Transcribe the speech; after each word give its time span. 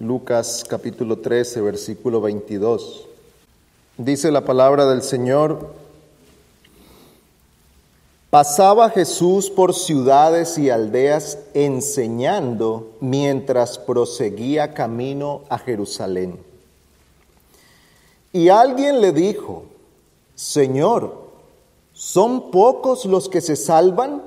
Lucas 0.00 0.64
capítulo 0.68 1.20
13, 1.20 1.60
versículo 1.60 2.20
22. 2.20 3.06
Dice 3.96 4.32
la 4.32 4.44
palabra 4.44 4.86
del 4.86 5.02
Señor, 5.02 5.68
pasaba 8.28 8.90
Jesús 8.90 9.50
por 9.50 9.72
ciudades 9.72 10.58
y 10.58 10.68
aldeas 10.68 11.38
enseñando 11.54 12.90
mientras 12.98 13.78
proseguía 13.78 14.74
camino 14.74 15.42
a 15.48 15.58
Jerusalén. 15.58 16.40
Y 18.32 18.48
alguien 18.48 19.00
le 19.00 19.12
dijo, 19.12 19.62
Señor, 20.34 21.28
¿son 21.92 22.50
pocos 22.50 23.04
los 23.04 23.28
que 23.28 23.40
se 23.40 23.54
salvan? 23.54 24.22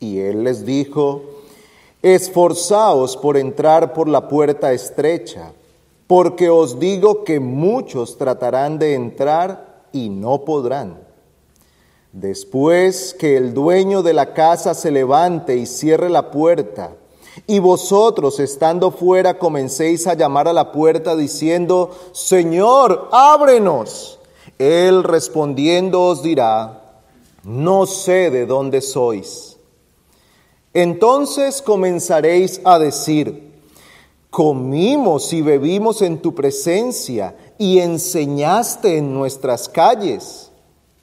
Y 0.00 0.20
él 0.20 0.44
les 0.44 0.64
dijo, 0.64 1.41
Esforzaos 2.02 3.16
por 3.16 3.36
entrar 3.36 3.92
por 3.92 4.08
la 4.08 4.26
puerta 4.26 4.72
estrecha, 4.72 5.52
porque 6.08 6.50
os 6.50 6.80
digo 6.80 7.22
que 7.22 7.38
muchos 7.38 8.18
tratarán 8.18 8.78
de 8.78 8.94
entrar 8.94 9.86
y 9.92 10.08
no 10.08 10.44
podrán. 10.44 10.98
Después 12.10 13.14
que 13.14 13.36
el 13.36 13.54
dueño 13.54 14.02
de 14.02 14.12
la 14.14 14.34
casa 14.34 14.74
se 14.74 14.90
levante 14.90 15.56
y 15.56 15.64
cierre 15.64 16.10
la 16.10 16.30
puerta, 16.30 16.92
y 17.46 17.60
vosotros 17.60 18.40
estando 18.40 18.90
fuera 18.90 19.38
comencéis 19.38 20.06
a 20.06 20.14
llamar 20.14 20.48
a 20.48 20.52
la 20.52 20.72
puerta 20.72 21.16
diciendo, 21.16 21.90
Señor, 22.12 23.08
ábrenos. 23.12 24.18
Él 24.58 25.02
respondiendo 25.02 26.02
os 26.02 26.22
dirá, 26.22 26.98
no 27.44 27.86
sé 27.86 28.30
de 28.30 28.44
dónde 28.44 28.80
sois. 28.80 29.51
Entonces 30.74 31.60
comenzaréis 31.60 32.60
a 32.64 32.78
decir, 32.78 33.52
comimos 34.30 35.32
y 35.34 35.42
bebimos 35.42 36.00
en 36.00 36.22
tu 36.22 36.34
presencia 36.34 37.36
y 37.58 37.78
enseñaste 37.78 38.96
en 38.96 39.12
nuestras 39.12 39.68
calles. 39.68 40.50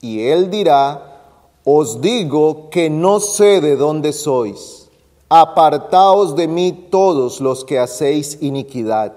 Y 0.02 0.22
él 0.22 0.50
dirá, 0.50 1.22
os 1.64 2.02
digo 2.02 2.70
que 2.72 2.90
no 2.90 3.20
sé 3.20 3.62
de 3.62 3.76
dónde 3.76 4.12
sois. 4.12 4.90
Apartaos 5.30 6.36
de 6.36 6.48
mí 6.48 6.88
todos 6.90 7.40
los 7.40 7.64
que 7.64 7.78
hacéis 7.78 8.40
iniquidad. 8.42 9.14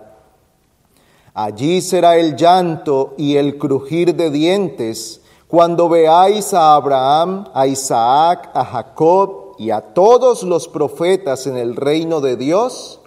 Allí 1.32 1.80
será 1.80 2.18
el 2.18 2.36
llanto 2.36 3.14
y 3.16 3.36
el 3.36 3.56
crujir 3.56 4.14
de 4.14 4.28
dientes 4.28 5.22
cuando 5.48 5.88
veáis 5.88 6.52
a 6.52 6.74
Abraham, 6.74 7.46
a 7.54 7.66
Isaac, 7.66 8.50
a 8.52 8.64
Jacob 8.66 9.41
y 9.62 9.70
a 9.70 9.80
todos 9.80 10.42
los 10.42 10.66
profetas 10.66 11.46
en 11.46 11.56
el 11.56 11.76
reino 11.76 12.20
de 12.20 12.36
Dios, 12.36 12.98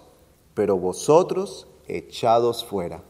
pero 0.54 0.78
vosotros 0.78 1.66
echados 1.86 2.64
fuera. 2.64 3.02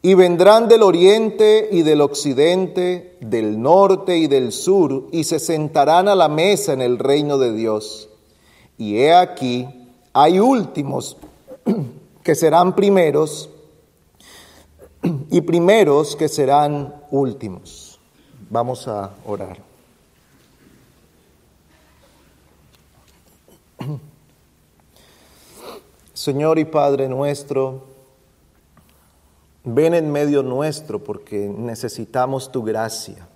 Y 0.00 0.14
vendrán 0.14 0.66
del 0.66 0.82
oriente 0.82 1.68
y 1.70 1.82
del 1.82 2.00
occidente, 2.00 3.18
del 3.20 3.60
norte 3.60 4.16
y 4.16 4.28
del 4.28 4.50
sur, 4.50 5.08
y 5.12 5.24
se 5.24 5.38
sentarán 5.38 6.08
a 6.08 6.14
la 6.14 6.28
mesa 6.28 6.72
en 6.72 6.80
el 6.80 6.98
reino 6.98 7.36
de 7.36 7.52
Dios. 7.52 8.08
Y 8.78 8.96
he 8.96 9.14
aquí, 9.14 9.68
hay 10.14 10.40
últimos 10.40 11.18
que 12.22 12.34
serán 12.34 12.74
primeros, 12.74 13.50
y 15.30 15.42
primeros 15.42 16.16
que 16.16 16.30
serán 16.30 16.94
últimos. 17.10 18.00
Vamos 18.48 18.88
a 18.88 19.10
orar. 19.26 19.65
Señor 26.16 26.58
y 26.58 26.64
Padre 26.64 27.10
nuestro, 27.10 27.82
ven 29.64 29.92
en 29.92 30.10
medio 30.10 30.42
nuestro 30.42 31.04
porque 31.04 31.46
necesitamos 31.46 32.50
tu 32.50 32.62
gracia. 32.62 33.28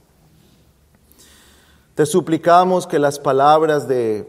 Te 1.94 2.06
suplicamos 2.06 2.86
que 2.86 2.98
las 2.98 3.18
palabras 3.18 3.86
de 3.86 4.26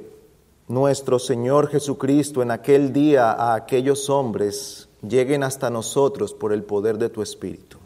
nuestro 0.67 1.17
Señor 1.17 1.69
Jesucristo 1.69 2.41
en 2.41 2.51
aquel 2.51 2.91
día 2.91 3.31
a 3.31 3.55
aquellos 3.55 4.09
hombres 4.09 4.89
lleguen 5.01 5.43
hasta 5.43 5.69
nosotros 5.69 6.33
por 6.33 6.51
el 6.51 6.63
poder 6.63 6.97
de 6.97 7.07
tu 7.07 7.21
Espíritu. 7.21 7.77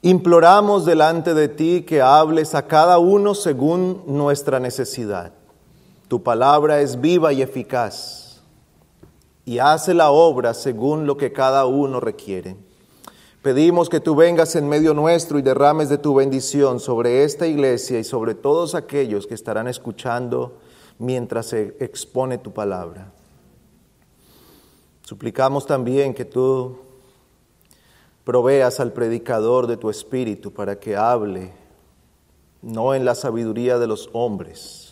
Imploramos 0.00 0.86
delante 0.86 1.34
de 1.34 1.48
ti 1.48 1.82
que 1.82 2.00
hables 2.00 2.54
a 2.54 2.66
cada 2.68 2.96
uno 2.96 3.34
según 3.34 4.02
nuestra 4.06 4.60
necesidad 4.60 5.34
tu 6.14 6.22
palabra 6.22 6.80
es 6.80 7.00
viva 7.00 7.32
y 7.32 7.42
eficaz 7.42 8.40
y 9.44 9.58
hace 9.58 9.94
la 9.94 10.12
obra 10.12 10.54
según 10.54 11.08
lo 11.08 11.16
que 11.16 11.32
cada 11.32 11.66
uno 11.66 11.98
requiere. 11.98 12.56
Pedimos 13.42 13.88
que 13.88 13.98
tú 13.98 14.14
vengas 14.14 14.54
en 14.54 14.68
medio 14.68 14.94
nuestro 14.94 15.40
y 15.40 15.42
derrames 15.42 15.88
de 15.88 15.98
tu 15.98 16.14
bendición 16.14 16.78
sobre 16.78 17.24
esta 17.24 17.48
iglesia 17.48 17.98
y 17.98 18.04
sobre 18.04 18.36
todos 18.36 18.76
aquellos 18.76 19.26
que 19.26 19.34
estarán 19.34 19.66
escuchando 19.66 20.58
mientras 21.00 21.46
se 21.46 21.76
expone 21.80 22.38
tu 22.38 22.52
palabra. 22.52 23.10
Suplicamos 25.02 25.66
también 25.66 26.14
que 26.14 26.24
tú 26.24 26.78
proveas 28.22 28.78
al 28.78 28.92
predicador 28.92 29.66
de 29.66 29.78
tu 29.78 29.90
espíritu 29.90 30.52
para 30.52 30.78
que 30.78 30.94
hable, 30.94 31.50
no 32.62 32.94
en 32.94 33.04
la 33.04 33.16
sabiduría 33.16 33.80
de 33.80 33.88
los 33.88 34.10
hombres, 34.12 34.83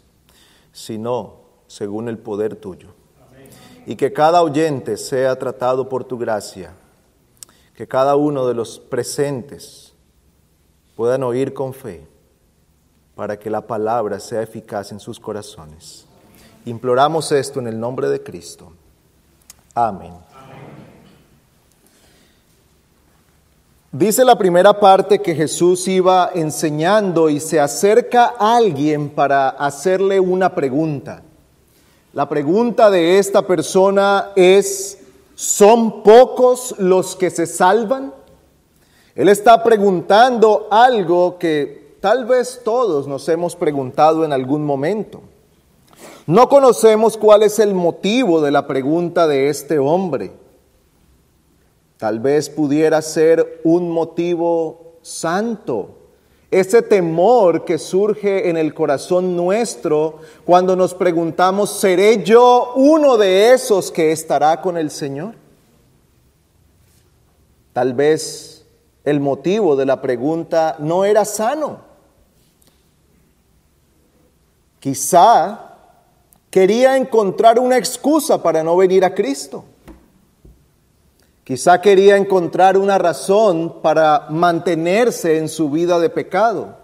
sino 0.73 1.37
según 1.67 2.09
el 2.09 2.19
poder 2.19 2.57
tuyo. 2.57 2.89
Y 3.87 3.97
que 3.97 4.13
cada 4.13 4.43
oyente 4.43 4.97
sea 4.97 5.39
tratado 5.39 5.89
por 5.89 6.05
tu 6.05 6.19
gracia, 6.19 6.73
que 7.75 7.89
cada 7.89 8.17
uno 8.17 8.47
de 8.47 8.55
los 8.55 8.79
presentes 8.79 9.93
puedan 10.97 11.23
oír 11.23 11.53
con 11.53 11.75
fe, 11.75 12.07
para 13.15 13.39
que 13.39 13.51
la 13.51 13.67
palabra 13.67 14.21
sea 14.21 14.43
eficaz 14.43 14.93
en 14.93 15.01
sus 15.01 15.19
corazones. 15.19 16.07
Imploramos 16.65 17.33
esto 17.33 17.61
en 17.61 17.67
el 17.67 17.79
nombre 17.79 18.09
de 18.09 18.23
Cristo. 18.23 18.73
Amén. 19.75 20.32
Dice 23.95 24.25
la 24.25 24.39
primera 24.39 24.81
parte 24.81 25.21
que 25.21 25.35
Jesús 25.35 25.87
iba 25.87 26.31
enseñando 26.35 27.29
y 27.29 27.41
se 27.41 27.61
acerca 27.61 28.33
a 28.39 28.57
alguien 28.57 29.11
para 29.11 29.51
hacerle 29.51 30.19
una 30.19 30.55
pregunta. 30.55 31.23
La 32.15 32.27
pregunta 32.27 32.91
de 32.91 33.19
esta 33.19 33.47
persona 33.47 34.31
es, 34.35 34.99
¿son 35.35 36.03
pocos 36.03 36.75
los 36.79 37.17
que 37.17 37.29
se 37.29 37.47
salvan? 37.47 38.15
Él 39.15 39.29
está 39.29 39.63
preguntando 39.63 40.69
algo 40.71 41.37
que 41.37 41.97
tal 42.01 42.25
vez 42.25 42.63
todos 42.65 43.07
nos 43.07 43.29
hemos 43.29 43.57
preguntado 43.57 44.25
en 44.25 44.33
algún 44.33 44.65
momento. 44.65 45.21
No 46.27 46.49
conocemos 46.49 47.19
cuál 47.19 47.43
es 47.43 47.59
el 47.59 47.75
motivo 47.75 48.41
de 48.41 48.53
la 48.53 48.67
pregunta 48.67 49.27
de 49.27 49.51
este 49.51 49.79
hombre. 49.79 50.42
Tal 52.03 52.19
vez 52.19 52.51
pudiera 52.51 53.01
ser 53.01 53.61
un 53.63 53.89
motivo 53.89 54.97
santo. 55.03 55.99
Ese 56.51 56.83
temor 56.83 57.65
que 57.65 57.79
surge 57.79 58.51
en 58.51 58.57
el 58.57 58.75
corazón 58.75 59.37
nuestro 59.37 60.19
cuando 60.45 60.75
nos 60.75 60.95
preguntamos, 60.95 61.71
¿seré 61.71 62.25
yo 62.25 62.73
uno 62.75 63.17
de 63.17 63.53
esos 63.53 63.93
que 63.93 64.11
estará 64.11 64.61
con 64.61 64.77
el 64.77 64.91
Señor? 64.91 65.37
Tal 67.73 67.95
vez 67.95 68.67
el 69.05 69.21
motivo 69.21 69.77
de 69.77 69.87
la 69.87 70.03
pregunta 70.03 70.75
no 70.81 71.05
era 71.05 71.25
sano. 71.25 71.83
Quizá 74.81 75.77
quería 76.51 76.97
encontrar 76.97 77.61
una 77.61 77.79
excusa 77.79 78.43
para 78.43 78.65
no 78.65 78.77
venir 78.77 79.05
a 79.05 79.15
Cristo. 79.15 79.67
Quizá 81.45 81.81
quería 81.81 82.17
encontrar 82.17 82.77
una 82.77 82.99
razón 82.99 83.81
para 83.83 84.27
mantenerse 84.31 85.39
en 85.39 85.49
su 85.49 85.71
vida 85.71 85.99
de 85.99 86.09
pecado. 86.09 86.77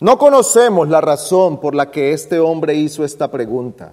No 0.00 0.16
conocemos 0.16 0.88
la 0.88 1.02
razón 1.02 1.60
por 1.60 1.74
la 1.74 1.90
que 1.90 2.12
este 2.12 2.38
hombre 2.38 2.74
hizo 2.74 3.04
esta 3.04 3.30
pregunta. 3.30 3.92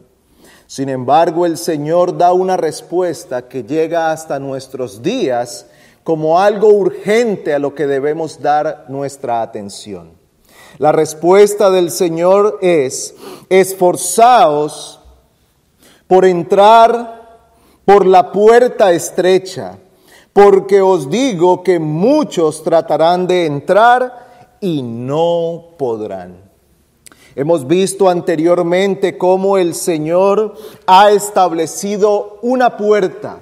Sin 0.65 0.87
embargo, 0.87 1.45
el 1.45 1.57
Señor 1.57 2.17
da 2.17 2.31
una 2.31 2.55
respuesta 2.55 3.49
que 3.49 3.63
llega 3.63 4.11
hasta 4.11 4.39
nuestros 4.39 5.01
días 5.01 5.65
como 6.05 6.39
algo 6.39 6.69
urgente 6.69 7.53
a 7.53 7.59
lo 7.59 7.75
que 7.75 7.85
debemos 7.85 8.41
dar 8.41 8.85
nuestra 8.87 9.41
atención. 9.41 10.11
La 10.77 10.93
respuesta 10.93 11.69
del 11.69 11.91
Señor 11.91 12.59
es, 12.61 13.13
esforzaos 13.49 15.01
por 16.07 16.23
entrar 16.23 17.49
por 17.85 18.05
la 18.05 18.31
puerta 18.31 18.93
estrecha 18.93 19.77
porque 20.33 20.81
os 20.81 21.09
digo 21.09 21.63
que 21.63 21.79
muchos 21.79 22.63
tratarán 22.63 23.27
de 23.27 23.45
entrar 23.45 24.57
y 24.59 24.81
no 24.81 25.65
podrán. 25.77 26.37
Hemos 27.35 27.65
visto 27.65 28.09
anteriormente 28.09 29.17
cómo 29.17 29.57
el 29.57 29.73
Señor 29.75 30.55
ha 30.85 31.11
establecido 31.11 32.39
una 32.41 32.77
puerta. 32.77 33.39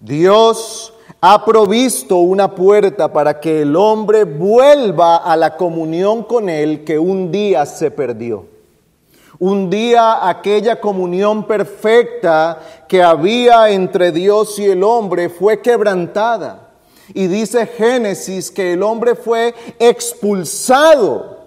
Dios 0.00 0.92
ha 1.20 1.44
provisto 1.44 2.16
una 2.18 2.54
puerta 2.54 3.12
para 3.12 3.40
que 3.40 3.62
el 3.62 3.74
hombre 3.74 4.24
vuelva 4.24 5.16
a 5.16 5.36
la 5.36 5.56
comunión 5.56 6.22
con 6.22 6.48
Él 6.48 6.84
que 6.84 6.98
un 6.98 7.32
día 7.32 7.66
se 7.66 7.90
perdió. 7.90 8.57
Un 9.40 9.70
día 9.70 10.28
aquella 10.28 10.80
comunión 10.80 11.46
perfecta 11.46 12.60
que 12.88 13.02
había 13.02 13.70
entre 13.70 14.10
Dios 14.10 14.58
y 14.58 14.66
el 14.66 14.82
hombre 14.82 15.28
fue 15.28 15.62
quebrantada. 15.62 16.70
Y 17.14 17.26
dice 17.28 17.66
Génesis 17.66 18.50
que 18.50 18.72
el 18.72 18.82
hombre 18.82 19.14
fue 19.14 19.54
expulsado, 19.78 21.38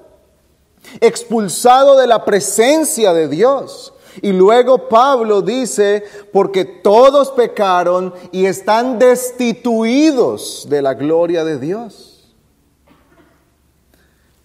expulsado 0.99 1.97
de 1.97 2.07
la 2.07 2.23
presencia 2.23 3.13
de 3.13 3.27
Dios. 3.27 3.93
Y 4.21 4.31
luego 4.31 4.89
Pablo 4.89 5.41
dice, 5.41 6.03
porque 6.33 6.65
todos 6.65 7.31
pecaron 7.31 8.13
y 8.31 8.45
están 8.45 8.99
destituidos 8.99 10.67
de 10.69 10.81
la 10.81 10.93
gloria 10.93 11.43
de 11.43 11.59
Dios. 11.59 12.33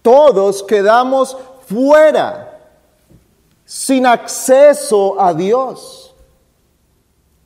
Todos 0.01 0.63
quedamos 0.63 1.35
fuera, 1.67 2.56
sin 3.67 4.05
acceso 4.05 5.19
a 5.19 5.33
Dios. 5.33 6.15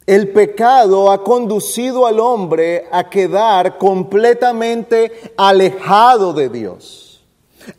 El 0.06 0.30
pecado 0.30 1.12
ha 1.12 1.24
conducido 1.24 2.06
al 2.06 2.20
hombre 2.20 2.86
a 2.92 3.10
quedar 3.10 3.80
completamente 3.80 5.34
alejado 5.36 6.32
de 6.34 6.50
Dios, 6.50 7.24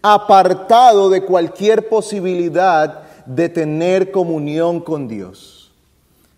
apartado 0.02 1.08
de 1.08 1.24
cualquier 1.24 1.88
posibilidad 1.88 3.02
de 3.26 3.48
tener 3.48 4.10
comunión 4.10 4.80
con 4.80 5.06
Dios. 5.06 5.70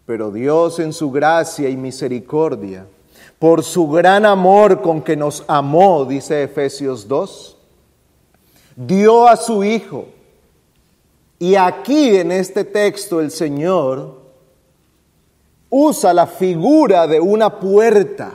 Pero 0.05 0.31
Dios 0.31 0.81
en 0.81 0.93
su 0.93 1.11
gracia 1.11 1.71
y 1.71 1.77
misericordia, 1.77 2.87
por 3.39 3.63
su 3.63 3.89
gran 3.89 4.27
amor 4.27 4.83
con 4.83 5.01
que 5.01 5.17
nos 5.17 5.43
amó, 5.47 6.05
dice 6.05 6.43
Efesios 6.43 7.09
2, 7.09 7.57
dio 8.77 9.27
a 9.27 9.37
su 9.37 9.65
Hijo. 9.65 10.14
Y 11.45 11.57
aquí 11.57 12.17
en 12.17 12.33
este 12.33 12.65
texto 12.65 13.21
el 13.21 13.31
Señor 13.31 14.15
usa 15.69 16.15
la 16.15 16.27
figura 16.27 17.07
de 17.07 17.21
una 17.21 17.61
puerta. 17.61 18.33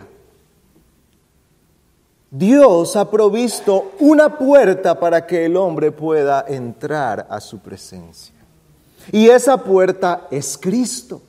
Dios 2.30 2.96
ha 2.96 3.10
provisto 3.10 3.94
una 4.00 4.38
puerta 4.38 5.00
para 5.00 5.26
que 5.26 5.46
el 5.46 5.58
hombre 5.58 5.92
pueda 5.92 6.46
entrar 6.48 7.26
a 7.32 7.42
su 7.42 7.58
presencia. 7.58 8.36
Y 9.12 9.28
esa 9.30 9.58
puerta 9.58 10.28
es 10.30 10.56
Cristo. 10.56 11.20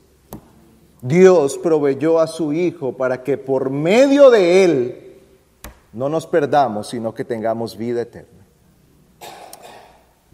Dios 1.01 1.57
proveyó 1.57 2.19
a 2.19 2.27
su 2.27 2.53
Hijo 2.53 2.93
para 2.93 3.23
que 3.23 3.39
por 3.39 3.71
medio 3.71 4.29
de 4.29 4.63
Él 4.63 5.15
no 5.93 6.09
nos 6.09 6.27
perdamos, 6.27 6.89
sino 6.89 7.11
que 7.15 7.25
tengamos 7.25 7.75
vida 7.75 8.03
eterna. 8.03 8.30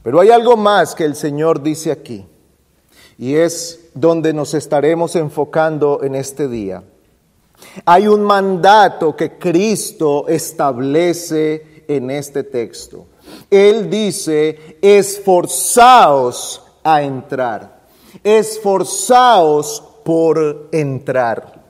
Pero 0.08 0.22
hay 0.22 0.30
algo 0.30 0.56
más 0.56 0.96
que 0.96 1.04
el 1.04 1.18
Señor 1.18 1.62
dice 1.62 1.92
aquí, 1.92 2.26
y 3.18 3.36
es 3.36 3.90
donde 3.94 4.32
nos 4.32 4.54
estaremos 4.54 5.18
enfocando 5.18 6.02
en 6.02 6.16
este 6.16 6.48
día. 6.48 6.82
Hay 7.84 8.08
un 8.08 8.22
mandato 8.22 9.18
que 9.18 9.38
Cristo 9.38 10.26
establece 10.30 11.84
en 11.90 12.10
este 12.10 12.46
texto. 12.46 13.08
Él 13.52 13.90
dice, 13.90 14.78
esforzaos 14.82 16.64
a 16.86 17.02
entrar. 17.02 17.82
Esforzaos 18.24 19.84
por 20.06 20.70
entrar. 20.72 21.66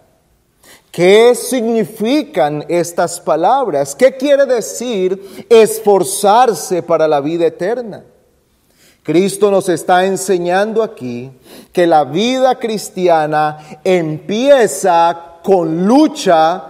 ¿Qué 0.91 1.33
significan 1.33 2.63
estas 2.69 3.19
palabras? 3.19 3.95
¿Qué 3.95 4.15
quiere 4.15 4.45
decir 4.45 5.47
esforzarse 5.49 6.83
para 6.83 7.07
la 7.07 7.19
vida 7.19 7.47
eterna? 7.47 8.03
Cristo 9.07 9.49
nos 9.49 9.69
está 9.69 10.05
enseñando 10.05 10.83
aquí 10.83 11.31
que 11.73 11.87
la 11.87 12.03
vida 12.03 12.59
cristiana 12.59 13.57
empieza 13.83 15.39
con 15.41 15.87
lucha, 15.87 16.65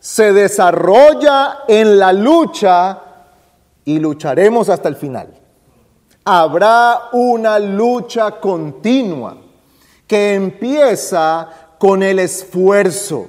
se 0.00 0.32
desarrolla 0.32 1.58
en 1.68 1.96
la 2.00 2.12
lucha 2.12 2.98
y 3.84 4.00
lucharemos 4.00 4.68
hasta 4.68 4.88
el 4.88 4.96
final 4.96 5.44
habrá 6.24 7.10
una 7.12 7.58
lucha 7.58 8.40
continua 8.40 9.36
que 10.06 10.34
empieza 10.34 11.48
con 11.78 12.02
el 12.02 12.18
esfuerzo. 12.18 13.28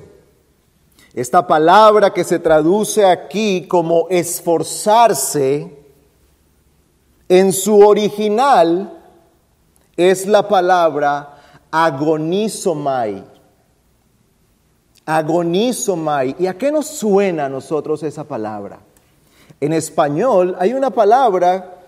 Esta 1.14 1.46
palabra 1.46 2.14
que 2.14 2.24
se 2.24 2.40
traduce 2.40 3.06
aquí 3.06 3.68
como 3.68 4.08
esforzarse, 4.10 5.85
en 7.30 7.52
su 7.52 7.80
original 7.80 8.92
es 9.98 10.26
la 10.26 10.48
palabra 10.48 11.38
agonizomai. 11.72 13.24
Agonizomai. 15.06 16.36
¿Y 16.40 16.48
a 16.48 16.58
qué 16.58 16.72
nos 16.72 16.88
suena 16.88 17.46
a 17.46 17.50
nosotros 17.50 18.04
esa 18.04 18.24
palabra? 18.24 18.80
En 19.60 19.74
español 19.74 20.56
hay 20.60 20.74
una 20.74 20.90
palabra 20.90 21.80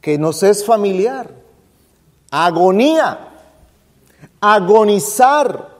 que 0.00 0.18
nos 0.18 0.42
es 0.42 0.64
familiar. 0.64 1.30
Agonía, 2.30 3.28
agonizar. 4.40 5.70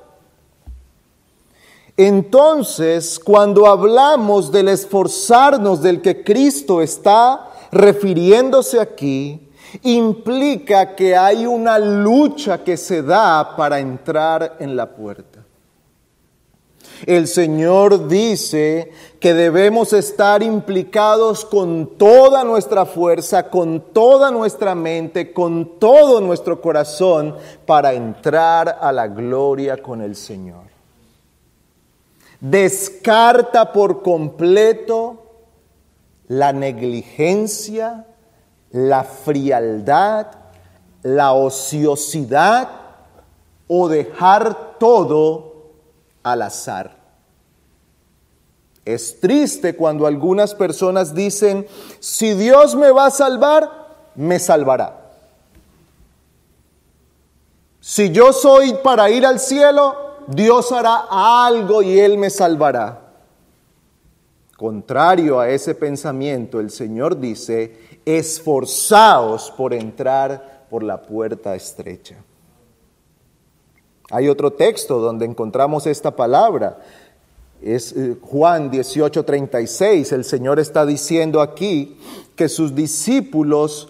Entonces, 1.96 3.18
cuando 3.18 3.66
hablamos 3.66 4.50
del 4.50 4.68
esforzarnos 4.68 5.82
del 5.82 6.00
que 6.00 6.24
Cristo 6.24 6.80
está 6.80 7.49
refiriéndose 7.72 8.80
aquí, 8.80 9.48
implica 9.82 10.94
que 10.94 11.16
hay 11.16 11.46
una 11.46 11.78
lucha 11.78 12.64
que 12.64 12.76
se 12.76 13.02
da 13.02 13.56
para 13.56 13.78
entrar 13.78 14.56
en 14.58 14.76
la 14.76 14.90
puerta. 14.90 15.40
El 17.06 17.28
Señor 17.28 18.08
dice 18.08 18.92
que 19.20 19.32
debemos 19.32 19.92
estar 19.94 20.42
implicados 20.42 21.46
con 21.46 21.96
toda 21.96 22.44
nuestra 22.44 22.84
fuerza, 22.84 23.48
con 23.48 23.80
toda 23.92 24.30
nuestra 24.30 24.74
mente, 24.74 25.32
con 25.32 25.78
todo 25.78 26.20
nuestro 26.20 26.60
corazón 26.60 27.36
para 27.64 27.94
entrar 27.94 28.78
a 28.80 28.92
la 28.92 29.08
gloria 29.08 29.82
con 29.82 30.02
el 30.02 30.14
Señor. 30.14 30.64
Descarta 32.38 33.72
por 33.72 34.02
completo 34.02 35.19
la 36.30 36.52
negligencia, 36.52 38.06
la 38.70 39.02
frialdad, 39.02 40.28
la 41.02 41.32
ociosidad 41.32 42.68
o 43.66 43.88
dejar 43.88 44.78
todo 44.78 45.72
al 46.22 46.42
azar. 46.42 46.96
Es 48.84 49.18
triste 49.18 49.74
cuando 49.74 50.06
algunas 50.06 50.54
personas 50.54 51.16
dicen, 51.16 51.66
si 51.98 52.34
Dios 52.34 52.76
me 52.76 52.92
va 52.92 53.06
a 53.06 53.10
salvar, 53.10 53.68
me 54.14 54.38
salvará. 54.38 55.10
Si 57.80 58.12
yo 58.12 58.32
soy 58.32 58.74
para 58.84 59.10
ir 59.10 59.26
al 59.26 59.40
cielo, 59.40 59.96
Dios 60.28 60.70
hará 60.70 61.06
algo 61.10 61.82
y 61.82 61.98
Él 61.98 62.18
me 62.18 62.30
salvará. 62.30 63.09
Contrario 64.60 65.40
a 65.40 65.48
ese 65.48 65.74
pensamiento, 65.74 66.60
el 66.60 66.70
Señor 66.70 67.18
dice, 67.18 67.78
esforzaos 68.04 69.50
por 69.56 69.72
entrar 69.72 70.66
por 70.68 70.82
la 70.82 71.00
puerta 71.00 71.54
estrecha. 71.54 72.16
Hay 74.10 74.28
otro 74.28 74.52
texto 74.52 74.98
donde 74.98 75.24
encontramos 75.24 75.86
esta 75.86 76.14
palabra. 76.14 76.78
Es 77.62 77.92
eh, 77.92 78.18
Juan 78.20 78.70
18:36. 78.70 80.12
El 80.12 80.24
Señor 80.24 80.60
está 80.60 80.84
diciendo 80.84 81.40
aquí 81.40 81.96
que 82.36 82.50
sus 82.50 82.74
discípulos 82.74 83.88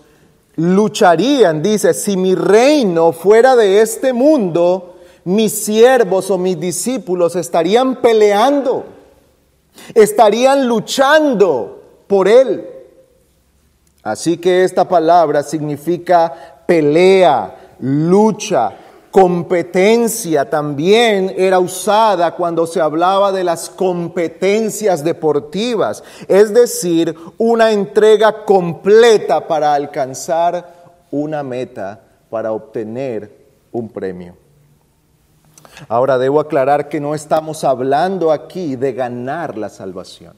lucharían. 0.55 1.65
Dice, 1.65 1.93
si 1.95 2.17
mi 2.17 2.37
reino 2.37 3.11
fuera 3.11 3.57
de 3.57 3.81
este 3.81 4.13
mundo, 4.13 4.95
mis 5.25 5.51
siervos 5.51 6.31
o 6.31 6.39
mis 6.39 6.61
discípulos 6.61 7.35
estarían 7.35 8.01
peleando, 8.01 9.00
estarían 9.95 10.67
luchando 10.67 11.83
por 12.07 12.29
él. 12.29 12.67
Así 14.03 14.39
que 14.39 14.65
esta 14.65 14.89
palabra 14.89 15.43
significa 15.43 16.63
pelea, 16.67 17.77
lucha, 17.81 18.73
Competencia 19.11 20.49
también 20.49 21.35
era 21.37 21.59
usada 21.59 22.37
cuando 22.37 22.65
se 22.65 22.81
hablaba 22.81 23.33
de 23.33 23.43
las 23.43 23.69
competencias 23.69 25.03
deportivas, 25.03 26.05
es 26.29 26.55
decir, 26.55 27.17
una 27.37 27.73
entrega 27.73 28.45
completa 28.45 29.49
para 29.49 29.75
alcanzar 29.75 30.75
una 31.11 31.43
meta 31.43 32.01
para 32.31 32.53
obtener 32.53 33.33
un 33.73 33.89
premio. 33.89 34.37
Ahora 35.89 36.19
debo 36.19 36.41
aclarar 36.41 36.89
que 36.89 37.01
no 37.01 37.15
estamos 37.15 37.65
hablando 37.65 38.33
aquí 38.33 38.77
de 38.77 38.93
ganar 38.93 39.57
la 39.57 39.69
salvación. 39.69 40.35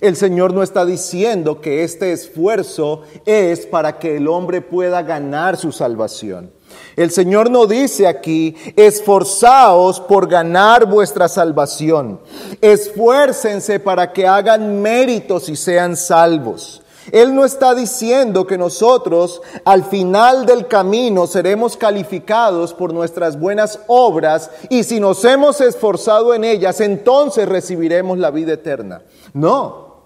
El 0.00 0.16
Señor 0.16 0.54
no 0.54 0.62
está 0.62 0.84
diciendo 0.84 1.60
que 1.60 1.82
este 1.82 2.12
esfuerzo 2.12 3.02
es 3.26 3.66
para 3.66 3.98
que 3.98 4.16
el 4.16 4.28
hombre 4.28 4.60
pueda 4.60 5.02
ganar 5.02 5.56
su 5.56 5.72
salvación. 5.72 6.52
El 6.96 7.10
Señor 7.10 7.50
no 7.50 7.66
dice 7.66 8.06
aquí, 8.06 8.54
esforzaos 8.76 10.00
por 10.00 10.28
ganar 10.28 10.86
vuestra 10.86 11.28
salvación. 11.28 12.20
Esfuércense 12.60 13.80
para 13.80 14.12
que 14.12 14.26
hagan 14.26 14.80
méritos 14.80 15.48
y 15.48 15.56
sean 15.56 15.96
salvos. 15.96 16.79
Él 17.12 17.34
no 17.34 17.44
está 17.44 17.74
diciendo 17.74 18.46
que 18.46 18.58
nosotros 18.58 19.42
al 19.64 19.84
final 19.84 20.46
del 20.46 20.66
camino 20.66 21.26
seremos 21.26 21.76
calificados 21.76 22.74
por 22.74 22.92
nuestras 22.92 23.38
buenas 23.38 23.80
obras 23.86 24.50
y 24.68 24.84
si 24.84 25.00
nos 25.00 25.24
hemos 25.24 25.60
esforzado 25.60 26.34
en 26.34 26.44
ellas, 26.44 26.80
entonces 26.80 27.48
recibiremos 27.48 28.18
la 28.18 28.30
vida 28.30 28.52
eterna. 28.52 29.02
No, 29.32 29.96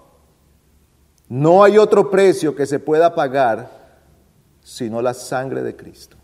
no 1.29 1.63
hay 1.63 1.77
otro 1.77 2.09
precio 2.09 2.55
que 2.55 2.65
se 2.65 2.79
pueda 2.79 3.13
pagar 3.13 3.75
sino 4.65 4.99
la 4.99 5.13
sangre 5.13 5.61
de 5.61 5.75
Cristo. 5.75 6.17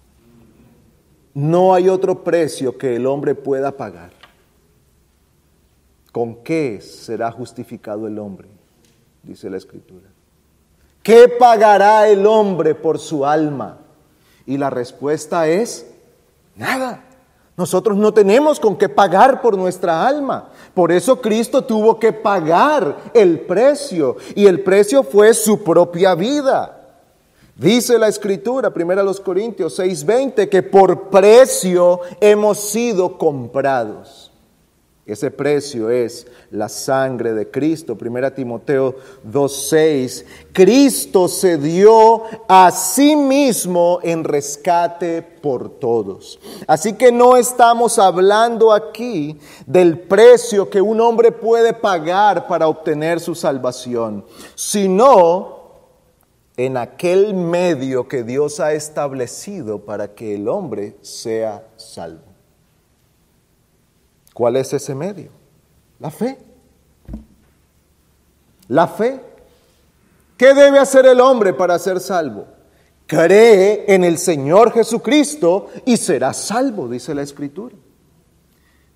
No 1.35 1.75
hay 1.75 1.87
otro 1.87 2.23
precio 2.23 2.75
que 2.75 2.95
el 2.95 3.05
hombre 3.05 3.35
pueda 3.35 3.77
pagar. 3.77 4.11
¿Con 6.11 6.43
qué 6.43 6.81
será 6.81 7.31
justificado 7.31 8.07
el 8.07 8.17
hombre? 8.17 8.49
Dice 9.21 9.47
la 9.49 9.57
Escritura. 9.57 10.09
¿Qué 11.03 11.27
pagará 11.27 12.07
el 12.07 12.25
hombre 12.25 12.75
por 12.75 12.99
su 12.99 13.25
alma? 13.25 13.77
Y 14.45 14.57
la 14.57 14.69
respuesta 14.69 15.47
es 15.47 15.87
nada. 16.55 17.05
Nosotros 17.57 17.97
no 17.97 18.13
tenemos 18.13 18.59
con 18.59 18.77
qué 18.77 18.89
pagar 18.89 19.41
por 19.41 19.57
nuestra 19.57 20.07
alma. 20.07 20.49
Por 20.73 20.91
eso 20.91 21.21
Cristo 21.21 21.63
tuvo 21.63 21.99
que 21.99 22.13
pagar 22.13 22.97
el 23.13 23.41
precio 23.41 24.17
y 24.35 24.45
el 24.45 24.63
precio 24.63 25.03
fue 25.03 25.33
su 25.33 25.63
propia 25.63 26.15
vida. 26.15 26.77
Dice 27.55 27.99
la 27.99 28.07
escritura, 28.07 28.71
1 28.73 29.23
Corintios 29.23 29.77
6:20, 29.77 30.49
que 30.49 30.63
por 30.63 31.09
precio 31.09 31.99
hemos 32.19 32.59
sido 32.59 33.17
comprados. 33.17 34.30
Ese 35.05 35.31
precio 35.31 35.89
es 35.89 36.27
la 36.51 36.69
sangre 36.69 37.33
de 37.33 37.49
Cristo. 37.49 37.97
Primera 37.97 38.33
Timoteo 38.35 38.95
2.6. 39.27 40.25
Cristo 40.53 41.27
se 41.27 41.57
dio 41.57 42.23
a 42.47 42.69
sí 42.69 43.15
mismo 43.15 43.99
en 44.03 44.23
rescate 44.23 45.23
por 45.23 45.79
todos. 45.79 46.39
Así 46.67 46.93
que 46.93 47.11
no 47.11 47.35
estamos 47.35 47.97
hablando 47.97 48.71
aquí 48.71 49.39
del 49.65 49.99
precio 49.99 50.69
que 50.69 50.81
un 50.81 51.01
hombre 51.01 51.31
puede 51.31 51.73
pagar 51.73 52.47
para 52.47 52.67
obtener 52.67 53.19
su 53.19 53.33
salvación, 53.33 54.23
sino 54.53 55.61
en 56.57 56.77
aquel 56.77 57.33
medio 57.33 58.07
que 58.07 58.23
Dios 58.23 58.59
ha 58.59 58.73
establecido 58.73 59.83
para 59.83 60.13
que 60.13 60.35
el 60.35 60.47
hombre 60.47 60.95
sea 61.01 61.67
salvo. 61.75 62.30
¿Cuál 64.41 64.55
es 64.55 64.73
ese 64.73 64.95
medio? 64.95 65.29
La 65.99 66.09
fe. 66.09 66.35
La 68.69 68.87
fe. 68.87 69.19
¿Qué 70.35 70.55
debe 70.55 70.79
hacer 70.79 71.05
el 71.05 71.21
hombre 71.21 71.53
para 71.53 71.77
ser 71.77 71.99
salvo? 71.99 72.47
Cree 73.05 73.85
en 73.87 74.03
el 74.03 74.17
Señor 74.17 74.71
Jesucristo 74.71 75.67
y 75.85 75.95
será 75.95 76.33
salvo, 76.33 76.87
dice 76.87 77.13
la 77.13 77.21
Escritura. 77.21 77.75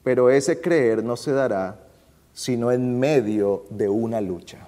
Pero 0.03 0.31
ese 0.31 0.59
creer 0.59 1.03
no 1.03 1.15
se 1.15 1.31
dará 1.31 1.79
sino 2.33 2.71
en 2.71 2.99
medio 2.99 3.65
de 3.69 3.87
una 3.87 4.21
lucha, 4.21 4.67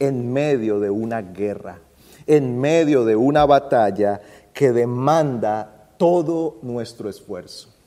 en 0.00 0.32
medio 0.32 0.80
de 0.80 0.90
una 0.90 1.22
guerra, 1.22 1.78
en 2.26 2.60
medio 2.60 3.04
de 3.04 3.14
una 3.14 3.46
batalla 3.46 4.20
que 4.52 4.72
demanda 4.72 5.92
todo 5.98 6.58
nuestro 6.62 7.08
esfuerzo. 7.08 7.77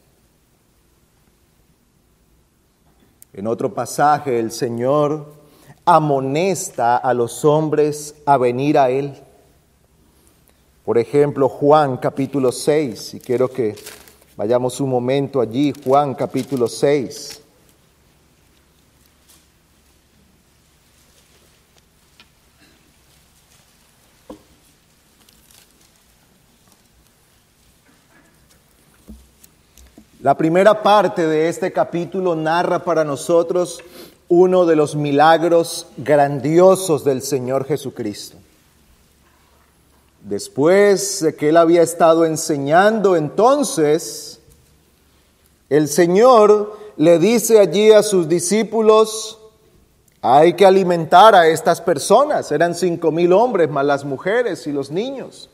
En 3.33 3.47
otro 3.47 3.73
pasaje 3.73 4.39
el 4.39 4.51
Señor 4.51 5.25
amonesta 5.85 6.97
a 6.97 7.13
los 7.13 7.45
hombres 7.45 8.15
a 8.25 8.37
venir 8.37 8.77
a 8.77 8.89
Él. 8.89 9.13
Por 10.83 10.97
ejemplo, 10.97 11.47
Juan 11.47 11.95
capítulo 11.95 12.51
6, 12.51 13.13
y 13.13 13.19
quiero 13.21 13.47
que 13.47 13.75
vayamos 14.35 14.81
un 14.81 14.89
momento 14.89 15.39
allí, 15.39 15.73
Juan 15.83 16.13
capítulo 16.13 16.67
6. 16.67 17.40
La 30.21 30.37
primera 30.37 30.83
parte 30.83 31.25
de 31.25 31.49
este 31.49 31.73
capítulo 31.73 32.35
narra 32.35 32.83
para 32.83 33.03
nosotros 33.03 33.79
uno 34.27 34.67
de 34.67 34.75
los 34.75 34.95
milagros 34.95 35.87
grandiosos 35.97 37.03
del 37.03 37.23
Señor 37.23 37.65
Jesucristo. 37.65 38.37
Después 40.21 41.23
de 41.23 41.33
que 41.33 41.49
él 41.49 41.57
había 41.57 41.81
estado 41.81 42.23
enseñando, 42.25 43.15
entonces 43.15 44.39
el 45.71 45.87
Señor 45.87 46.77
le 46.97 47.17
dice 47.17 47.59
allí 47.59 47.91
a 47.91 48.03
sus 48.03 48.29
discípulos, 48.29 49.39
hay 50.21 50.53
que 50.53 50.67
alimentar 50.67 51.33
a 51.33 51.47
estas 51.47 51.81
personas. 51.81 52.51
Eran 52.51 52.75
cinco 52.75 53.11
mil 53.11 53.33
hombres, 53.33 53.71
más 53.71 53.85
las 53.85 54.05
mujeres 54.05 54.67
y 54.67 54.71
los 54.71 54.91
niños. 54.91 55.49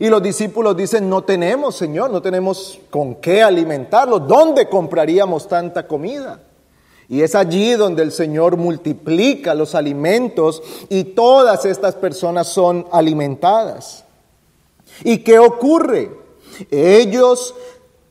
Y 0.00 0.08
los 0.08 0.22
discípulos 0.22 0.76
dicen, 0.76 1.08
no 1.08 1.22
tenemos, 1.24 1.76
Señor, 1.76 2.10
no 2.10 2.22
tenemos 2.22 2.78
con 2.88 3.16
qué 3.16 3.42
alimentarlos. 3.42 4.28
¿Dónde 4.28 4.68
compraríamos 4.68 5.48
tanta 5.48 5.86
comida? 5.86 6.40
Y 7.08 7.22
es 7.22 7.34
allí 7.34 7.72
donde 7.72 8.02
el 8.02 8.12
Señor 8.12 8.56
multiplica 8.56 9.54
los 9.54 9.74
alimentos 9.74 10.62
y 10.88 11.04
todas 11.04 11.64
estas 11.64 11.94
personas 11.94 12.48
son 12.48 12.86
alimentadas. 12.92 14.04
¿Y 15.02 15.18
qué 15.18 15.38
ocurre? 15.38 16.10
Ellos 16.70 17.54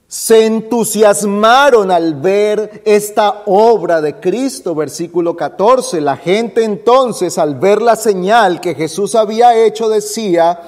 se 0.08 0.46
entusiasmaron 0.46 1.92
al 1.92 2.16
ver 2.16 2.82
esta 2.86 3.44
obra 3.46 4.02
de 4.02 4.16
Cristo, 4.20 4.74
versículo 4.74 5.36
14. 5.36 6.02
La 6.02 6.18
gente 6.18 6.64
entonces, 6.64 7.38
al 7.38 7.56
ver 7.56 7.82
la 7.82 7.96
señal 7.96 8.62
que 8.62 8.74
Jesús 8.74 9.16
había 9.16 9.56
hecho, 9.56 9.90
decía, 9.90 10.60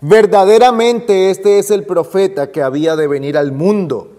Verdaderamente 0.00 1.30
este 1.30 1.58
es 1.58 1.70
el 1.70 1.84
profeta 1.84 2.50
que 2.50 2.62
había 2.62 2.96
de 2.96 3.06
venir 3.06 3.38
al 3.38 3.52
mundo. 3.52 4.12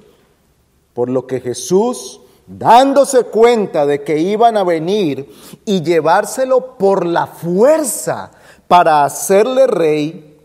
Por 0.94 1.10
lo 1.10 1.28
que 1.28 1.40
Jesús, 1.40 2.22
dándose 2.48 3.26
cuenta 3.26 3.86
de 3.86 4.04
que 4.04 4.18
iban 4.18 4.58
a 4.58 4.64
venir 4.64 5.32
y 5.66 5.82
llevárselo 5.84 6.78
por 6.78 7.06
la 7.06 7.28
fuerza 7.28 8.32
para 8.68 9.06
hacerle 9.06 9.68
rey, 9.68 10.38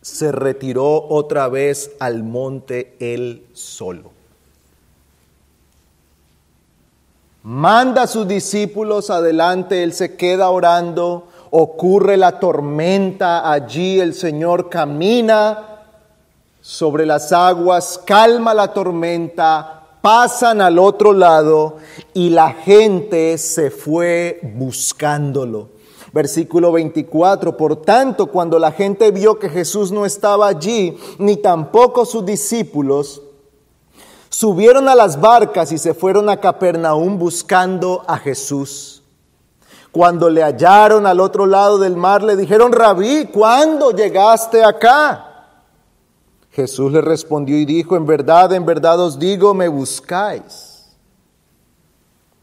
se 0.00 0.32
retiró 0.32 1.06
otra 1.08 1.48
vez 1.48 1.90
al 1.98 2.22
monte 2.22 2.96
él 3.00 3.46
solo. 3.52 4.12
Manda 7.42 8.02
a 8.02 8.06
sus 8.06 8.26
discípulos 8.26 9.10
adelante, 9.10 9.82
él 9.82 9.92
se 9.92 10.16
queda 10.16 10.50
orando 10.50 11.28
ocurre 11.50 12.16
la 12.16 12.38
tormenta, 12.38 13.50
allí 13.50 14.00
el 14.00 14.14
Señor 14.14 14.68
camina 14.68 15.80
sobre 16.60 17.06
las 17.06 17.32
aguas, 17.32 18.00
calma 18.04 18.52
la 18.52 18.72
tormenta, 18.72 19.82
pasan 20.00 20.60
al 20.60 20.78
otro 20.78 21.12
lado 21.12 21.76
y 22.14 22.30
la 22.30 22.52
gente 22.52 23.38
se 23.38 23.70
fue 23.70 24.40
buscándolo. 24.42 25.70
Versículo 26.12 26.72
24, 26.72 27.56
por 27.56 27.82
tanto, 27.82 28.26
cuando 28.26 28.58
la 28.58 28.72
gente 28.72 29.10
vio 29.10 29.38
que 29.38 29.48
Jesús 29.48 29.92
no 29.92 30.06
estaba 30.06 30.48
allí, 30.48 30.96
ni 31.18 31.36
tampoco 31.36 32.04
sus 32.04 32.24
discípulos, 32.24 33.20
subieron 34.28 34.88
a 34.88 34.94
las 34.94 35.20
barcas 35.20 35.72
y 35.72 35.78
se 35.78 35.92
fueron 35.92 36.28
a 36.30 36.40
Capernaum 36.40 37.18
buscando 37.18 38.02
a 38.06 38.16
Jesús. 38.16 39.02
Cuando 39.96 40.28
le 40.28 40.42
hallaron 40.42 41.06
al 41.06 41.20
otro 41.20 41.46
lado 41.46 41.78
del 41.78 41.96
mar, 41.96 42.22
le 42.22 42.36
dijeron, 42.36 42.70
rabí, 42.70 43.30
¿cuándo 43.32 43.92
llegaste 43.92 44.62
acá? 44.62 45.46
Jesús 46.50 46.92
le 46.92 47.00
respondió 47.00 47.56
y 47.56 47.64
dijo, 47.64 47.96
en 47.96 48.04
verdad, 48.04 48.52
en 48.52 48.66
verdad 48.66 49.00
os 49.00 49.18
digo, 49.18 49.54
me 49.54 49.68
buscáis. 49.68 50.94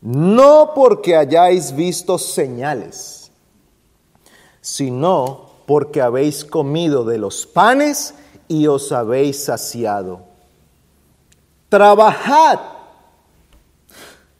No 0.02 0.72
porque 0.74 1.16
hayáis 1.16 1.76
visto 1.76 2.18
señales, 2.18 3.32
sino 4.60 5.52
porque 5.68 6.02
habéis 6.02 6.44
comido 6.46 7.06
de 7.06 7.20
los 7.20 7.46
panes 7.46 8.16
y 8.48 8.66
os 8.66 8.92
habéis 8.92 9.46
saciado. 9.46 10.22
Trabajad, 11.70 12.60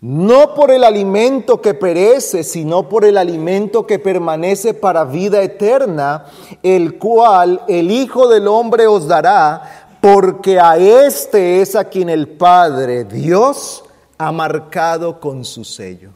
no 0.04 0.54
por 0.54 0.70
el 0.70 0.84
alimento 0.84 1.62
que 1.62 1.74
perece, 1.74 2.44
sino 2.44 2.90
por 2.90 3.06
el 3.06 3.18
alimento 3.18 3.88
que 3.88 4.00
permanece 4.00 4.74
para 4.74 5.06
vida 5.06 5.42
eterna, 5.42 6.26
el 6.62 6.98
cual 7.00 7.62
el 7.70 7.90
Hijo 7.90 8.28
del 8.28 8.50
Hombre 8.50 8.86
os 8.86 9.08
dará, 9.08 9.98
porque 10.02 10.60
a 10.60 10.76
éste 10.76 11.62
es 11.62 11.78
a 11.78 11.86
quien 11.86 12.10
el 12.10 12.28
Padre, 12.28 13.06
Dios, 13.06 13.86
ha 14.18 14.30
marcado 14.34 15.22
con 15.22 15.46
su 15.46 15.64
sello. 15.64 16.10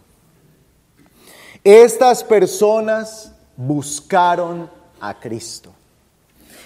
Estas 1.64 2.26
personas 2.26 3.32
buscaron 3.56 4.70
a 5.00 5.18
Cristo. 5.18 5.72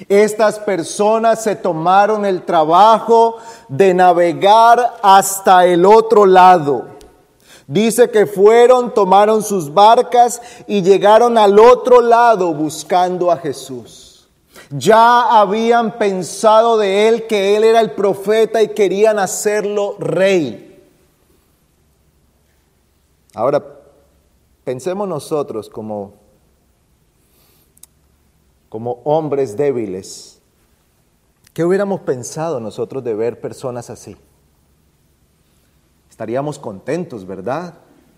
Estas 0.09 0.57
personas 0.57 1.43
se 1.43 1.55
tomaron 1.55 2.25
el 2.25 2.41
trabajo 2.41 3.37
de 3.67 3.93
navegar 3.93 4.95
hasta 5.03 5.67
el 5.67 5.85
otro 5.85 6.25
lado. 6.25 6.90
Dice 7.71 8.11
que 8.11 8.25
fueron, 8.25 8.93
tomaron 8.93 9.41
sus 9.41 9.73
barcas 9.73 10.41
y 10.67 10.81
llegaron 10.81 11.37
al 11.37 11.57
otro 11.57 12.01
lado 12.01 12.53
buscando 12.53 13.31
a 13.31 13.37
Jesús. 13.37 14.27
Ya 14.71 15.39
habían 15.39 15.97
pensado 15.97 16.77
de 16.77 17.07
él 17.07 17.27
que 17.27 17.55
él 17.55 17.63
era 17.63 17.79
el 17.79 17.91
profeta 17.91 18.61
y 18.61 18.73
querían 18.73 19.19
hacerlo 19.19 19.95
rey. 19.99 20.83
Ahora, 23.33 23.63
pensemos 24.65 25.07
nosotros 25.07 25.69
como 25.69 26.15
como 28.67 28.99
hombres 29.05 29.55
débiles, 29.55 30.41
¿qué 31.53 31.63
hubiéramos 31.63 32.01
pensado 32.01 32.59
nosotros 32.59 33.01
de 33.01 33.13
ver 33.13 33.39
personas 33.39 33.89
así? 33.89 34.17
Estaríamos 36.21 36.59
contentos, 36.59 37.25
¿verdad? 37.25 37.73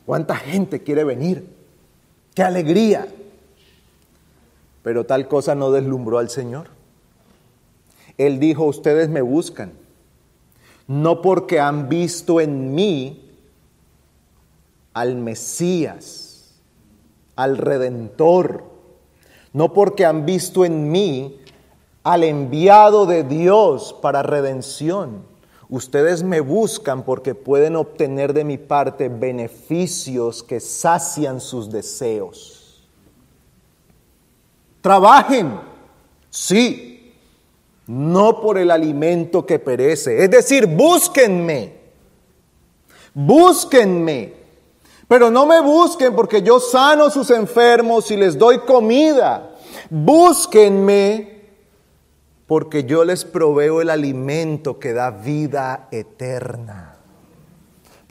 ¿Cuánta 0.05 0.35
gente 0.35 0.83
quiere 0.83 1.05
venir? 1.05 1.47
¡Qué 2.35 2.43
alegría! 2.43 3.07
Pero 4.81 5.05
tal 5.05 5.29
cosa 5.29 5.55
no 5.55 5.71
deslumbró 5.71 6.17
al 6.17 6.29
Señor. 6.29 6.67
Él 8.17 8.41
dijo, 8.41 8.65
ustedes 8.65 9.07
me 9.07 9.21
buscan, 9.21 9.71
no 10.85 11.21
porque 11.21 11.61
han 11.61 11.87
visto 11.87 12.41
en 12.41 12.75
mí 12.75 13.37
al 14.93 15.15
Mesías, 15.15 16.55
al 17.37 17.57
Redentor, 17.57 18.65
no 19.53 19.71
porque 19.71 20.05
han 20.05 20.25
visto 20.25 20.65
en 20.65 20.91
mí 20.91 21.39
al 22.03 22.25
enviado 22.25 23.05
de 23.05 23.23
Dios 23.23 23.95
para 24.01 24.23
redención. 24.23 25.31
Ustedes 25.73 26.21
me 26.21 26.39
buscan 26.39 27.01
porque 27.01 27.33
pueden 27.33 27.75
obtener 27.75 28.31
de 28.31 28.43
mi 28.43 28.59
parte 28.59 29.09
beneficios 29.09 30.43
que 30.43 30.59
sacian 30.59 31.41
sus 31.41 31.71
deseos. 31.71 32.83
Trabajen, 34.81 35.59
sí, 36.29 37.15
no 37.87 38.39
por 38.39 38.59
el 38.59 38.69
alimento 38.69 39.47
que 39.47 39.57
perece. 39.57 40.23
Es 40.23 40.29
decir, 40.29 40.67
búsquenme, 40.67 41.73
búsquenme 43.15 44.43
pero 45.07 45.31
no 45.31 45.47
me 45.47 45.59
busquen 45.59 46.15
porque 46.15 46.43
yo 46.43 46.59
sano 46.59 47.09
sus 47.09 47.31
enfermos 47.31 48.09
y 48.11 48.17
les 48.17 48.37
doy 48.37 48.59
comida. 48.59 49.55
Búsquenme 49.89 51.42
porque 52.47 52.83
yo 52.83 53.05
les 53.05 53.25
proveo 53.25 53.81
el 53.81 53.89
alimento 53.89 54.79
que 54.79 54.93
da 54.93 55.11
vida 55.11 55.87
eterna 55.91 56.93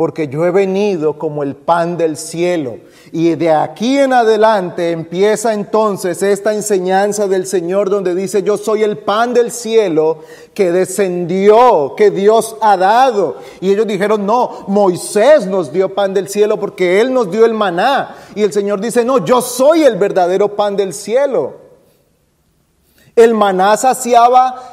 porque 0.03 0.27
yo 0.27 0.45
he 0.45 0.51
venido 0.51 1.16
como 1.16 1.45
el 1.45 1.55
pan 1.55 1.97
del 1.97 2.16
cielo. 2.16 2.79
Y 3.12 3.37
de 3.37 3.53
aquí 3.53 3.99
en 3.99 4.12
adelante 4.12 4.90
empieza 4.90 5.53
entonces 5.53 6.23
esta 6.25 6.53
enseñanza 6.53 7.29
del 7.29 7.47
Señor 7.47 7.88
donde 7.88 8.14
dice, 8.14 8.42
yo 8.42 8.57
soy 8.57 8.83
el 8.83 8.99
pan 8.99 9.33
del 9.33 9.53
cielo 9.53 10.25
que 10.55 10.73
descendió, 10.73 11.95
que 11.97 12.11
Dios 12.11 12.57
ha 12.62 12.77
dado. 12.77 13.37
Y 13.61 13.71
ellos 13.71 13.87
dijeron, 13.87 14.27
no, 14.27 14.64
Moisés 14.66 15.47
nos 15.47 15.73
dio 15.73 15.95
pan 15.95 16.14
del 16.14 16.29
cielo 16.29 16.59
porque 16.59 17.01
Él 17.01 17.14
nos 17.14 17.31
dio 17.31 17.45
el 17.45 17.55
maná. 17.55 18.16
Y 18.35 18.42
el 18.42 18.53
Señor 18.53 18.81
dice, 18.81 19.05
no, 19.05 19.25
yo 19.25 19.40
soy 19.40 19.85
el 19.85 19.95
verdadero 19.95 20.57
pan 20.57 20.77
del 20.77 20.95
cielo. 20.95 21.62
El 23.14 23.35
maná 23.35 23.77
saciaba 23.77 24.72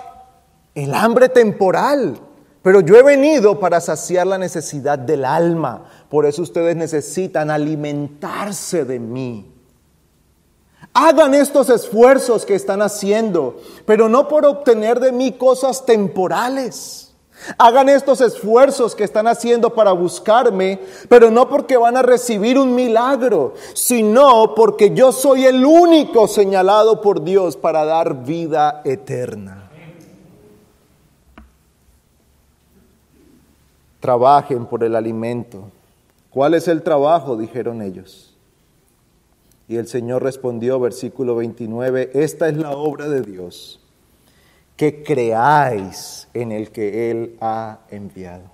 el 0.76 0.94
hambre 0.94 1.30
temporal, 1.30 2.20
pero 2.62 2.82
yo 2.82 2.96
he 2.96 3.04
venido 3.04 3.60
para 3.60 3.82
saciar 3.82 4.28
la 4.28 4.38
necesidad 4.38 4.98
del 4.98 5.26
alma. 5.26 5.86
Por 6.10 6.26
eso 6.26 6.42
ustedes 6.42 6.76
necesitan 6.76 7.52
alimentarse 7.52 8.86
de 8.86 9.00
mí. 9.00 9.54
Hagan 10.94 11.34
estos 11.34 11.70
esfuerzos 11.70 12.46
que 12.46 12.56
están 12.56 12.82
haciendo, 12.82 13.58
pero 13.86 14.10
no 14.10 14.28
por 14.28 14.46
obtener 14.46 15.00
de 15.00 15.12
mí 15.12 15.34
cosas 15.34 15.86
temporales. 15.86 17.09
Hagan 17.58 17.90
estos 17.90 18.22
esfuerzos 18.22 18.96
que 18.96 19.04
están 19.04 19.28
haciendo 19.28 19.74
para 19.74 19.92
buscarme, 19.92 20.80
pero 21.08 21.32
no 21.32 21.50
porque 21.50 21.78
van 21.78 21.98
a 21.98 22.02
recibir 22.02 22.58
un 22.58 22.76
milagro, 22.76 23.54
sino 23.74 24.54
porque 24.56 24.94
yo 24.94 25.12
soy 25.12 25.46
el 25.46 25.66
único 25.66 26.28
señalado 26.28 27.02
por 27.02 27.24
Dios 27.24 27.56
para 27.58 27.86
dar 27.86 28.24
vida 28.26 28.82
eterna. 28.84 29.70
trabajen 34.00 34.66
por 34.66 34.84
el 34.84 34.96
alimento. 34.96 35.72
¿Cuál 36.30 36.54
es 36.54 36.68
el 36.68 36.84
trabajo? 36.84 37.38
dijeron 37.38 37.82
ellos. 37.82 38.36
Y 39.68 39.78
el 39.78 39.88
Señor 39.88 40.24
respondió, 40.24 40.80
versículo 40.80 41.36
29, 41.36 42.12
esta 42.14 42.50
es 42.50 42.58
la 42.58 42.72
obra 42.72 43.08
de 43.08 43.22
Dios, 43.22 43.80
que 44.80 45.04
creáis 45.04 46.30
en 46.34 46.54
el 46.54 46.72
que 46.72 47.12
Él 47.12 47.36
ha 47.42 47.80
enviado. 47.90 48.46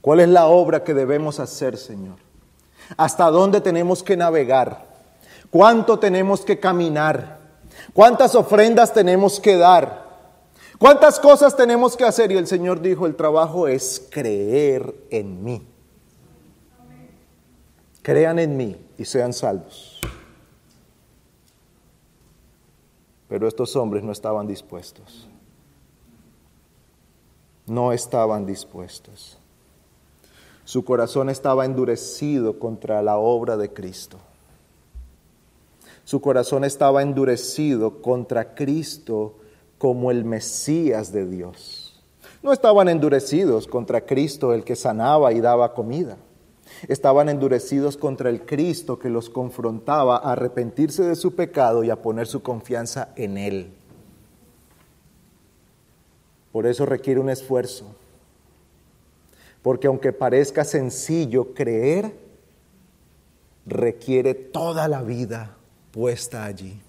¿Cuál 0.00 0.20
es 0.20 0.28
la 0.28 0.46
obra 0.46 0.84
que 0.84 0.94
debemos 0.94 1.40
hacer, 1.40 1.76
Señor? 1.78 2.14
¿Hasta 2.96 3.28
dónde 3.32 3.60
tenemos 3.60 4.04
que 4.04 4.16
navegar? 4.16 4.86
¿Cuánto 5.50 5.98
tenemos 5.98 6.42
que 6.42 6.60
caminar? 6.60 7.40
¿Cuántas 7.92 8.36
ofrendas 8.36 8.94
tenemos 8.94 9.40
que 9.40 9.56
dar? 9.56 10.06
¿Cuántas 10.78 11.18
cosas 11.18 11.56
tenemos 11.56 11.96
que 11.96 12.04
hacer? 12.04 12.30
Y 12.30 12.36
el 12.36 12.46
Señor 12.46 12.80
dijo, 12.80 13.04
el 13.04 13.16
trabajo 13.16 13.66
es 13.66 14.06
creer 14.08 14.94
en 15.10 15.42
mí. 15.42 15.66
Crean 18.02 18.38
en 18.38 18.56
mí 18.56 18.76
y 18.96 19.04
sean 19.04 19.32
salvos. 19.32 19.98
Pero 23.28 23.48
estos 23.48 23.74
hombres 23.76 24.04
no 24.04 24.12
estaban 24.12 24.46
dispuestos. 24.46 25.28
No 27.66 27.92
estaban 27.92 28.46
dispuestos. 28.46 29.38
Su 30.64 30.84
corazón 30.84 31.30
estaba 31.30 31.64
endurecido 31.64 32.58
contra 32.58 33.02
la 33.02 33.18
obra 33.18 33.56
de 33.56 33.72
Cristo. 33.72 34.18
Su 36.04 36.20
corazón 36.20 36.64
estaba 36.64 37.02
endurecido 37.02 38.00
contra 38.00 38.54
Cristo 38.54 39.34
como 39.78 40.10
el 40.10 40.24
Mesías 40.24 41.12
de 41.12 41.26
Dios. 41.26 42.00
No 42.42 42.52
estaban 42.52 42.88
endurecidos 42.88 43.66
contra 43.66 44.06
Cristo, 44.06 44.52
el 44.52 44.62
que 44.62 44.76
sanaba 44.76 45.32
y 45.32 45.40
daba 45.40 45.74
comida. 45.74 46.16
Estaban 46.88 47.28
endurecidos 47.28 47.96
contra 47.96 48.30
el 48.30 48.44
Cristo 48.44 48.98
que 48.98 49.10
los 49.10 49.30
confrontaba 49.30 50.16
a 50.16 50.32
arrepentirse 50.32 51.02
de 51.02 51.16
su 51.16 51.34
pecado 51.34 51.84
y 51.84 51.90
a 51.90 52.02
poner 52.02 52.26
su 52.26 52.42
confianza 52.42 53.08
en 53.16 53.38
Él. 53.38 53.72
Por 56.52 56.66
eso 56.66 56.86
requiere 56.86 57.20
un 57.20 57.30
esfuerzo. 57.30 57.94
Porque 59.62 59.88
aunque 59.88 60.12
parezca 60.12 60.64
sencillo 60.64 61.52
creer, 61.52 62.14
requiere 63.66 64.34
toda 64.34 64.88
la 64.88 65.02
vida 65.02 65.56
puesta 65.90 66.44
allí. 66.44 66.80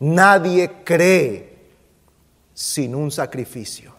Nadie 0.00 0.82
cree 0.84 1.58
sin 2.54 2.94
un 2.94 3.10
sacrificio. 3.10 3.92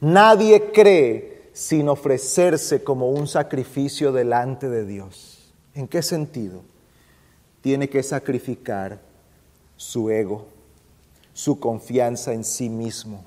Nadie 0.00 0.70
cree 0.72 1.35
sin 1.56 1.88
ofrecerse 1.88 2.84
como 2.84 3.08
un 3.08 3.26
sacrificio 3.26 4.12
delante 4.12 4.68
de 4.68 4.84
Dios. 4.84 5.54
¿En 5.74 5.88
qué 5.88 6.02
sentido? 6.02 6.60
Tiene 7.62 7.88
que 7.88 8.02
sacrificar 8.02 8.98
su 9.74 10.10
ego, 10.10 10.48
su 11.32 11.58
confianza 11.58 12.34
en 12.34 12.44
sí 12.44 12.68
mismo, 12.68 13.24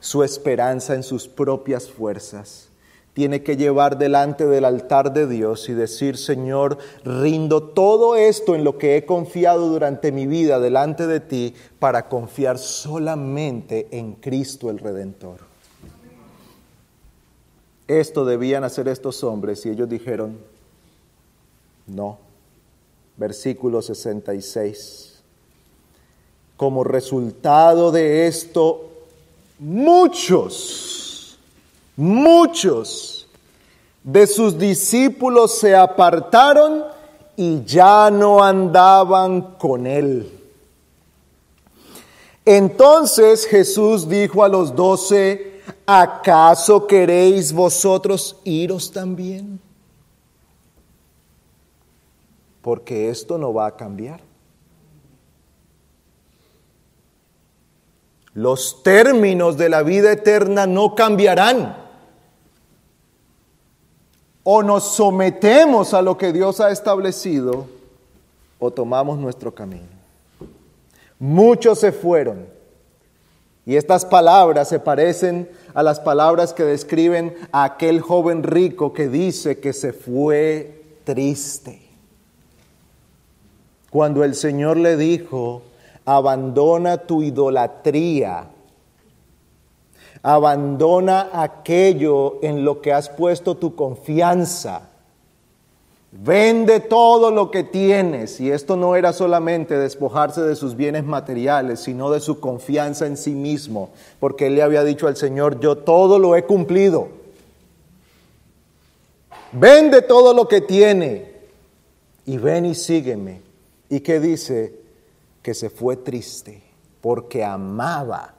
su 0.00 0.22
esperanza 0.22 0.94
en 0.94 1.02
sus 1.02 1.26
propias 1.26 1.88
fuerzas. 1.88 2.68
tiene 3.14 3.42
que 3.42 3.56
llevar 3.56 3.96
delante 3.96 4.46
del 4.46 4.66
altar 4.66 5.14
de 5.14 5.26
Dios 5.26 5.68
y 5.70 5.72
decir, 5.72 6.18
Señor, 6.18 6.76
rindo 7.04 7.62
todo 7.62 8.16
esto 8.16 8.54
en 8.54 8.64
lo 8.64 8.76
que 8.76 8.96
he 8.96 9.06
confiado 9.06 9.68
durante 9.68 10.12
mi 10.12 10.26
vida 10.26 10.60
delante 10.60 11.06
de 11.06 11.20
ti 11.20 11.54
para 11.78 12.08
confiar 12.08 12.58
solamente 12.58 13.88
en 13.92 14.12
Cristo 14.14 14.68
el 14.68 14.78
Redentor. 14.78 15.51
Esto 18.00 18.24
debían 18.24 18.64
hacer 18.64 18.88
estos 18.88 19.22
hombres 19.24 19.64
y 19.66 19.70
ellos 19.70 19.88
dijeron, 19.88 20.38
no. 21.86 22.18
Versículo 23.16 23.82
66. 23.82 25.22
Como 26.56 26.84
resultado 26.84 27.90
de 27.92 28.26
esto, 28.26 28.90
muchos 29.58 30.92
muchos 31.96 33.28
de 34.02 34.26
sus 34.26 34.58
discípulos 34.58 35.58
se 35.58 35.76
apartaron 35.76 36.84
y 37.36 37.62
ya 37.64 38.10
no 38.10 38.42
andaban 38.42 39.56
con 39.58 39.86
él. 39.86 40.30
Entonces 42.44 43.46
Jesús 43.46 44.08
dijo 44.08 44.42
a 44.42 44.48
los 44.48 44.74
doce, 44.74 45.51
¿acaso 46.00 46.86
queréis 46.86 47.52
vosotros 47.52 48.36
iros 48.44 48.90
también? 48.90 49.60
Porque 52.62 53.10
esto 53.10 53.38
no 53.38 53.52
va 53.52 53.66
a 53.66 53.76
cambiar. 53.76 54.20
Los 58.34 58.82
términos 58.82 59.58
de 59.58 59.68
la 59.68 59.82
vida 59.82 60.12
eterna 60.12 60.66
no 60.66 60.94
cambiarán 60.94 61.76
o 64.44 64.62
nos 64.62 64.94
sometemos 64.94 65.92
a 65.92 66.02
lo 66.02 66.16
que 66.16 66.32
Dios 66.32 66.60
ha 66.60 66.70
establecido 66.70 67.66
o 68.58 68.70
tomamos 68.70 69.18
nuestro 69.18 69.54
camino. 69.54 69.88
Muchos 71.18 71.80
se 71.80 71.92
fueron 71.92 72.51
y 73.64 73.76
estas 73.76 74.04
palabras 74.04 74.68
se 74.68 74.80
parecen 74.80 75.48
a 75.74 75.82
las 75.82 76.00
palabras 76.00 76.52
que 76.52 76.64
describen 76.64 77.34
a 77.52 77.64
aquel 77.64 78.00
joven 78.00 78.42
rico 78.42 78.92
que 78.92 79.08
dice 79.08 79.60
que 79.60 79.72
se 79.72 79.92
fue 79.92 80.82
triste. 81.04 81.80
Cuando 83.90 84.24
el 84.24 84.34
Señor 84.34 84.76
le 84.78 84.96
dijo, 84.96 85.62
abandona 86.04 86.98
tu 86.98 87.22
idolatría 87.22 88.48
Abandona 90.22 91.30
aquello 91.32 92.38
en 92.42 92.64
lo 92.64 92.80
que 92.80 92.92
has 92.92 93.08
puesto 93.08 93.56
tu 93.56 93.74
confianza. 93.74 94.90
Vende 96.12 96.80
todo 96.80 97.30
lo 97.30 97.50
que 97.50 97.64
tienes. 97.64 98.38
Y 98.38 98.50
esto 98.50 98.76
no 98.76 98.94
era 98.96 99.12
solamente 99.14 99.78
despojarse 99.78 100.42
de 100.42 100.54
sus 100.54 100.76
bienes 100.76 101.04
materiales, 101.04 101.80
sino 101.80 102.10
de 102.10 102.20
su 102.20 102.38
confianza 102.38 103.06
en 103.06 103.16
sí 103.16 103.34
mismo. 103.34 103.90
Porque 104.20 104.48
él 104.48 104.54
le 104.54 104.62
había 104.62 104.84
dicho 104.84 105.08
al 105.08 105.16
Señor, 105.16 105.58
yo 105.58 105.78
todo 105.78 106.18
lo 106.18 106.36
he 106.36 106.44
cumplido. 106.44 107.08
Vende 109.52 110.02
todo 110.02 110.34
lo 110.34 110.48
que 110.48 110.60
tiene 110.60 111.32
y 112.26 112.36
ven 112.36 112.66
y 112.66 112.74
sígueme. 112.74 113.40
¿Y 113.88 114.00
qué 114.00 114.20
dice? 114.20 114.74
Que 115.42 115.54
se 115.54 115.70
fue 115.70 115.96
triste 115.96 116.62
porque 117.00 117.42
amaba 117.42 118.34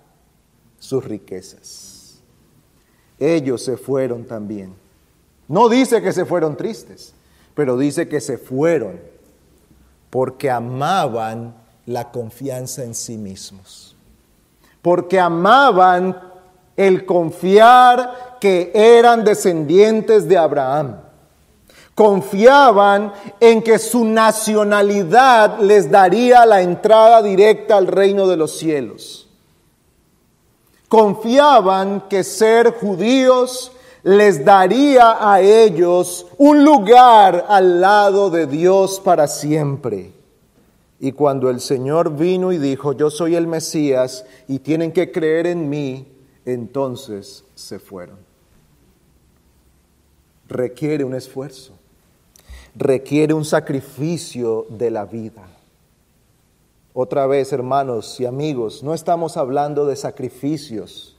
sus 0.79 1.03
riquezas. 1.03 2.21
Ellos 3.19 3.63
se 3.63 3.77
fueron 3.77 4.25
también. 4.25 4.73
No 5.47 5.69
dice 5.69 6.01
que 6.01 6.13
se 6.13 6.25
fueron 6.25 6.55
tristes, 6.55 7.13
pero 7.55 7.77
dice 7.77 8.07
que 8.07 8.21
se 8.21 8.37
fueron 8.37 8.99
porque 10.09 10.49
amaban 10.49 11.55
la 11.85 12.11
confianza 12.11 12.83
en 12.83 12.95
sí 12.95 13.17
mismos. 13.17 13.95
Porque 14.81 15.19
amaban 15.19 16.19
el 16.75 17.05
confiar 17.05 18.37
que 18.39 18.71
eran 18.73 19.23
descendientes 19.23 20.27
de 20.27 20.37
Abraham. 20.37 20.97
Confiaban 21.95 23.13
en 23.39 23.61
que 23.61 23.77
su 23.79 24.05
nacionalidad 24.05 25.59
les 25.59 25.89
daría 25.89 26.45
la 26.45 26.61
entrada 26.61 27.21
directa 27.21 27.77
al 27.77 27.87
reino 27.87 28.27
de 28.27 28.37
los 28.37 28.57
cielos 28.57 29.23
confiaban 30.93 32.01
que 32.01 32.23
ser 32.23 32.71
judíos 32.75 33.71
les 34.03 34.43
daría 34.43 35.31
a 35.31 35.41
ellos 35.41 36.27
un 36.37 36.63
lugar 36.63 37.45
al 37.47 37.79
lado 37.79 38.29
de 38.29 38.47
Dios 38.47 38.99
para 38.99 39.27
siempre. 39.27 40.11
Y 40.99 41.13
cuando 41.13 41.49
el 41.49 41.59
Señor 41.59 42.15
vino 42.15 42.51
y 42.51 42.57
dijo, 42.57 42.93
yo 42.93 43.09
soy 43.09 43.35
el 43.35 43.47
Mesías 43.47 44.25
y 44.47 44.59
tienen 44.59 44.91
que 44.91 45.11
creer 45.11 45.47
en 45.47 45.69
mí, 45.69 46.07
entonces 46.45 47.43
se 47.55 47.79
fueron. 47.79 48.17
Requiere 50.47 51.03
un 51.03 51.15
esfuerzo, 51.15 51.73
requiere 52.75 53.33
un 53.33 53.45
sacrificio 53.45 54.65
de 54.69 54.91
la 54.91 55.05
vida. 55.05 55.47
Otra 56.93 57.25
vez, 57.25 57.51
hermanos 57.53 58.19
y 58.19 58.25
amigos, 58.25 58.83
no 58.83 58.93
estamos 58.93 59.35
hablando 59.35 59.85
de 59.85 59.95
sacrificios. 59.95 61.12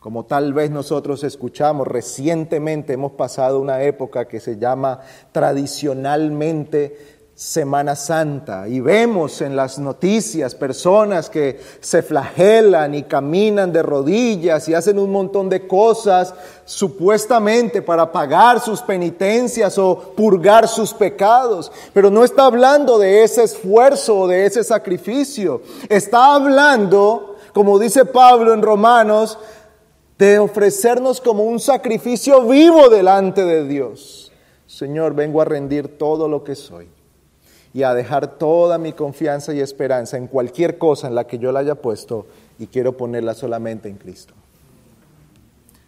Como 0.00 0.26
tal 0.26 0.52
vez 0.52 0.70
nosotros 0.70 1.24
escuchamos, 1.24 1.86
recientemente 1.88 2.92
hemos 2.92 3.12
pasado 3.12 3.58
una 3.58 3.82
época 3.82 4.28
que 4.28 4.38
se 4.38 4.56
llama 4.56 5.00
tradicionalmente 5.32 7.18
Semana 7.34 7.96
Santa 7.96 8.68
y 8.68 8.78
vemos 8.78 9.40
en 9.42 9.56
las 9.56 9.78
noticias 9.80 10.54
personas 10.54 11.28
que 11.28 11.60
se 11.80 12.02
flagelan 12.02 12.94
y 12.94 13.04
caminan 13.04 13.72
de 13.72 13.82
rodillas 13.82 14.68
y 14.68 14.74
hacen 14.74 15.00
un 15.00 15.10
montón 15.10 15.48
de 15.48 15.66
cosas 15.66 16.32
supuestamente 16.64 17.82
para 17.82 18.10
pagar 18.10 18.60
sus 18.60 18.82
penitencias 18.82 19.78
o 19.78 20.14
purgar 20.16 20.68
sus 20.68 20.94
pecados. 20.94 21.72
Pero 21.92 22.08
no 22.08 22.22
está 22.22 22.46
hablando 22.46 22.98
de 22.98 23.24
ese 23.24 23.42
esfuerzo 23.42 24.18
o 24.18 24.28
de 24.28 24.46
ese 24.46 24.62
sacrificio. 24.62 25.62
Está 25.88 26.36
hablando, 26.36 27.36
como 27.52 27.80
dice 27.80 28.04
Pablo 28.04 28.52
en 28.52 28.62
Romanos, 28.62 29.38
de 30.18 30.38
ofrecernos 30.40 31.20
como 31.20 31.44
un 31.44 31.60
sacrificio 31.60 32.46
vivo 32.46 32.88
delante 32.88 33.44
de 33.44 33.66
Dios. 33.66 34.32
Señor, 34.66 35.14
vengo 35.14 35.40
a 35.40 35.44
rendir 35.44 35.96
todo 35.96 36.28
lo 36.28 36.42
que 36.42 36.56
soy 36.56 36.88
y 37.72 37.84
a 37.84 37.94
dejar 37.94 38.38
toda 38.38 38.78
mi 38.78 38.92
confianza 38.92 39.54
y 39.54 39.60
esperanza 39.60 40.16
en 40.16 40.26
cualquier 40.26 40.76
cosa 40.76 41.06
en 41.06 41.14
la 41.14 41.26
que 41.26 41.38
yo 41.38 41.52
la 41.52 41.60
haya 41.60 41.76
puesto 41.76 42.26
y 42.58 42.66
quiero 42.66 42.96
ponerla 42.96 43.34
solamente 43.34 43.88
en 43.88 43.96
Cristo. 43.96 44.34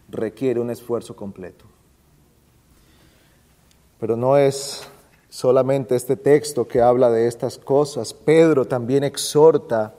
Requiere 0.08 0.60
un 0.60 0.70
esfuerzo 0.70 1.16
completo. 1.16 1.64
Pero 3.98 4.16
no 4.16 4.36
es 4.36 4.82
solamente 5.28 5.94
este 5.94 6.16
texto 6.16 6.66
que 6.66 6.80
habla 6.80 7.10
de 7.10 7.26
estas 7.26 7.58
cosas. 7.58 8.14
Pedro 8.14 8.64
también 8.64 9.04
exhorta 9.04 9.94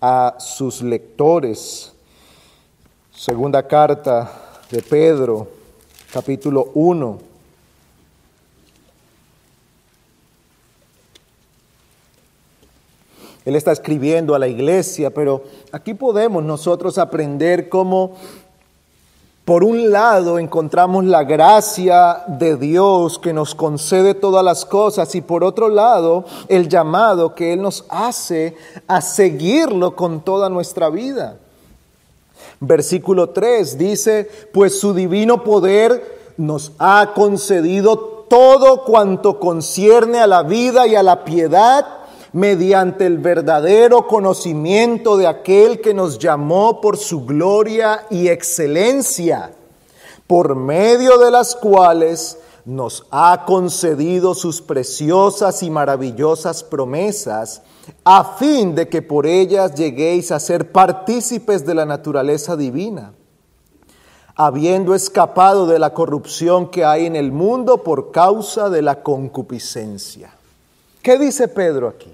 a 0.00 0.36
sus 0.38 0.82
lectores. 0.82 1.93
Segunda 3.16 3.62
carta 3.62 4.30
de 4.70 4.82
Pedro, 4.82 5.46
capítulo 6.12 6.70
1 6.74 7.34
Él 13.44 13.56
está 13.56 13.72
escribiendo 13.72 14.34
a 14.34 14.38
la 14.38 14.48
iglesia, 14.48 15.12
pero 15.12 15.44
aquí 15.70 15.94
podemos 15.94 16.42
nosotros 16.42 16.96
aprender 16.96 17.68
cómo, 17.68 18.14
por 19.44 19.62
un 19.62 19.90
lado, 19.90 20.38
encontramos 20.38 21.04
la 21.04 21.24
gracia 21.24 22.24
de 22.26 22.56
Dios 22.56 23.18
que 23.18 23.34
nos 23.34 23.54
concede 23.54 24.14
todas 24.14 24.42
las 24.42 24.64
cosas 24.64 25.14
y 25.14 25.20
por 25.20 25.44
otro 25.44 25.68
lado, 25.68 26.24
el 26.48 26.68
llamado 26.68 27.34
que 27.34 27.52
Él 27.52 27.60
nos 27.60 27.84
hace 27.90 28.56
a 28.88 29.02
seguirlo 29.02 29.94
con 29.94 30.22
toda 30.22 30.48
nuestra 30.48 30.88
vida. 30.88 31.38
Versículo 32.66 33.30
3 33.30 33.78
dice, 33.78 34.28
pues 34.52 34.78
su 34.78 34.94
divino 34.94 35.42
poder 35.44 36.32
nos 36.36 36.72
ha 36.78 37.12
concedido 37.14 37.96
todo 38.28 38.84
cuanto 38.84 39.38
concierne 39.38 40.18
a 40.18 40.26
la 40.26 40.42
vida 40.42 40.86
y 40.86 40.96
a 40.96 41.02
la 41.02 41.24
piedad 41.24 41.86
mediante 42.32 43.06
el 43.06 43.18
verdadero 43.18 44.08
conocimiento 44.08 45.16
de 45.16 45.28
aquel 45.28 45.80
que 45.80 45.94
nos 45.94 46.18
llamó 46.18 46.80
por 46.80 46.96
su 46.96 47.24
gloria 47.24 48.06
y 48.10 48.28
excelencia, 48.28 49.52
por 50.26 50.56
medio 50.56 51.18
de 51.18 51.30
las 51.30 51.54
cuales 51.54 52.38
nos 52.64 53.06
ha 53.10 53.44
concedido 53.46 54.34
sus 54.34 54.62
preciosas 54.62 55.62
y 55.62 55.70
maravillosas 55.70 56.64
promesas, 56.64 57.62
a 58.04 58.36
fin 58.36 58.74
de 58.74 58.88
que 58.88 59.02
por 59.02 59.26
ellas 59.26 59.74
lleguéis 59.74 60.32
a 60.32 60.40
ser 60.40 60.72
partícipes 60.72 61.66
de 61.66 61.74
la 61.74 61.84
naturaleza 61.84 62.56
divina 62.56 63.12
habiendo 64.36 64.94
escapado 64.94 65.66
de 65.66 65.78
la 65.78 65.94
corrupción 65.94 66.70
que 66.70 66.84
hay 66.84 67.06
en 67.06 67.16
el 67.16 67.30
mundo 67.30 67.82
por 67.82 68.10
causa 68.10 68.68
de 68.68 68.82
la 68.82 69.02
concupiscencia. 69.02 70.30
¿Qué 71.02 71.18
dice 71.18 71.48
Pedro 71.48 71.88
aquí? 71.88 72.12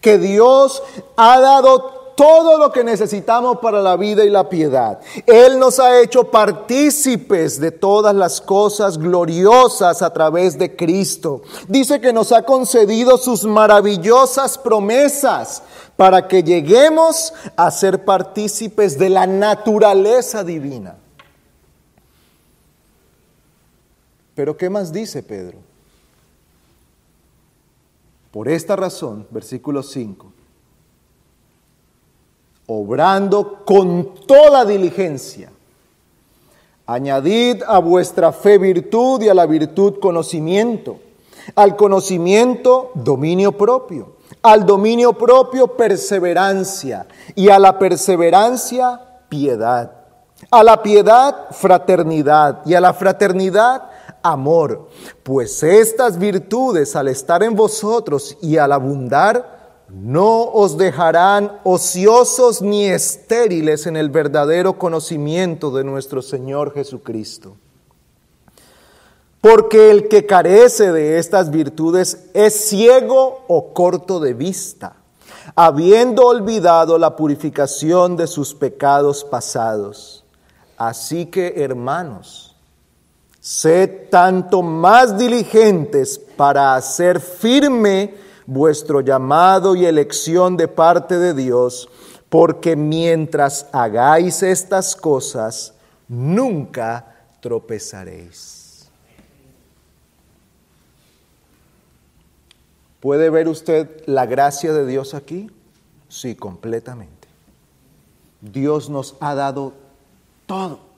Que 0.00 0.18
Dios 0.18 0.82
ha 1.16 1.40
dado 1.40 2.01
todo 2.14 2.58
lo 2.58 2.72
que 2.72 2.84
necesitamos 2.84 3.58
para 3.58 3.80
la 3.80 3.96
vida 3.96 4.24
y 4.24 4.30
la 4.30 4.48
piedad. 4.48 5.00
Él 5.26 5.58
nos 5.58 5.78
ha 5.78 6.00
hecho 6.00 6.30
partícipes 6.30 7.60
de 7.60 7.70
todas 7.70 8.14
las 8.14 8.40
cosas 8.40 8.98
gloriosas 8.98 10.02
a 10.02 10.12
través 10.12 10.58
de 10.58 10.76
Cristo. 10.76 11.42
Dice 11.68 12.00
que 12.00 12.12
nos 12.12 12.32
ha 12.32 12.42
concedido 12.42 13.18
sus 13.18 13.44
maravillosas 13.44 14.58
promesas 14.58 15.62
para 15.96 16.28
que 16.28 16.42
lleguemos 16.42 17.32
a 17.56 17.70
ser 17.70 18.04
partícipes 18.04 18.98
de 18.98 19.08
la 19.08 19.26
naturaleza 19.26 20.42
divina. 20.44 20.96
Pero 24.34 24.56
¿qué 24.56 24.70
más 24.70 24.92
dice 24.92 25.22
Pedro? 25.22 25.58
Por 28.30 28.48
esta 28.48 28.76
razón, 28.76 29.26
versículo 29.30 29.82
5, 29.82 30.32
obrando 32.80 33.64
con 33.64 34.14
toda 34.26 34.64
diligencia, 34.64 35.50
añadid 36.86 37.62
a 37.66 37.78
vuestra 37.78 38.32
fe 38.32 38.58
virtud 38.58 39.22
y 39.22 39.28
a 39.28 39.34
la 39.34 39.46
virtud 39.46 39.98
conocimiento, 40.00 40.98
al 41.54 41.76
conocimiento 41.76 42.90
dominio 42.94 43.52
propio, 43.52 44.16
al 44.42 44.66
dominio 44.66 45.12
propio 45.12 45.76
perseverancia 45.76 47.06
y 47.34 47.48
a 47.48 47.58
la 47.58 47.78
perseverancia 47.78 49.00
piedad, 49.28 49.92
a 50.50 50.62
la 50.62 50.82
piedad 50.82 51.48
fraternidad 51.50 52.62
y 52.64 52.74
a 52.74 52.80
la 52.80 52.92
fraternidad 52.92 53.90
amor, 54.22 54.88
pues 55.22 55.62
estas 55.62 56.18
virtudes 56.18 56.94
al 56.96 57.08
estar 57.08 57.42
en 57.42 57.54
vosotros 57.54 58.36
y 58.40 58.56
al 58.56 58.72
abundar, 58.72 59.61
no 59.92 60.44
os 60.44 60.78
dejarán 60.78 61.60
ociosos 61.64 62.62
ni 62.62 62.86
estériles 62.86 63.86
en 63.86 63.96
el 63.96 64.08
verdadero 64.08 64.78
conocimiento 64.78 65.70
de 65.70 65.84
nuestro 65.84 66.22
Señor 66.22 66.72
Jesucristo. 66.72 67.56
Porque 69.42 69.90
el 69.90 70.08
que 70.08 70.24
carece 70.24 70.92
de 70.92 71.18
estas 71.18 71.50
virtudes 71.50 72.30
es 72.32 72.54
ciego 72.54 73.44
o 73.48 73.74
corto 73.74 74.18
de 74.18 74.34
vista, 74.34 74.96
habiendo 75.54 76.26
olvidado 76.26 76.96
la 76.96 77.14
purificación 77.14 78.16
de 78.16 78.28
sus 78.28 78.54
pecados 78.54 79.24
pasados. 79.24 80.24
Así 80.78 81.26
que, 81.26 81.54
hermanos, 81.56 82.52
Sed 83.42 84.08
tanto 84.08 84.62
más 84.62 85.18
diligentes 85.18 86.16
para 86.36 86.76
hacer 86.76 87.18
firme 87.18 88.14
vuestro 88.46 89.00
llamado 89.00 89.74
y 89.74 89.84
elección 89.86 90.56
de 90.56 90.68
parte 90.68 91.18
de 91.18 91.34
Dios, 91.34 91.88
porque 92.28 92.76
mientras 92.76 93.66
hagáis 93.72 94.42
estas 94.42 94.96
cosas, 94.96 95.74
nunca 96.08 97.26
tropezaréis. 97.40 98.88
¿Puede 103.00 103.30
ver 103.30 103.48
usted 103.48 104.02
la 104.06 104.26
gracia 104.26 104.72
de 104.72 104.86
Dios 104.86 105.14
aquí? 105.14 105.50
Sí, 106.08 106.36
completamente. 106.36 107.28
Dios 108.40 108.88
nos 108.88 109.16
ha 109.20 109.34
dado 109.34 109.72
todo 110.46 110.92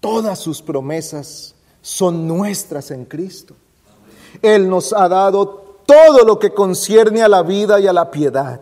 Todas 0.00 0.38
sus 0.38 0.62
promesas 0.62 1.54
son 1.82 2.26
nuestras 2.26 2.90
en 2.90 3.04
Cristo. 3.04 3.54
Él 4.40 4.68
nos 4.68 4.92
ha 4.94 5.08
dado 5.08 5.69
todo 5.90 6.24
lo 6.24 6.38
que 6.38 6.52
concierne 6.52 7.22
a 7.22 7.28
la 7.28 7.42
vida 7.42 7.80
y 7.80 7.86
a 7.86 7.92
la 7.92 8.10
piedad. 8.10 8.60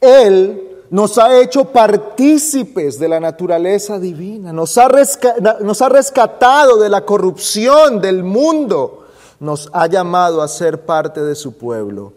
Él 0.00 0.84
nos 0.90 1.18
ha 1.18 1.40
hecho 1.40 1.66
partícipes 1.66 2.98
de 2.98 3.08
la 3.08 3.18
naturaleza 3.18 3.98
divina, 3.98 4.52
nos 4.52 4.78
ha, 4.78 4.88
nos 5.60 5.82
ha 5.82 5.88
rescatado 5.88 6.78
de 6.78 6.88
la 6.88 7.04
corrupción 7.04 8.00
del 8.00 8.22
mundo, 8.22 9.06
nos 9.40 9.68
ha 9.72 9.86
llamado 9.86 10.42
a 10.42 10.48
ser 10.48 10.84
parte 10.84 11.22
de 11.22 11.34
su 11.34 11.54
pueblo. 11.54 12.12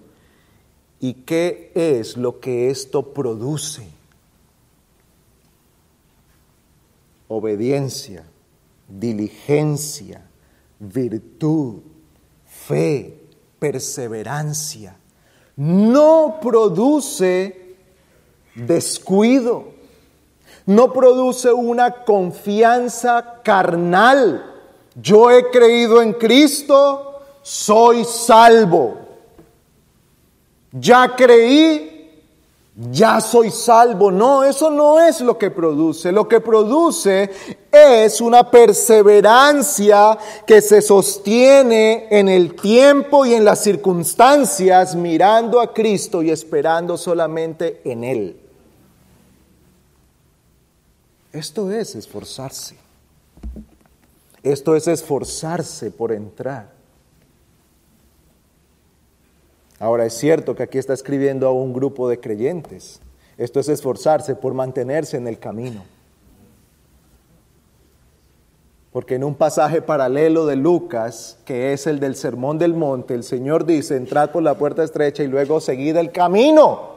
¿Y 1.00 1.14
qué 1.14 1.72
es 1.74 2.18
lo 2.18 2.40
que 2.40 2.70
esto 2.70 3.14
produce? 3.14 3.94
obediencia, 7.34 8.24
diligencia, 8.88 10.22
virtud, 10.80 11.80
fe, 12.46 13.23
perseverancia. 13.64 14.98
No 15.56 16.40
produce 16.42 17.78
descuido, 18.56 19.68
no 20.66 20.92
produce 20.92 21.50
una 21.54 22.04
confianza 22.04 23.40
carnal. 23.42 24.44
Yo 24.96 25.32
he 25.32 25.50
creído 25.50 26.02
en 26.02 26.12
Cristo, 26.12 27.22
soy 27.42 28.04
salvo. 28.04 28.98
Ya 30.74 31.16
creí, 31.16 31.93
ya 32.76 33.22
soy 33.22 33.52
salvo. 33.52 34.12
No, 34.12 34.44
eso 34.44 34.70
no 34.72 35.00
es 35.00 35.22
lo 35.22 35.38
que 35.38 35.52
produce. 35.52 36.12
Lo 36.12 36.28
que 36.28 36.40
produce 36.40 37.30
es 37.72 38.20
una 38.20 38.50
perseverancia 38.50 40.18
que 40.48 40.62
se 40.62 40.82
sostiene 40.82 42.08
en 42.10 42.30
el 42.30 42.56
tiempo 42.56 43.26
y 43.26 43.36
en 43.36 43.46
las 43.46 43.62
circunstancias 43.62 44.96
mirando 44.96 45.62
a 45.62 45.72
Cristo 45.74 46.24
y 46.24 46.32
esperando 46.32 46.98
solamente 46.98 47.82
en 47.86 48.04
Él. 48.04 48.40
Esto 51.32 51.72
es 51.72 51.96
esforzarse. 51.96 52.76
Esto 54.42 54.76
es 54.76 54.88
esforzarse 54.88 55.92
por 55.92 56.12
entrar. 56.12 56.73
Ahora 59.84 60.06
es 60.06 60.14
cierto 60.14 60.56
que 60.56 60.64
aquí 60.64 60.78
está 60.78 60.94
escribiendo 60.94 61.46
a 61.46 61.52
un 61.52 61.74
grupo 61.74 62.08
de 62.08 62.18
creyentes. 62.18 63.02
Esto 63.38 63.60
es 63.60 63.68
esforzarse 63.68 64.34
por 64.34 64.54
mantenerse 64.54 65.18
en 65.18 65.28
el 65.28 65.38
camino. 65.38 65.84
Porque 68.94 69.16
en 69.16 69.26
un 69.26 69.36
pasaje 69.36 69.82
paralelo 69.82 70.46
de 70.46 70.56
Lucas, 70.56 71.38
que 71.44 71.74
es 71.74 71.86
el 71.86 72.00
del 72.00 72.16
Sermón 72.16 72.58
del 72.60 72.74
Monte, 72.76 73.14
el 73.14 73.26
Señor 73.26 73.66
dice, 73.66 73.98
entrad 73.98 74.30
por 74.30 74.42
la 74.42 74.54
puerta 74.54 74.86
estrecha 74.86 75.22
y 75.22 75.28
luego 75.28 75.60
seguid 75.60 75.98
el 75.98 76.14
camino. 76.14 76.94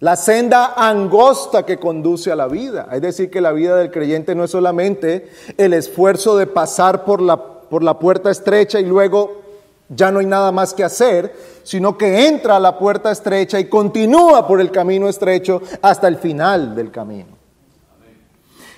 La 0.00 0.16
senda 0.16 0.74
angosta 0.76 1.64
que 1.64 1.78
conduce 1.78 2.32
a 2.32 2.36
la 2.36 2.48
vida. 2.48 2.88
Es 2.90 3.02
decir, 3.02 3.30
que 3.30 3.40
la 3.40 3.52
vida 3.52 3.76
del 3.76 3.92
creyente 3.92 4.34
no 4.34 4.42
es 4.42 4.50
solamente 4.50 5.30
el 5.56 5.72
esfuerzo 5.74 6.36
de 6.36 6.48
pasar 6.48 7.04
por 7.04 7.22
la, 7.22 7.36
por 7.40 7.84
la 7.84 8.00
puerta 8.00 8.32
estrecha 8.32 8.80
y 8.80 8.84
luego 8.84 9.46
ya 9.88 10.10
no 10.10 10.20
hay 10.20 10.26
nada 10.26 10.52
más 10.52 10.74
que 10.74 10.84
hacer, 10.84 11.34
sino 11.62 11.96
que 11.96 12.26
entra 12.26 12.56
a 12.56 12.60
la 12.60 12.78
puerta 12.78 13.10
estrecha 13.10 13.58
y 13.58 13.68
continúa 13.68 14.46
por 14.46 14.60
el 14.60 14.70
camino 14.70 15.08
estrecho 15.08 15.62
hasta 15.82 16.08
el 16.08 16.16
final 16.16 16.74
del 16.74 16.90
camino. 16.90 17.38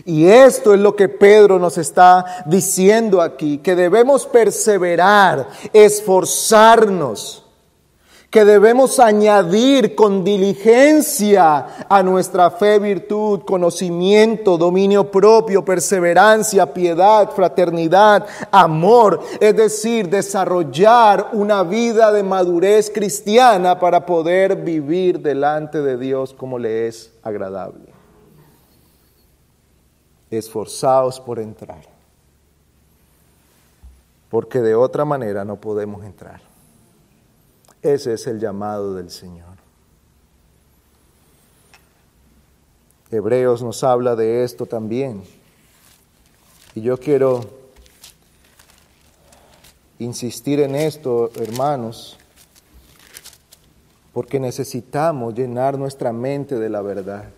Y 0.04 0.26
esto 0.26 0.72
es 0.72 0.80
lo 0.80 0.96
que 0.96 1.08
Pedro 1.08 1.58
nos 1.58 1.76
está 1.78 2.44
diciendo 2.46 3.20
aquí, 3.20 3.58
que 3.58 3.76
debemos 3.76 4.26
perseverar, 4.26 5.48
esforzarnos 5.72 7.44
que 8.30 8.44
debemos 8.44 9.00
añadir 9.00 9.96
con 9.96 10.22
diligencia 10.22 11.86
a 11.88 12.02
nuestra 12.04 12.52
fe, 12.52 12.78
virtud, 12.78 13.40
conocimiento, 13.40 14.56
dominio 14.56 15.10
propio, 15.10 15.64
perseverancia, 15.64 16.72
piedad, 16.72 17.32
fraternidad, 17.32 18.24
amor, 18.52 19.20
es 19.40 19.56
decir, 19.56 20.08
desarrollar 20.08 21.30
una 21.32 21.64
vida 21.64 22.12
de 22.12 22.22
madurez 22.22 22.88
cristiana 22.94 23.80
para 23.80 24.06
poder 24.06 24.54
vivir 24.54 25.18
delante 25.20 25.82
de 25.82 25.98
Dios 25.98 26.32
como 26.32 26.56
le 26.56 26.86
es 26.86 27.12
agradable. 27.24 27.90
Esforzaos 30.30 31.18
por 31.18 31.40
entrar, 31.40 31.82
porque 34.28 34.60
de 34.60 34.76
otra 34.76 35.04
manera 35.04 35.44
no 35.44 35.56
podemos 35.56 36.04
entrar. 36.04 36.49
Ese 37.82 38.12
es 38.12 38.26
el 38.26 38.38
llamado 38.38 38.94
del 38.94 39.10
Señor. 39.10 39.48
Hebreos 43.10 43.62
nos 43.62 43.82
habla 43.82 44.14
de 44.16 44.44
esto 44.44 44.66
también. 44.66 45.22
Y 46.74 46.82
yo 46.82 46.98
quiero 46.98 47.40
insistir 49.98 50.60
en 50.60 50.74
esto, 50.76 51.30
hermanos, 51.36 52.18
porque 54.12 54.38
necesitamos 54.38 55.34
llenar 55.34 55.78
nuestra 55.78 56.12
mente 56.12 56.58
de 56.58 56.68
la 56.68 56.82
verdad. 56.82 57.30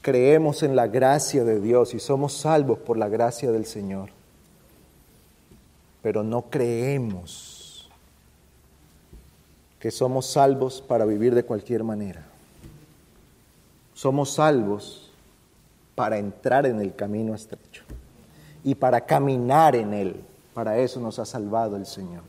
creemos 0.00 0.62
en 0.62 0.74
la 0.74 0.86
gracia 0.86 1.44
de 1.44 1.60
Dios 1.60 1.92
y 1.92 1.98
somos 1.98 2.32
salvos 2.32 2.78
por 2.78 2.96
la 2.96 3.08
gracia 3.08 3.52
del 3.52 3.66
Señor. 3.66 4.08
Pero 6.00 6.22
no 6.22 6.42
creemos 6.48 7.57
que 9.80 9.90
somos 9.90 10.26
salvos 10.26 10.82
para 10.86 11.04
vivir 11.04 11.34
de 11.34 11.44
cualquier 11.44 11.84
manera. 11.84 12.26
Somos 13.94 14.30
salvos 14.34 15.10
para 15.94 16.18
entrar 16.18 16.66
en 16.66 16.80
el 16.80 16.94
camino 16.94 17.34
estrecho 17.34 17.84
y 18.64 18.74
para 18.74 19.00
caminar 19.00 19.76
en 19.76 19.94
él. 19.94 20.20
Para 20.54 20.78
eso 20.78 21.00
nos 21.00 21.18
ha 21.18 21.24
salvado 21.24 21.76
el 21.76 21.86
Señor. 21.86 22.22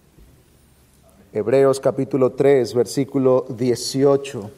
Hebreos 1.34 1.80
capítulo 1.80 2.32
3, 2.32 2.74
versículo 2.74 3.46
18. 3.50 4.52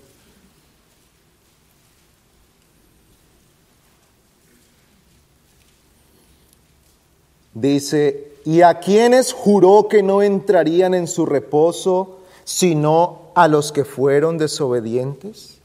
Dice, 7.53 8.31
¿y 8.45 8.61
a 8.61 8.79
quienes 8.79 9.33
juró 9.33 9.87
que 9.89 10.01
no 10.01 10.21
entrarían 10.21 10.93
en 10.93 11.07
su 11.07 11.25
reposo, 11.25 12.20
sino 12.51 13.31
a 13.33 13.47
los 13.47 13.71
que 13.71 13.85
fueron 13.85 14.37
desobedientes? 14.37 15.61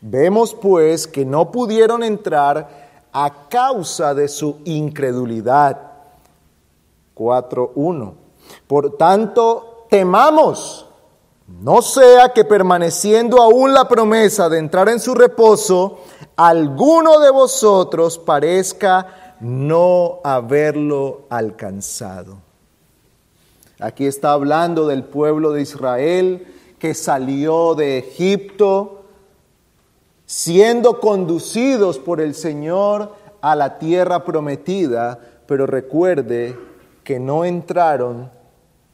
Vemos 0.00 0.54
pues 0.54 1.06
que 1.06 1.26
no 1.26 1.50
pudieron 1.52 2.02
entrar 2.02 2.90
a 3.12 3.48
causa 3.48 4.14
de 4.14 4.28
su 4.28 4.58
incredulidad. 4.64 5.78
4.1. 7.14 8.14
Por 8.66 8.96
tanto, 8.96 9.86
temamos, 9.90 10.86
no 11.46 11.82
sea 11.82 12.30
que 12.30 12.46
permaneciendo 12.46 13.42
aún 13.42 13.74
la 13.74 13.86
promesa 13.86 14.48
de 14.48 14.58
entrar 14.58 14.88
en 14.88 15.00
su 15.00 15.14
reposo, 15.14 15.98
alguno 16.36 17.20
de 17.20 17.30
vosotros 17.30 18.18
parezca 18.18 19.36
no 19.40 20.20
haberlo 20.24 21.26
alcanzado. 21.28 22.51
Aquí 23.82 24.06
está 24.06 24.30
hablando 24.32 24.86
del 24.86 25.02
pueblo 25.02 25.50
de 25.50 25.62
Israel 25.62 26.46
que 26.78 26.94
salió 26.94 27.74
de 27.74 27.98
Egipto, 27.98 29.06
siendo 30.24 31.00
conducidos 31.00 31.98
por 31.98 32.20
el 32.20 32.36
Señor 32.36 33.12
a 33.40 33.56
la 33.56 33.80
tierra 33.80 34.24
prometida, 34.24 35.18
pero 35.46 35.66
recuerde 35.66 36.56
que 37.02 37.18
no 37.18 37.44
entraron 37.44 38.30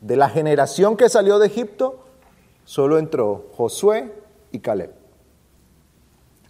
de 0.01 0.16
la 0.16 0.31
generación 0.31 0.96
que 0.96 1.11
salió 1.11 1.38
de 1.38 1.48
Egipto, 1.48 1.98
solo 2.64 2.96
entró 2.96 3.44
Josué 3.59 4.11
y 4.53 4.61
Caleb. 4.61 4.94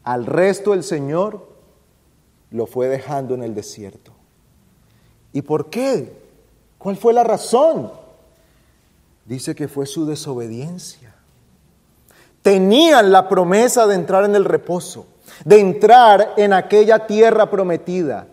Al 0.04 0.26
resto 0.26 0.74
el 0.74 0.84
Señor 0.84 1.48
lo 2.52 2.66
fue 2.66 2.86
dejando 2.86 3.34
en 3.34 3.42
el 3.42 3.56
desierto. 3.56 4.12
¿Y 5.32 5.42
por 5.42 5.70
qué? 5.70 6.12
¿Cuál 6.78 6.96
fue 6.96 7.12
la 7.12 7.24
razón? 7.24 8.06
Dice 9.28 9.54
que 9.54 9.68
fue 9.68 9.84
su 9.84 10.06
desobediencia. 10.06 11.14
Tenían 12.40 13.12
la 13.12 13.28
promesa 13.28 13.86
de 13.86 13.94
entrar 13.94 14.24
en 14.24 14.34
el 14.34 14.46
reposo, 14.46 15.04
de 15.44 15.60
entrar 15.60 16.32
en 16.38 16.54
aquella 16.54 17.06
tierra 17.06 17.50
prometida, 17.50 18.26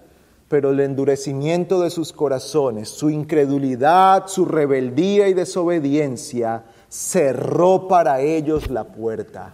pero 0.47 0.69
el 0.69 0.79
endurecimiento 0.79 1.81
de 1.81 1.89
sus 1.89 2.13
corazones, 2.13 2.87
su 2.87 3.09
incredulidad, 3.09 4.27
su 4.27 4.45
rebeldía 4.45 5.27
y 5.27 5.33
desobediencia 5.33 6.63
cerró 6.87 7.89
para 7.89 8.21
ellos 8.21 8.69
la 8.69 8.85
puerta. 8.85 9.53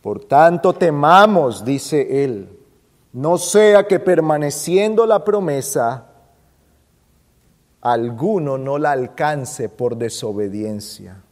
Por 0.00 0.24
tanto, 0.26 0.74
temamos, 0.74 1.64
dice 1.64 2.22
él, 2.22 2.48
no 3.12 3.36
sea 3.36 3.88
que 3.88 3.98
permaneciendo 3.98 5.06
la 5.06 5.24
promesa, 5.24 6.09
alguno 7.80 8.58
no 8.58 8.78
la 8.78 8.92
alcance 8.92 9.68
por 9.68 9.96
desobediencia. 9.96 11.22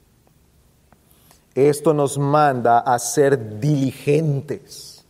Esto 1.54 1.92
nos 1.92 2.18
manda 2.18 2.78
a 2.78 2.98
ser 2.98 3.58
diligentes, 3.58 5.04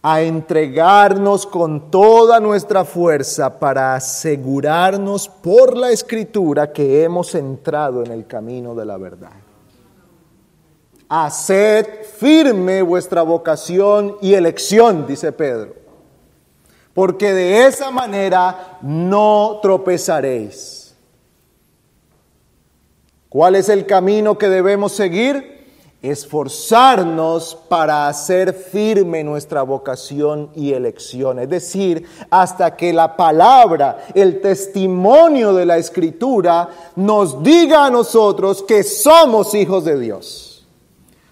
a 0.00 0.22
entregarnos 0.22 1.46
con 1.46 1.90
toda 1.90 2.38
nuestra 2.40 2.84
fuerza 2.84 3.58
para 3.58 3.94
asegurarnos 3.94 5.28
por 5.28 5.76
la 5.76 5.90
escritura 5.90 6.72
que 6.72 7.02
hemos 7.02 7.34
entrado 7.34 8.04
en 8.04 8.12
el 8.12 8.26
camino 8.26 8.74
de 8.74 8.86
la 8.86 8.96
verdad. 8.96 9.32
Haced 11.08 12.04
firme 12.04 12.82
vuestra 12.82 13.22
vocación 13.22 14.16
y 14.20 14.34
elección, 14.34 15.08
dice 15.08 15.32
Pedro, 15.32 15.74
porque 16.94 17.32
de 17.32 17.66
esa 17.66 17.90
manera 17.90 18.78
no 18.82 19.58
tropezaréis. 19.62 20.80
¿Cuál 23.28 23.54
es 23.54 23.68
el 23.68 23.86
camino 23.86 24.36
que 24.36 24.48
debemos 24.48 24.90
seguir? 24.92 25.60
Esforzarnos 26.02 27.54
para 27.68 28.08
hacer 28.08 28.54
firme 28.54 29.22
nuestra 29.22 29.62
vocación 29.62 30.50
y 30.56 30.72
elección, 30.72 31.38
es 31.38 31.48
decir, 31.48 32.06
hasta 32.30 32.74
que 32.74 32.92
la 32.92 33.16
palabra, 33.16 34.06
el 34.14 34.40
testimonio 34.40 35.52
de 35.52 35.66
la 35.66 35.76
escritura 35.76 36.70
nos 36.96 37.42
diga 37.42 37.86
a 37.86 37.90
nosotros 37.90 38.64
que 38.64 38.82
somos 38.82 39.54
hijos 39.54 39.84
de 39.84 40.00
Dios. 40.00 40.66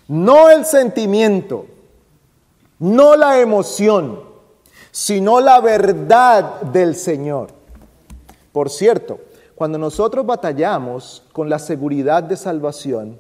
No 0.07 0.51
el 0.51 0.67
sentimiento, 0.67 1.67
no 2.79 3.17
la 3.17 3.41
emoción, 3.41 4.28
sino 4.91 5.41
la 5.41 5.61
verdad 5.61 6.63
del 6.63 6.95
Señor. 6.95 7.49
Por 8.53 8.71
cierto, 8.71 9.21
cuando 9.55 9.79
nosotros 9.79 10.25
batallamos 10.25 11.25
con 11.33 11.49
la 11.49 11.59
seguridad 11.59 12.23
de 12.23 12.37
salvación, 12.37 13.19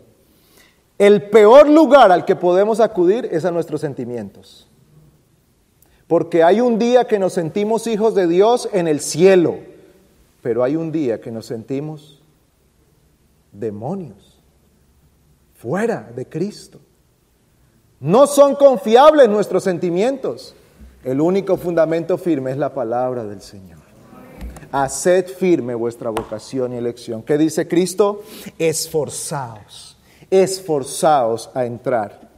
el 0.98 1.30
peor 1.30 1.68
lugar 1.68 2.10
al 2.10 2.24
que 2.24 2.36
podemos 2.36 2.80
acudir 2.80 3.28
es 3.30 3.44
a 3.44 3.50
nuestros 3.50 3.80
sentimientos. 3.80 4.68
Porque 6.06 6.42
hay 6.42 6.60
un 6.60 6.78
día 6.78 7.06
que 7.06 7.18
nos 7.18 7.34
sentimos 7.34 7.86
hijos 7.86 8.14
de 8.14 8.26
Dios 8.26 8.68
en 8.72 8.88
el 8.88 9.00
cielo, 9.00 9.58
pero 10.42 10.64
hay 10.64 10.74
un 10.74 10.90
día 10.90 11.20
que 11.20 11.30
nos 11.30 11.46
sentimos 11.46 12.22
demonios 13.52 14.38
fuera 15.58 16.10
de 16.14 16.26
Cristo. 16.26 16.78
No 18.00 18.26
son 18.26 18.54
confiables 18.54 19.28
nuestros 19.28 19.64
sentimientos. 19.64 20.54
El 21.08 21.22
único 21.22 21.56
fundamento 21.56 22.18
firme 22.18 22.50
es 22.50 22.58
la 22.58 22.74
palabra 22.74 23.24
del 23.24 23.40
Señor. 23.40 23.78
Haced 24.70 25.28
firme 25.28 25.74
vuestra 25.74 26.10
vocación 26.10 26.74
y 26.74 26.76
elección. 26.76 27.22
¿Qué 27.22 27.38
dice 27.38 27.66
Cristo? 27.66 28.24
Esforzaos, 28.58 29.96
esforzaos 30.30 31.50
a 31.54 31.64
entrar. 31.64 32.28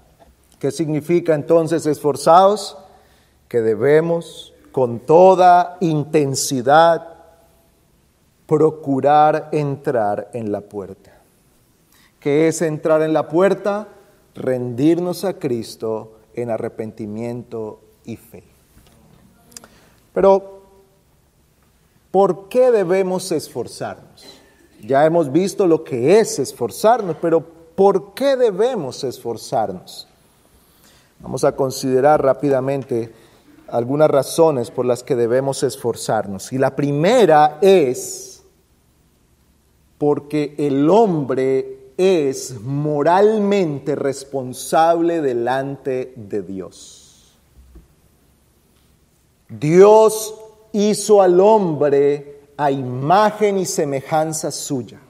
¿Qué 0.61 0.71
significa 0.71 1.35
entonces 1.35 1.85
esforzaos? 1.85 2.79
Que 3.49 3.61
debemos 3.61 4.55
con 4.71 5.01
toda 5.01 5.77
intensidad 5.81 7.09
procurar 8.47 9.49
entrar 9.51 10.31
en 10.33 10.53
la 10.53 10.61
puerta. 10.61 11.19
¿Qué 12.21 12.47
es 12.47 12.63
entrar 12.63 13.03
en 13.03 13.15
la 13.15 13.27
puerta? 13.27 13.89
Rendirnos 14.37 15.25
a 15.25 15.41
Cristo 15.41 16.21
en 16.35 16.51
arrepentimiento 16.51 17.81
y 18.05 18.15
fe. 18.15 18.50
Pero, 20.13 20.63
¿por 22.11 22.49
qué 22.49 22.71
debemos 22.71 23.31
esforzarnos? 23.33 24.27
Ya 24.83 25.05
hemos 25.05 25.31
visto 25.31 25.67
lo 25.67 25.85
que 25.85 26.19
es 26.19 26.39
esforzarnos, 26.39 27.17
pero 27.21 27.41
¿por 27.75 28.15
qué 28.15 28.37
debemos 28.37 29.05
esforzarnos? 29.05 30.09
Vamos 31.21 31.45
a 31.45 31.55
considerar 31.55 32.23
rápidamente 32.23 33.13
algunas 33.69 34.11
razones 34.11 34.71
por 34.71 34.87
las 34.87 35.03
que 35.03 35.17
debemos 35.17 35.63
esforzarnos. 35.63 36.53
Y 36.53 36.59
la 36.59 36.75
primera 36.75 37.59
es 37.61 38.43
porque 39.99 40.55
el 40.59 40.89
hombre 40.89 41.93
es 41.99 42.59
moralmente 42.63 43.95
responsable 43.95 45.21
delante 45.21 46.15
de 46.17 46.43
Dios. 46.43 47.00
Dios 49.51 50.35
hizo 50.73 51.21
al 51.21 51.41
hombre 51.41 52.41
a 52.57 52.71
imagen 52.71 53.59
y 53.59 53.67
semejanza 53.67 54.51
suya. 54.51 55.01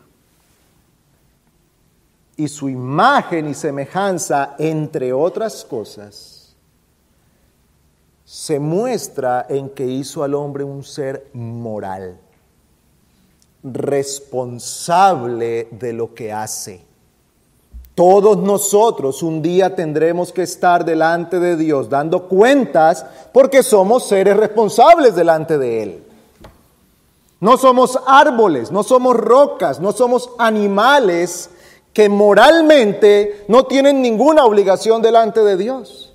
Y 2.37 2.49
su 2.49 2.69
imagen 2.69 3.49
y 3.49 3.55
semejanza, 3.55 4.55
entre 4.59 5.13
otras 5.13 5.65
cosas, 5.65 6.55
se 8.25 8.59
muestra 8.59 9.47
en 9.49 9.69
que 9.69 9.85
hizo 9.85 10.23
al 10.23 10.35
hombre 10.35 10.65
un 10.65 10.83
ser 10.83 11.29
moral 11.35 12.19
responsable 13.63 15.69
de 15.71 15.93
lo 15.93 16.15
que 16.15 16.33
hace. 16.33 16.90
Todos 18.01 18.39
nosotros 18.39 19.23
un 19.23 19.43
día 19.43 19.77
tendremos 19.77 20.33
que 20.33 20.45
estar 20.45 20.87
delante 20.87 21.39
de 21.39 21.55
Dios 21.55 21.91
dando 21.91 22.29
cuentas 22.29 23.05
porque 23.31 23.63
somos 23.63 24.09
seres 24.09 24.39
responsables 24.39 25.15
delante 25.15 25.59
de 25.59 25.83
Él. 25.83 26.03
No 27.41 27.59
somos 27.59 27.99
árboles, 28.07 28.71
no 28.71 28.85
somos 28.85 29.15
rocas, 29.15 29.81
no 29.81 29.93
somos 29.93 30.31
animales 30.39 31.51
que 31.93 32.09
moralmente 32.09 33.45
no 33.49 33.67
tienen 33.67 34.01
ninguna 34.01 34.47
obligación 34.47 35.03
delante 35.03 35.41
de 35.45 35.59
Dios. 35.59 36.15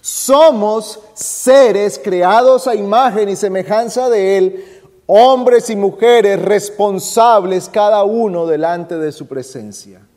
Somos 0.00 1.00
seres 1.12 2.00
creados 2.02 2.66
a 2.66 2.74
imagen 2.74 3.28
y 3.28 3.36
semejanza 3.36 4.08
de 4.08 4.38
Él, 4.38 4.82
hombres 5.04 5.68
y 5.68 5.76
mujeres 5.76 6.40
responsables 6.40 7.68
cada 7.68 8.04
uno 8.04 8.46
delante 8.46 8.96
de 8.96 9.12
su 9.12 9.26
presencia. 9.26 10.07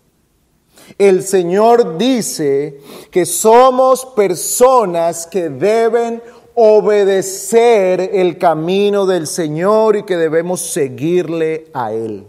El 0.98 1.24
Señor 1.24 1.98
dice 1.98 2.80
que 3.10 3.26
somos 3.26 4.06
personas 4.06 5.28
que 5.28 5.50
deben 5.50 6.22
obedecer 6.56 8.12
el 8.14 8.38
camino 8.38 9.06
del 9.06 9.28
Señor 9.28 9.96
y 9.96 10.04
que 10.04 10.18
debemos 10.18 10.62
seguirle 10.62 11.70
a 11.74 11.94
Él. 11.94 12.26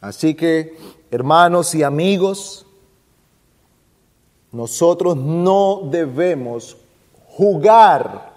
Así 0.00 0.34
que, 0.34 0.76
hermanos 1.10 1.74
y 1.74 1.82
amigos, 1.82 2.66
nosotros 4.52 5.16
no 5.16 5.82
debemos 5.90 6.76
jugar 7.28 8.32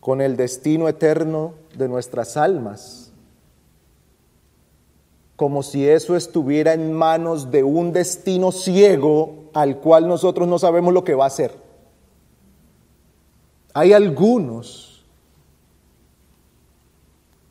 con 0.00 0.20
el 0.20 0.36
destino 0.36 0.88
eterno 0.88 1.54
de 1.76 1.88
nuestras 1.88 2.36
almas 2.36 3.05
como 5.36 5.62
si 5.62 5.86
eso 5.86 6.16
estuviera 6.16 6.72
en 6.72 6.92
manos 6.92 7.50
de 7.50 7.62
un 7.62 7.92
destino 7.92 8.52
ciego 8.52 9.50
al 9.52 9.78
cual 9.78 10.08
nosotros 10.08 10.48
no 10.48 10.58
sabemos 10.58 10.94
lo 10.94 11.04
que 11.04 11.14
va 11.14 11.24
a 11.24 11.28
hacer. 11.28 11.52
Hay 13.74 13.92
algunos 13.92 15.04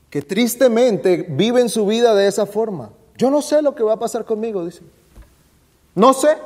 que 0.10 0.24
tristemente 0.24 1.28
viven 1.30 1.70
su 1.70 1.86
vida 1.86 2.16
de 2.16 2.28
esa 2.28 2.48
forma. 2.48 2.90
Yo 3.18 3.30
no 3.30 3.42
sé 3.42 3.62
lo 3.62 3.76
que 3.76 3.84
va 3.84 3.94
a 3.94 4.00
pasar 4.00 4.26
conmigo, 4.26 4.66
dicen. 4.66 4.90
No 5.94 6.14
sé. 6.14 6.38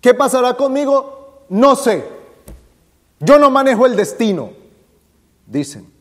¿Qué 0.00 0.14
pasará 0.14 0.54
conmigo? 0.54 1.44
No 1.48 1.74
sé. 1.74 2.04
Yo 3.20 3.38
no 3.38 3.50
manejo 3.50 3.86
el 3.86 3.96
destino, 3.96 4.50
dicen. 5.46 5.97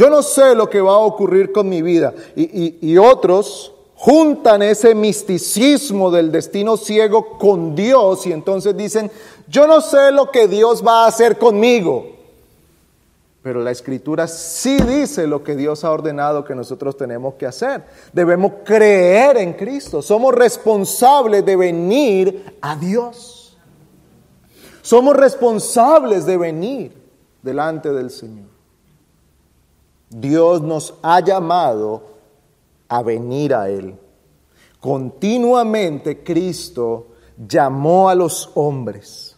Yo 0.00 0.08
no 0.08 0.22
sé 0.22 0.54
lo 0.54 0.70
que 0.70 0.80
va 0.80 0.92
a 0.92 1.00
ocurrir 1.00 1.52
con 1.52 1.68
mi 1.68 1.82
vida. 1.82 2.14
Y, 2.34 2.96
otros 2.96 3.74
juntan 3.96 4.62
ese 4.62 4.94
misticismo 4.94 6.10
del 6.10 6.32
destino 6.32 6.78
ciego 6.78 7.36
con 7.36 7.74
Dios 7.74 8.26
y 8.26 8.32
entonces 8.32 8.74
dicen, 8.74 9.10
yo 9.46 9.66
no 9.66 9.82
sé 9.82 10.10
lo 10.10 10.30
que 10.30 10.48
Dios 10.48 10.82
va 10.82 11.04
a 11.04 11.08
hacer 11.08 11.36
conmigo. 11.36 12.12
Pero 13.42 13.62
la 13.62 13.72
escritura 13.72 14.26
sí 14.26 14.78
dice 14.78 15.26
lo 15.26 15.44
que 15.44 15.54
Dios 15.54 15.84
ha 15.84 15.90
ordenado 15.90 16.46
que 16.46 16.54
nosotros 16.54 16.96
tenemos 16.96 17.34
que 17.34 17.44
hacer. 17.44 17.84
Debemos 18.14 18.52
creer 18.64 19.36
en 19.36 19.52
Cristo. 19.52 20.00
Somos 20.00 20.34
responsables 20.34 21.44
de 21.44 21.56
venir 21.56 22.56
a 22.62 22.74
Dios. 22.74 23.54
Somos 24.80 25.14
responsables 25.14 26.24
de 26.24 26.38
venir 26.38 26.92
delante 27.42 27.92
del 27.92 28.08
Señor. 28.08 28.49
Dios 30.10 30.60
nos 30.60 30.94
ha 31.02 31.20
llamado 31.20 32.02
a 32.88 33.02
venir 33.02 33.54
a 33.54 33.70
Él. 33.70 33.96
Continuamente 34.80 36.22
Cristo 36.22 37.06
llamó 37.48 38.10
a 38.10 38.14
los 38.14 38.50
hombres, 38.54 39.36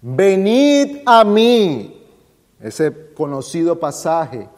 venid 0.00 1.02
a 1.04 1.22
mí, 1.22 2.02
ese 2.60 3.12
conocido 3.14 3.78
pasaje 3.78 4.48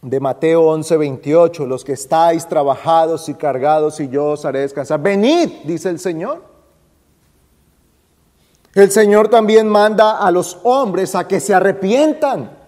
de 0.00 0.20
Mateo 0.20 0.62
11, 0.62 0.96
28, 0.96 1.66
los 1.66 1.84
que 1.84 1.92
estáis 1.92 2.46
trabajados 2.46 3.28
y 3.28 3.34
cargados 3.34 4.00
y 4.00 4.08
yo 4.08 4.26
os 4.26 4.44
haré 4.44 4.60
descansar. 4.60 5.00
Venid, 5.00 5.50
dice 5.64 5.88
el 5.90 5.98
Señor. 5.98 6.42
El 8.74 8.90
Señor 8.90 9.28
también 9.28 9.68
manda 9.68 10.18
a 10.18 10.30
los 10.30 10.58
hombres 10.62 11.14
a 11.14 11.28
que 11.28 11.40
se 11.40 11.52
arrepientan. 11.52 12.61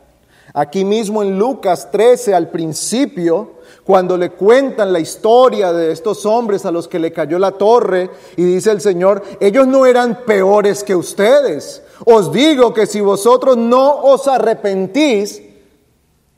Aquí 0.57 0.85
mismo 0.85 1.21
en 1.21 1.37
Lucas 1.37 1.91
13, 1.91 2.33
al 2.33 2.49
principio, 2.49 3.55
cuando 3.83 4.17
le 4.17 4.31
cuentan 4.31 4.93
la 4.93 5.01
historia 5.01 5.73
de 5.73 5.91
estos 5.91 6.25
hombres 6.25 6.65
a 6.65 6.71
los 6.71 6.87
que 6.87 7.01
le 7.01 7.13
cayó 7.13 7.41
la 7.41 7.51
torre, 7.51 8.09
y 8.37 8.45
dice 8.45 8.71
el 8.71 8.81
Señor, 8.81 9.25
ellos 9.41 9.67
no 9.67 9.85
eran 9.85 10.21
peores 10.25 10.85
que 10.85 10.95
ustedes. 10.95 11.83
Os 12.07 12.31
digo 12.31 12.73
que 12.73 12.87
si 12.87 13.01
vosotros 13.01 13.57
no 13.57 14.03
os 14.05 14.29
arrepentís, 14.29 15.43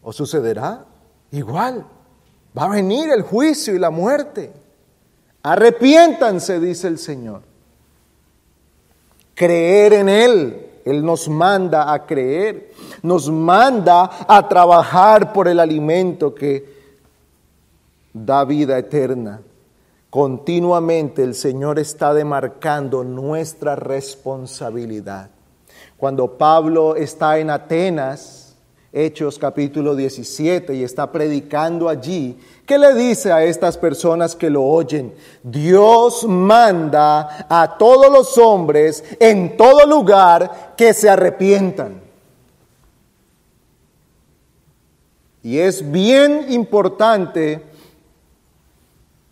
os 0.03 0.17
sucederá 0.17 0.87
igual. 1.33 1.85
Va 2.57 2.65
a 2.65 2.71
venir 2.71 3.11
el 3.11 3.21
juicio 3.21 3.75
y 3.75 3.79
la 3.79 3.91
muerte. 3.91 4.51
Arrepiéntanse, 5.43 6.59
dice 6.59 6.89
el 6.89 6.99
Señor. 6.99 7.43
Creer 9.35 9.93
en 9.93 10.09
Él 10.09 10.66
él 10.87 11.05
nos 11.05 11.29
manda 11.29 11.93
a 11.93 12.07
creer, 12.07 12.71
nos 13.03 13.29
manda 13.29 14.09
a 14.29 14.49
trabajar 14.49 15.33
por 15.33 15.49
el 15.49 15.59
alimento 15.59 16.33
que 16.33 16.65
da 18.13 18.45
vida 18.45 18.79
eterna. 18.79 19.43
Continuamente 20.09 21.25
el 21.25 21.35
Señor 21.35 21.81
está 21.81 22.15
demarcando 22.15 23.03
nuestra 23.03 23.75
responsabilidad. 23.75 25.31
Cuando 25.97 26.39
Pablo 26.39 26.95
está 26.95 27.41
en 27.41 27.51
Atenas, 27.51 28.55
Hechos 28.93 29.41
capítulo 29.41 29.97
17 29.97 30.73
y 30.73 30.85
está 30.85 31.11
predicando 31.11 31.89
allí, 31.89 32.39
¿qué 32.67 32.79
le 32.79 32.95
dice 32.95 33.33
a 33.33 33.45
estas 33.45 33.79
personas 33.79 34.35
que 34.35 34.51
lo 34.51 34.65
oyen? 34.65 35.15
Dios 35.43 36.25
manda 36.25 37.47
a 37.49 37.79
todos 37.79 38.13
los 38.13 38.37
hombres 38.37 39.05
en 39.21 39.57
todo 39.57 39.87
lugar 39.87 40.75
que 40.77 40.93
se 40.93 41.09
arrepientan. 41.09 42.03
Y 45.43 45.59
es 45.59 45.91
bien 45.93 46.47
importante 46.49 47.63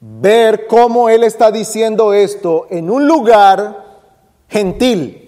ver 0.00 0.66
cómo 0.68 1.08
Él 1.08 1.24
está 1.24 1.50
diciendo 1.50 2.12
esto 2.12 2.68
en 2.70 2.88
un 2.88 3.08
lugar 3.08 3.84
gentil. 4.48 5.23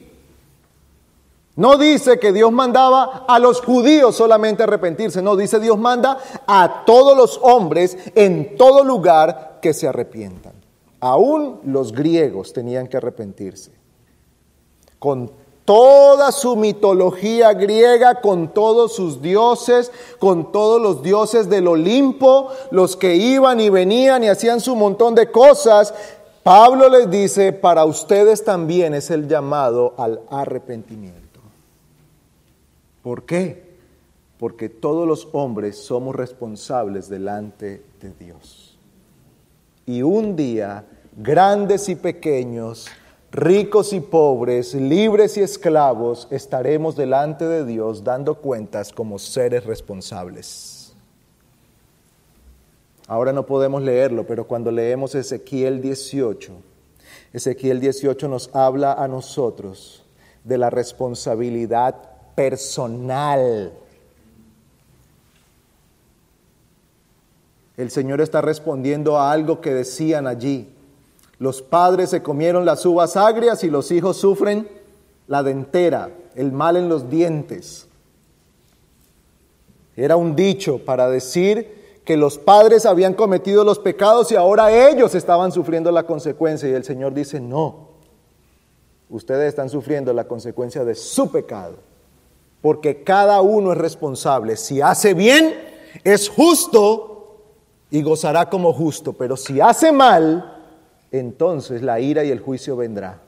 No 1.57 1.79
dice 1.79 2.19
que 2.19 2.35
Dios 2.35 2.53
mandaba 2.53 3.25
a 3.27 3.39
los 3.39 3.63
judíos 3.63 4.15
solamente 4.15 4.63
arrepentirse, 4.63 5.23
no, 5.23 5.37
dice 5.37 5.59
Dios 5.59 5.79
manda 5.79 6.19
a 6.47 6.85
todos 6.85 7.17
los 7.17 7.41
hombres 7.43 7.97
en 8.15 8.57
todo 8.59 8.85
lugar 8.85 9.59
que 9.63 9.73
se 9.73 9.89
arrepientan. 9.89 10.53
Aún 11.01 11.61
los 11.65 11.93
griegos 11.93 12.53
tenían 12.53 12.89
que 12.89 12.99
arrepentirse. 12.99 13.73
Con 14.99 15.31
toda 15.65 16.31
su 16.31 16.57
mitología 16.57 17.55
griega, 17.55 18.21
con 18.21 18.53
todos 18.53 18.95
sus 18.95 19.23
dioses, 19.23 19.91
con 20.19 20.53
todos 20.53 20.81
los 20.81 21.03
dioses 21.03 21.49
del 21.49 21.69
Olimpo, 21.69 22.49
los 22.71 22.97
que 22.97 23.17
iban 23.17 23.61
y 23.61 23.71
venían 23.71 24.25
y 24.25 24.29
hacían 24.29 24.61
su 24.61 24.77
montón 24.77 25.15
de 25.15 25.31
cosas, 25.31 25.95
Pablo 26.43 26.89
les 26.89 27.11
dice, 27.11 27.53
para 27.53 27.85
ustedes 27.87 28.45
también 28.45 28.95
es 28.95 29.11
el 29.11 29.27
llamado 29.27 29.95
al 29.97 30.21
arrepentimiento. 30.31 31.26
¿Por 33.07 33.23
qué? 33.23 33.63
Porque 34.37 34.69
todos 34.69 35.07
los 35.07 35.29
hombres 35.31 35.77
somos 35.77 36.17
responsables 36.17 37.09
delante 37.09 37.85
de 38.01 38.13
Dios. 38.19 38.77
Y 39.87 40.03
un 40.03 40.35
día, 40.35 40.85
grandes 41.17 41.89
y 41.89 41.95
pequeños, 41.95 42.89
ricos 43.31 43.93
y 43.93 44.01
pobres, 44.01 44.75
libres 44.75 45.37
y 45.37 45.43
esclavos, 45.43 46.27
estaremos 46.33 46.97
delante 46.97 47.47
de 47.47 47.65
Dios 47.65 48.03
dando 48.03 48.41
cuentas 48.41 48.93
como 48.93 49.21
seres 49.21 49.65
responsables. 49.67 50.93
Ahora 53.07 53.33
no 53.33 53.47
podemos 53.47 53.83
leerlo, 53.83 54.27
pero 54.27 54.49
cuando 54.49 54.73
leemos 54.73 55.15
Ezequiel 55.15 55.81
18, 55.81 56.53
Ezequiel 57.33 57.79
18 57.79 58.27
nos 58.27 58.53
habla 58.53 58.95
a 58.95 59.07
nosotros 59.07 60.05
de 60.43 60.59
la 60.59 60.71
responsabilidad 60.71 62.16
personal. 62.37 63.73
El 67.77 67.91
Señor 67.91 68.21
está 68.21 68.41
respondiendo 68.41 69.19
a 69.19 69.33
algo 69.33 69.61
que 69.61 69.75
decían 69.75 70.29
allí. 70.29 70.73
Los 71.39 71.61
padres 71.61 72.11
se 72.11 72.23
comieron 72.23 72.65
las 72.65 72.87
uvas 72.87 73.17
agrias 73.17 73.65
y 73.65 73.71
los 73.71 73.91
hijos 73.91 74.17
sufren 74.17 74.69
la 75.27 75.43
dentera, 75.43 76.11
el 76.37 76.53
mal 76.53 76.77
en 76.77 76.89
los 76.89 77.11
dientes. 77.11 77.89
Era 79.97 80.17
un 80.17 80.37
dicho 80.37 80.85
para 80.85 81.11
decir 81.11 82.01
que 82.05 82.17
los 82.17 82.39
padres 82.39 82.87
habían 82.87 83.15
cometido 83.15 83.65
los 83.65 83.79
pecados 83.79 84.31
y 84.31 84.37
ahora 84.37 84.89
ellos 84.89 85.15
estaban 85.15 85.53
sufriendo 85.53 85.91
la 85.91 86.05
consecuencia. 86.05 86.69
Y 86.69 86.73
el 86.73 86.85
Señor 86.85 87.13
dice, 87.13 87.41
no, 87.41 87.89
ustedes 89.11 89.49
están 89.49 89.69
sufriendo 89.69 90.13
la 90.13 90.25
consecuencia 90.25 90.85
de 90.85 90.95
su 90.95 91.31
pecado, 91.31 91.77
porque 92.67 93.05
cada 93.05 93.43
uno 93.43 93.71
es 93.71 93.79
responsable. 93.79 94.57
Si 94.57 94.81
hace 94.81 95.15
bien, 95.15 95.55
es 96.03 96.29
justo 96.29 97.45
y 97.93 98.03
gozará 98.03 98.51
como 98.51 98.73
justo, 98.73 99.13
pero 99.13 99.37
si 99.37 99.61
hace 99.61 99.93
mal, 99.93 100.65
entonces 101.13 101.81
la 101.81 102.01
ira 102.01 102.25
y 102.25 102.33
el 102.33 102.41
juicio 102.41 102.77
vendrá. 102.77 103.21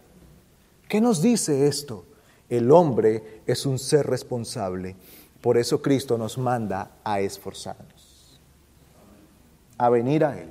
¿Qué 0.89 1.01
nos 1.01 1.22
dice 1.22 1.68
esto? 1.68 2.05
El 2.49 2.72
hombre 2.72 3.43
es 3.47 3.64
un 3.64 3.78
ser 3.78 4.09
responsable. 4.09 4.97
Por 5.41 5.57
eso 5.57 5.80
Cristo 5.80 6.18
nos 6.18 6.36
manda 6.36 6.91
a 7.05 7.20
esforzarnos, 7.20 8.41
a 9.78 9.89
venir 9.89 10.24
a 10.24 10.36
Él, 10.36 10.51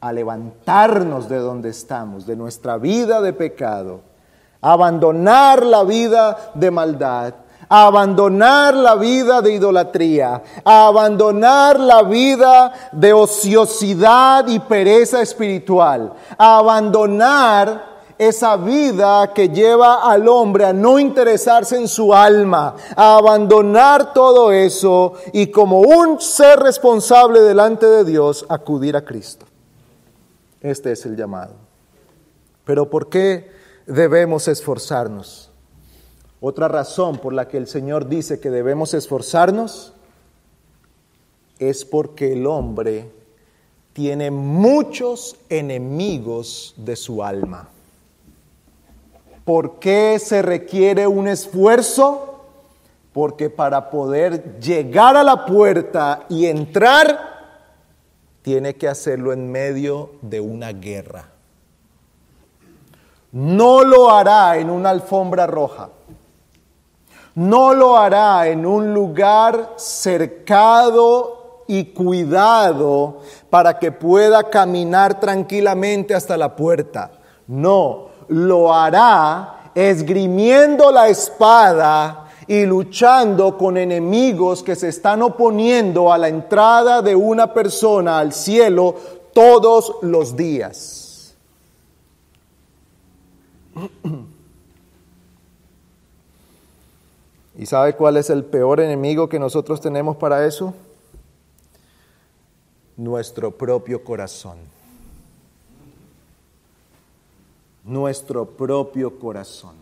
a 0.00 0.10
levantarnos 0.10 1.28
de 1.28 1.36
donde 1.36 1.68
estamos, 1.68 2.26
de 2.26 2.34
nuestra 2.34 2.78
vida 2.78 3.20
de 3.20 3.34
pecado, 3.34 4.00
a 4.62 4.72
abandonar 4.72 5.66
la 5.66 5.84
vida 5.84 6.52
de 6.54 6.70
maldad, 6.70 7.34
abandonar 7.68 8.74
la 8.74 8.94
vida 8.94 9.42
de 9.42 9.52
idolatría, 9.52 10.42
abandonar 10.64 11.78
la 11.78 12.02
vida 12.02 12.72
de 12.92 13.12
ociosidad 13.12 14.46
y 14.48 14.58
pereza 14.58 15.20
espiritual, 15.20 16.12
abandonar 16.36 17.98
esa 18.18 18.56
vida 18.56 19.32
que 19.32 19.48
lleva 19.48 20.10
al 20.10 20.26
hombre 20.28 20.64
a 20.64 20.72
no 20.72 20.98
interesarse 20.98 21.76
en 21.76 21.86
su 21.86 22.12
alma, 22.12 22.74
a 22.96 23.16
abandonar 23.16 24.12
todo 24.12 24.50
eso 24.50 25.14
y 25.32 25.48
como 25.48 25.80
un 25.80 26.20
ser 26.20 26.58
responsable 26.58 27.40
delante 27.40 27.86
de 27.86 28.04
Dios, 28.04 28.44
acudir 28.48 28.96
a 28.96 29.04
Cristo. 29.04 29.46
Este 30.60 30.92
es 30.92 31.06
el 31.06 31.16
llamado. 31.16 31.54
Pero 32.64 32.90
¿por 32.90 33.08
qué 33.08 33.50
debemos 33.86 34.48
esforzarnos? 34.48 35.47
Otra 36.40 36.68
razón 36.68 37.18
por 37.18 37.32
la 37.32 37.48
que 37.48 37.56
el 37.56 37.66
Señor 37.66 38.08
dice 38.08 38.38
que 38.38 38.50
debemos 38.50 38.94
esforzarnos 38.94 39.92
es 41.58 41.84
porque 41.84 42.32
el 42.32 42.46
hombre 42.46 43.10
tiene 43.92 44.30
muchos 44.30 45.36
enemigos 45.48 46.74
de 46.76 46.94
su 46.94 47.24
alma. 47.24 47.68
¿Por 49.44 49.80
qué 49.80 50.18
se 50.20 50.42
requiere 50.42 51.08
un 51.08 51.26
esfuerzo? 51.26 52.44
Porque 53.12 53.50
para 53.50 53.90
poder 53.90 54.60
llegar 54.60 55.16
a 55.16 55.24
la 55.24 55.44
puerta 55.46 56.26
y 56.28 56.46
entrar, 56.46 57.18
tiene 58.42 58.76
que 58.76 58.86
hacerlo 58.86 59.32
en 59.32 59.50
medio 59.50 60.12
de 60.22 60.40
una 60.40 60.72
guerra. 60.72 61.30
No 63.32 63.82
lo 63.82 64.10
hará 64.10 64.58
en 64.58 64.70
una 64.70 64.90
alfombra 64.90 65.46
roja. 65.46 65.90
No 67.38 67.72
lo 67.72 67.96
hará 67.96 68.48
en 68.48 68.66
un 68.66 68.92
lugar 68.92 69.74
cercado 69.76 71.62
y 71.68 71.84
cuidado 71.84 73.20
para 73.48 73.78
que 73.78 73.92
pueda 73.92 74.50
caminar 74.50 75.20
tranquilamente 75.20 76.16
hasta 76.16 76.36
la 76.36 76.56
puerta. 76.56 77.12
No, 77.46 78.08
lo 78.26 78.74
hará 78.74 79.70
esgrimiendo 79.72 80.90
la 80.90 81.06
espada 81.06 82.26
y 82.48 82.66
luchando 82.66 83.56
con 83.56 83.76
enemigos 83.76 84.64
que 84.64 84.74
se 84.74 84.88
están 84.88 85.22
oponiendo 85.22 86.12
a 86.12 86.18
la 86.18 86.26
entrada 86.26 87.02
de 87.02 87.14
una 87.14 87.54
persona 87.54 88.18
al 88.18 88.32
cielo 88.32 88.96
todos 89.32 89.94
los 90.02 90.34
días. 90.34 91.36
¿Y 97.58 97.66
sabe 97.66 97.94
cuál 97.94 98.16
es 98.16 98.30
el 98.30 98.44
peor 98.44 98.80
enemigo 98.80 99.28
que 99.28 99.38
nosotros 99.38 99.82
tenemos 99.82 100.16
para 100.16 100.46
eso? 100.46 100.72
Nuestro 102.96 103.50
propio 103.50 104.02
corazón 104.02 104.56
nuestro 107.88 108.44
propio 108.44 109.18
corazón. 109.18 109.74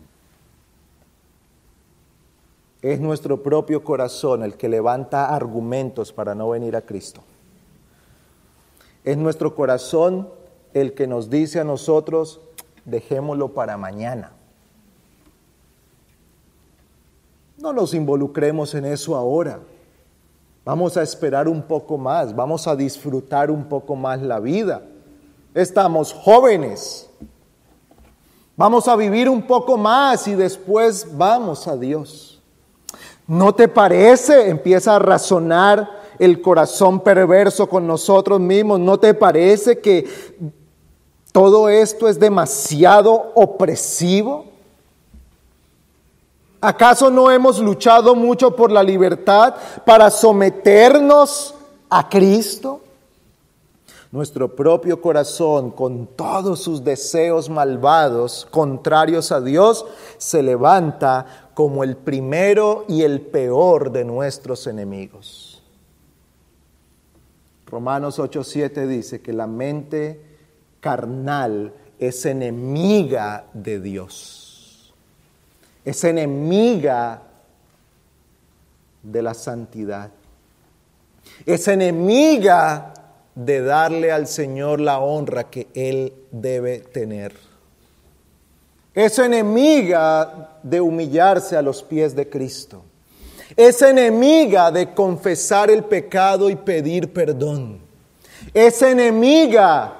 Es 2.81 3.01
nuestro 3.01 3.43
propio 3.43 3.83
corazón 3.83 4.43
el 4.43 4.55
que 4.55 4.69
levanta 4.69 5.35
argumentos 5.35 6.13
para 6.13 6.33
no 6.33 6.49
venir 6.49 6.75
a 6.75 6.81
Cristo. 6.81 7.21
Es 9.03 9.17
nuestro 9.17 9.55
corazón 9.55 10.29
el 10.73 10.93
que 10.93 11.05
nos 11.05 11.29
dice 11.29 11.59
a 11.59 11.63
nosotros, 11.65 12.39
dejémoslo 12.85 13.49
para 13.49 13.77
mañana. 13.77 14.31
No 17.57 17.73
nos 17.73 17.93
involucremos 17.95 18.75
en 18.75 18.85
eso 18.85 19.15
ahora. 19.15 19.59
Vamos 20.63 20.95
a 20.95 21.01
esperar 21.01 21.47
un 21.47 21.61
poco 21.61 21.97
más, 21.97 22.35
vamos 22.35 22.67
a 22.67 22.75
disfrutar 22.75 23.49
un 23.49 23.63
poco 23.63 23.95
más 23.95 24.21
la 24.21 24.39
vida. 24.39 24.83
Estamos 25.55 26.13
jóvenes. 26.13 27.09
Vamos 28.55 28.87
a 28.87 28.95
vivir 28.95 29.29
un 29.29 29.41
poco 29.41 29.77
más 29.77 30.27
y 30.27 30.35
después 30.35 31.07
vamos 31.17 31.67
a 31.67 31.77
Dios. 31.77 32.41
¿No 33.25 33.53
te 33.53 33.67
parece? 33.67 34.49
Empieza 34.49 34.95
a 34.95 34.99
razonar 34.99 35.89
el 36.19 36.41
corazón 36.41 36.99
perverso 36.99 37.67
con 37.67 37.87
nosotros 37.87 38.39
mismos. 38.39 38.79
¿No 38.79 38.99
te 38.99 39.13
parece 39.13 39.79
que 39.79 40.07
todo 41.31 41.69
esto 41.69 42.07
es 42.07 42.19
demasiado 42.19 43.31
opresivo? 43.35 44.46
¿Acaso 46.59 47.09
no 47.09 47.29
hemos 47.29 47.59
luchado 47.59 48.15
mucho 48.15 48.55
por 48.55 48.71
la 48.71 48.81
libertad 48.83 49.55
para 49.85 50.09
someternos 50.09 51.53
a 51.89 52.09
Cristo? 52.09 52.81
nuestro 54.11 54.55
propio 54.55 55.01
corazón, 55.01 55.71
con 55.71 56.07
todos 56.07 56.61
sus 56.61 56.83
deseos 56.83 57.49
malvados, 57.49 58.47
contrarios 58.49 59.31
a 59.31 59.41
Dios, 59.41 59.85
se 60.17 60.41
levanta 60.41 61.49
como 61.53 61.83
el 61.83 61.97
primero 61.97 62.85
y 62.87 63.03
el 63.03 63.21
peor 63.21 63.91
de 63.91 64.05
nuestros 64.05 64.67
enemigos. 64.67 65.61
Romanos 67.65 68.17
8:7 68.19 68.87
dice 68.87 69.21
que 69.21 69.33
la 69.33 69.47
mente 69.47 70.21
carnal 70.79 71.73
es 71.99 72.25
enemiga 72.25 73.47
de 73.53 73.81
Dios, 73.81 74.46
es 75.87 76.03
enemiga 76.03 77.21
de 79.01 79.21
la 79.21 79.33
santidad, 79.33 80.11
es 81.45 81.65
enemiga 81.69 82.93
de 83.33 83.61
darle 83.61 84.11
al 84.11 84.27
Señor 84.27 84.81
la 84.81 84.99
honra 84.99 85.45
que 85.45 85.67
Él 85.73 86.11
debe 86.29 86.79
tener. 86.79 87.33
Es 88.93 89.17
enemiga 89.17 90.57
de 90.61 90.81
humillarse 90.81 91.55
a 91.55 91.61
los 91.61 91.81
pies 91.83 92.13
de 92.13 92.27
Cristo. 92.27 92.83
Es 93.55 93.81
enemiga 93.81 94.71
de 94.71 94.93
confesar 94.93 95.71
el 95.71 95.85
pecado 95.85 96.49
y 96.49 96.57
pedir 96.57 97.13
perdón. 97.13 97.79
Es 98.53 98.81
enemiga 98.81 99.93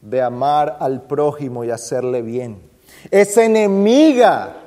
de 0.00 0.20
amar 0.20 0.76
al 0.80 1.02
prójimo 1.02 1.62
y 1.62 1.70
hacerle 1.70 2.20
bien. 2.20 2.60
Es 3.12 3.36
enemiga 3.36 4.62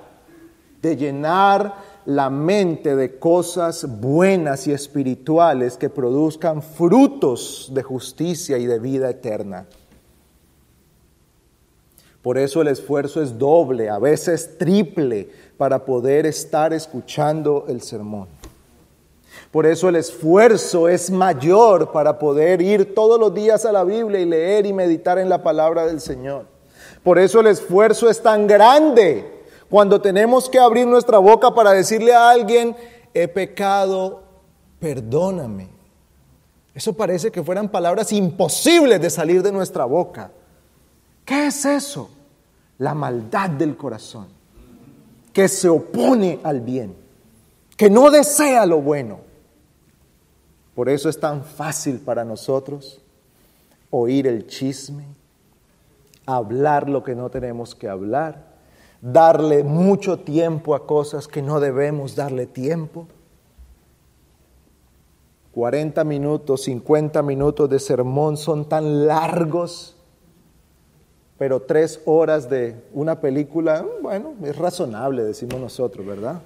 de 0.87 0.95
llenar 0.95 1.75
la 2.05 2.29
mente 2.29 2.95
de 2.95 3.19
cosas 3.19 3.99
buenas 3.99 4.65
y 4.67 4.71
espirituales 4.71 5.75
que 5.75 5.89
produzcan 5.89 6.61
frutos 6.61 7.69
de 7.73 7.83
justicia 7.83 8.57
y 8.57 8.65
de 8.65 8.79
vida 8.79 9.09
eterna. 9.09 9.65
Por 12.21 12.37
eso 12.37 12.61
el 12.61 12.69
esfuerzo 12.69 13.21
es 13.21 13.37
doble, 13.37 13.89
a 13.89 13.99
veces 13.99 14.57
triple, 14.57 15.29
para 15.57 15.83
poder 15.83 16.25
estar 16.25 16.71
escuchando 16.71 17.65
el 17.67 17.81
sermón. 17.81 18.27
Por 19.51 19.65
eso 19.65 19.89
el 19.89 19.97
esfuerzo 19.97 20.87
es 20.87 21.11
mayor 21.11 21.91
para 21.91 22.17
poder 22.17 22.61
ir 22.61 22.95
todos 22.95 23.19
los 23.19 23.33
días 23.33 23.65
a 23.65 23.71
la 23.73 23.83
Biblia 23.83 24.19
y 24.21 24.25
leer 24.25 24.65
y 24.65 24.73
meditar 24.73 25.19
en 25.19 25.27
la 25.27 25.43
palabra 25.43 25.85
del 25.85 25.99
Señor. 25.99 26.45
Por 27.03 27.19
eso 27.19 27.41
el 27.41 27.47
esfuerzo 27.47 28.09
es 28.09 28.21
tan 28.21 28.47
grande 28.47 29.36
cuando 29.69 30.01
tenemos 30.01 30.49
que 30.49 30.59
abrir 30.59 30.87
nuestra 30.87 31.17
boca 31.17 31.53
para 31.53 31.71
decirle 31.71 32.13
a 32.13 32.29
alguien, 32.29 32.75
he 33.13 33.27
pecado, 33.27 34.23
perdóname. 34.79 35.69
Eso 36.73 36.93
parece 36.93 37.31
que 37.31 37.43
fueran 37.43 37.69
palabras 37.69 38.11
imposibles 38.11 39.01
de 39.01 39.09
salir 39.09 39.41
de 39.41 39.51
nuestra 39.51 39.85
boca. 39.85 40.31
¿Qué 41.25 41.47
es 41.47 41.65
eso? 41.65 42.09
La 42.77 42.93
maldad 42.93 43.49
del 43.49 43.75
corazón, 43.75 44.27
que 45.33 45.47
se 45.47 45.67
opone 45.67 46.39
al 46.43 46.61
bien, 46.61 46.95
que 47.75 47.89
no 47.89 48.11
desea 48.11 48.65
lo 48.65 48.79
bueno. 48.79 49.19
Por 50.75 50.87
eso 50.87 51.09
es 51.09 51.19
tan 51.19 51.43
fácil 51.43 51.99
para 51.99 52.23
nosotros 52.23 53.01
oír 53.89 54.27
el 54.27 54.47
chisme, 54.47 55.05
hablar 56.25 56.87
lo 56.87 57.03
que 57.03 57.15
no 57.15 57.29
tenemos 57.29 57.73
que 57.73 57.89
hablar, 57.89 58.46
darle 59.01 59.63
mucho 59.63 60.19
tiempo 60.19 60.75
a 60.75 60.85
cosas 60.85 61.27
que 61.27 61.41
no 61.41 61.59
debemos 61.59 62.15
darle 62.15 62.45
tiempo. 62.45 63.07
40 65.53 66.03
minutos, 66.03 66.63
50 66.63 67.21
minutos 67.23 67.69
de 67.69 67.79
sermón 67.79 68.37
son 68.37 68.69
tan 68.69 69.07
largos, 69.07 69.95
pero 71.37 71.61
tres 71.61 71.99
horas 72.05 72.49
de 72.49 72.75
una 72.93 73.19
película, 73.19 73.85
bueno, 74.01 74.33
es 74.43 74.55
razonable, 74.55 75.23
decimos 75.23 75.59
nosotros, 75.59 76.05
¿verdad? 76.05 76.41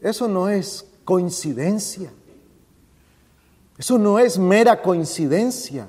Eso 0.00 0.28
no 0.28 0.48
es 0.48 0.86
coincidencia. 1.04 2.12
Eso 3.78 3.98
no 3.98 4.18
es 4.18 4.38
mera 4.38 4.82
coincidencia. 4.82 5.88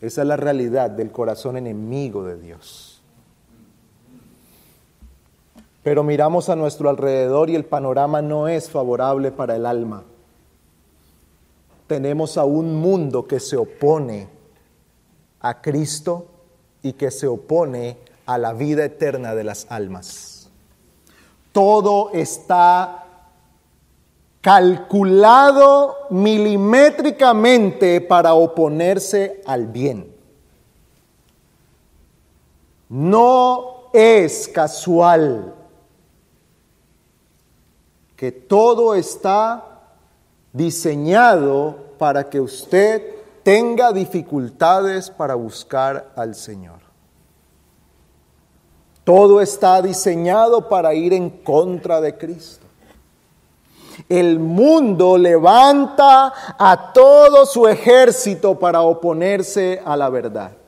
Esa 0.00 0.22
es 0.22 0.28
la 0.28 0.36
realidad 0.36 0.90
del 0.90 1.10
corazón 1.10 1.56
enemigo 1.56 2.24
de 2.24 2.38
Dios. 2.38 2.89
Pero 5.82 6.02
miramos 6.02 6.48
a 6.48 6.56
nuestro 6.56 6.90
alrededor 6.90 7.48
y 7.48 7.54
el 7.54 7.64
panorama 7.64 8.20
no 8.20 8.48
es 8.48 8.68
favorable 8.70 9.32
para 9.32 9.56
el 9.56 9.64
alma. 9.64 10.04
Tenemos 11.86 12.36
a 12.36 12.44
un 12.44 12.76
mundo 12.76 13.26
que 13.26 13.40
se 13.40 13.56
opone 13.56 14.28
a 15.40 15.62
Cristo 15.62 16.26
y 16.82 16.92
que 16.92 17.10
se 17.10 17.26
opone 17.26 17.98
a 18.26 18.36
la 18.38 18.52
vida 18.52 18.84
eterna 18.84 19.34
de 19.34 19.44
las 19.44 19.66
almas. 19.70 20.50
Todo 21.52 22.10
está 22.12 23.06
calculado 24.40 25.96
milimétricamente 26.10 28.00
para 28.00 28.34
oponerse 28.34 29.42
al 29.46 29.66
bien. 29.66 30.14
No 32.88 33.90
es 33.92 34.48
casual 34.48 35.54
que 38.20 38.32
todo 38.32 38.94
está 38.94 39.64
diseñado 40.52 41.74
para 41.96 42.28
que 42.28 42.38
usted 42.38 43.14
tenga 43.42 43.92
dificultades 43.92 45.08
para 45.08 45.34
buscar 45.36 46.12
al 46.16 46.34
Señor. 46.34 46.80
Todo 49.04 49.40
está 49.40 49.80
diseñado 49.80 50.68
para 50.68 50.92
ir 50.92 51.14
en 51.14 51.30
contra 51.30 52.02
de 52.02 52.18
Cristo. 52.18 52.66
El 54.06 54.38
mundo 54.38 55.16
levanta 55.16 56.34
a 56.58 56.92
todo 56.92 57.46
su 57.46 57.66
ejército 57.66 58.58
para 58.58 58.82
oponerse 58.82 59.80
a 59.82 59.96
la 59.96 60.10
verdad. 60.10 60.59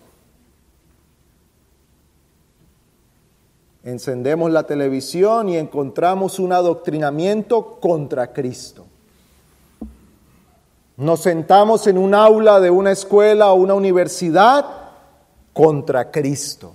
Encendemos 3.85 4.51
la 4.53 4.63
televisión 4.63 5.49
y 5.49 5.57
encontramos 5.57 6.39
un 6.39 6.53
adoctrinamiento 6.53 7.81
contra 7.81 8.33
Cristo. 8.33 8.87
Nos 10.97 11.21
sentamos 11.21 11.89
en 11.89 11.99
un 11.99 12.15
aula 12.15 12.61
de 12.61 12.71
una 12.71 12.93
escuela 12.93 13.51
o 13.51 13.57
una 13.57 13.75
universidad 13.75 14.65
contra 15.53 16.13
Cristo. 16.13 16.75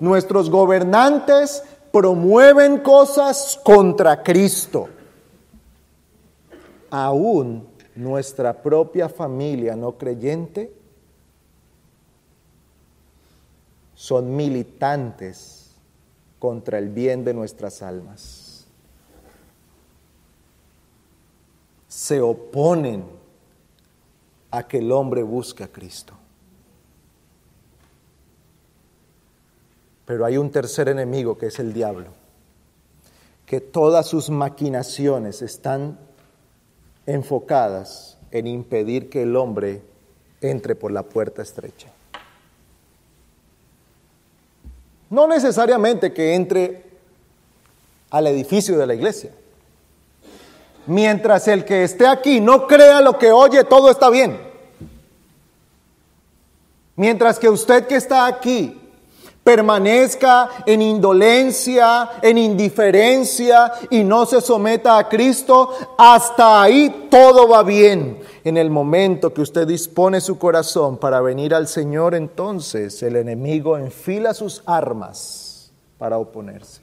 Nuestros 0.00 0.50
gobernantes 0.50 1.62
promueven 1.92 2.78
cosas 2.78 3.60
contra 3.62 4.24
Cristo. 4.24 4.88
Aún 6.90 7.68
nuestra 7.94 8.60
propia 8.60 9.08
familia 9.08 9.76
no 9.76 9.92
creyente 9.92 10.72
son 13.94 14.34
militantes 14.34 15.63
contra 16.44 16.78
el 16.78 16.90
bien 16.90 17.24
de 17.24 17.32
nuestras 17.32 17.80
almas. 17.80 18.66
Se 21.88 22.20
oponen 22.20 23.02
a 24.50 24.68
que 24.68 24.76
el 24.76 24.92
hombre 24.92 25.22
busque 25.22 25.64
a 25.64 25.68
Cristo. 25.68 26.12
Pero 30.04 30.26
hay 30.26 30.36
un 30.36 30.50
tercer 30.50 30.90
enemigo 30.90 31.38
que 31.38 31.46
es 31.46 31.58
el 31.58 31.72
diablo, 31.72 32.10
que 33.46 33.62
todas 33.62 34.06
sus 34.06 34.28
maquinaciones 34.28 35.40
están 35.40 35.98
enfocadas 37.06 38.18
en 38.32 38.46
impedir 38.46 39.08
que 39.08 39.22
el 39.22 39.34
hombre 39.36 39.80
entre 40.42 40.74
por 40.74 40.92
la 40.92 41.04
puerta 41.04 41.40
estrecha. 41.40 41.90
No 45.14 45.28
necesariamente 45.28 46.12
que 46.12 46.34
entre 46.34 46.82
al 48.10 48.26
edificio 48.26 48.76
de 48.76 48.84
la 48.84 48.94
iglesia. 48.94 49.30
Mientras 50.86 51.46
el 51.46 51.64
que 51.64 51.84
esté 51.84 52.08
aquí 52.08 52.40
no 52.40 52.66
crea 52.66 53.00
lo 53.00 53.16
que 53.16 53.30
oye, 53.30 53.62
todo 53.62 53.92
está 53.92 54.10
bien. 54.10 54.36
Mientras 56.96 57.38
que 57.38 57.48
usted 57.48 57.86
que 57.86 57.94
está 57.94 58.26
aquí 58.26 58.83
permanezca 59.44 60.48
en 60.64 60.80
indolencia, 60.80 62.12
en 62.22 62.38
indiferencia 62.38 63.72
y 63.90 64.02
no 64.02 64.24
se 64.24 64.40
someta 64.40 64.96
a 64.98 65.08
Cristo, 65.08 65.70
hasta 65.98 66.62
ahí 66.62 67.08
todo 67.10 67.46
va 67.46 67.62
bien. 67.62 68.20
En 68.42 68.56
el 68.56 68.70
momento 68.70 69.34
que 69.34 69.42
usted 69.42 69.68
dispone 69.68 70.22
su 70.22 70.38
corazón 70.38 70.96
para 70.96 71.20
venir 71.20 71.54
al 71.54 71.68
Señor, 71.68 72.14
entonces 72.14 73.02
el 73.02 73.16
enemigo 73.16 73.76
enfila 73.76 74.32
sus 74.32 74.62
armas 74.64 75.72
para 75.98 76.18
oponerse. 76.18 76.80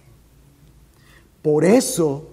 Por 1.41 1.65
eso 1.65 2.27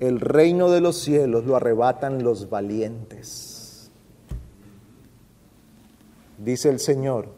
el 0.00 0.20
reino 0.20 0.70
de 0.70 0.80
los 0.80 0.96
cielos 0.96 1.44
lo 1.44 1.54
arrebatan 1.54 2.22
los 2.22 2.48
valientes. 2.48 3.90
Dice 6.38 6.70
el 6.70 6.80
Señor, 6.80 7.35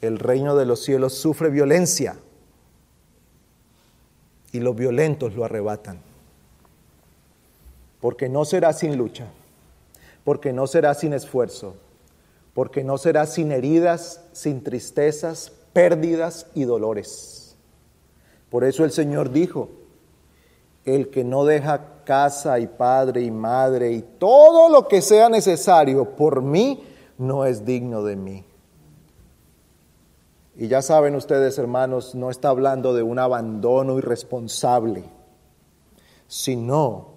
el 0.00 0.18
reino 0.18 0.56
de 0.56 0.66
los 0.66 0.82
cielos 0.82 1.14
sufre 1.14 1.50
violencia 1.50 2.16
y 4.52 4.60
los 4.60 4.74
violentos 4.74 5.34
lo 5.34 5.44
arrebatan. 5.44 6.00
Porque 8.00 8.28
no 8.28 8.44
será 8.44 8.72
sin 8.72 8.96
lucha, 8.96 9.26
porque 10.24 10.52
no 10.52 10.66
será 10.66 10.94
sin 10.94 11.12
esfuerzo, 11.12 11.74
porque 12.54 12.82
no 12.82 12.98
será 12.98 13.26
sin 13.26 13.52
heridas, 13.52 14.22
sin 14.32 14.64
tristezas, 14.64 15.52
pérdidas 15.72 16.46
y 16.54 16.64
dolores. 16.64 17.56
Por 18.48 18.64
eso 18.64 18.84
el 18.84 18.90
Señor 18.90 19.30
dijo, 19.30 19.68
el 20.84 21.10
que 21.10 21.24
no 21.24 21.44
deja 21.44 22.02
casa 22.04 22.58
y 22.58 22.66
padre 22.66 23.20
y 23.20 23.30
madre 23.30 23.92
y 23.92 24.02
todo 24.02 24.68
lo 24.68 24.88
que 24.88 25.02
sea 25.02 25.28
necesario 25.28 26.16
por 26.16 26.42
mí, 26.42 26.82
no 27.18 27.44
es 27.44 27.64
digno 27.66 28.02
de 28.02 28.16
mí. 28.16 28.44
Y 30.56 30.68
ya 30.68 30.82
saben 30.82 31.14
ustedes, 31.14 31.58
hermanos, 31.58 32.14
no 32.14 32.30
está 32.30 32.48
hablando 32.48 32.94
de 32.94 33.02
un 33.02 33.18
abandono 33.18 33.98
irresponsable, 33.98 35.04
sino 36.26 37.08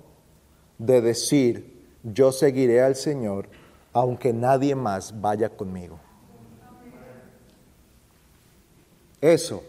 de 0.77 1.01
decir, 1.01 1.83
yo 2.03 2.31
seguiré 2.31 2.81
al 2.81 2.95
Señor 2.95 3.47
aunque 3.93 4.33
nadie 4.33 4.75
más 4.75 5.21
vaya 5.21 5.49
conmigo. 5.49 5.99
Eso, 9.21 9.63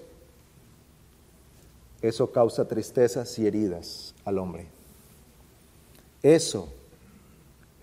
eso 2.03 2.33
causa 2.33 2.67
tristezas 2.67 3.39
y 3.39 3.47
heridas 3.47 4.15
al 4.25 4.39
hombre. 4.39 4.67
Eso 6.23 6.69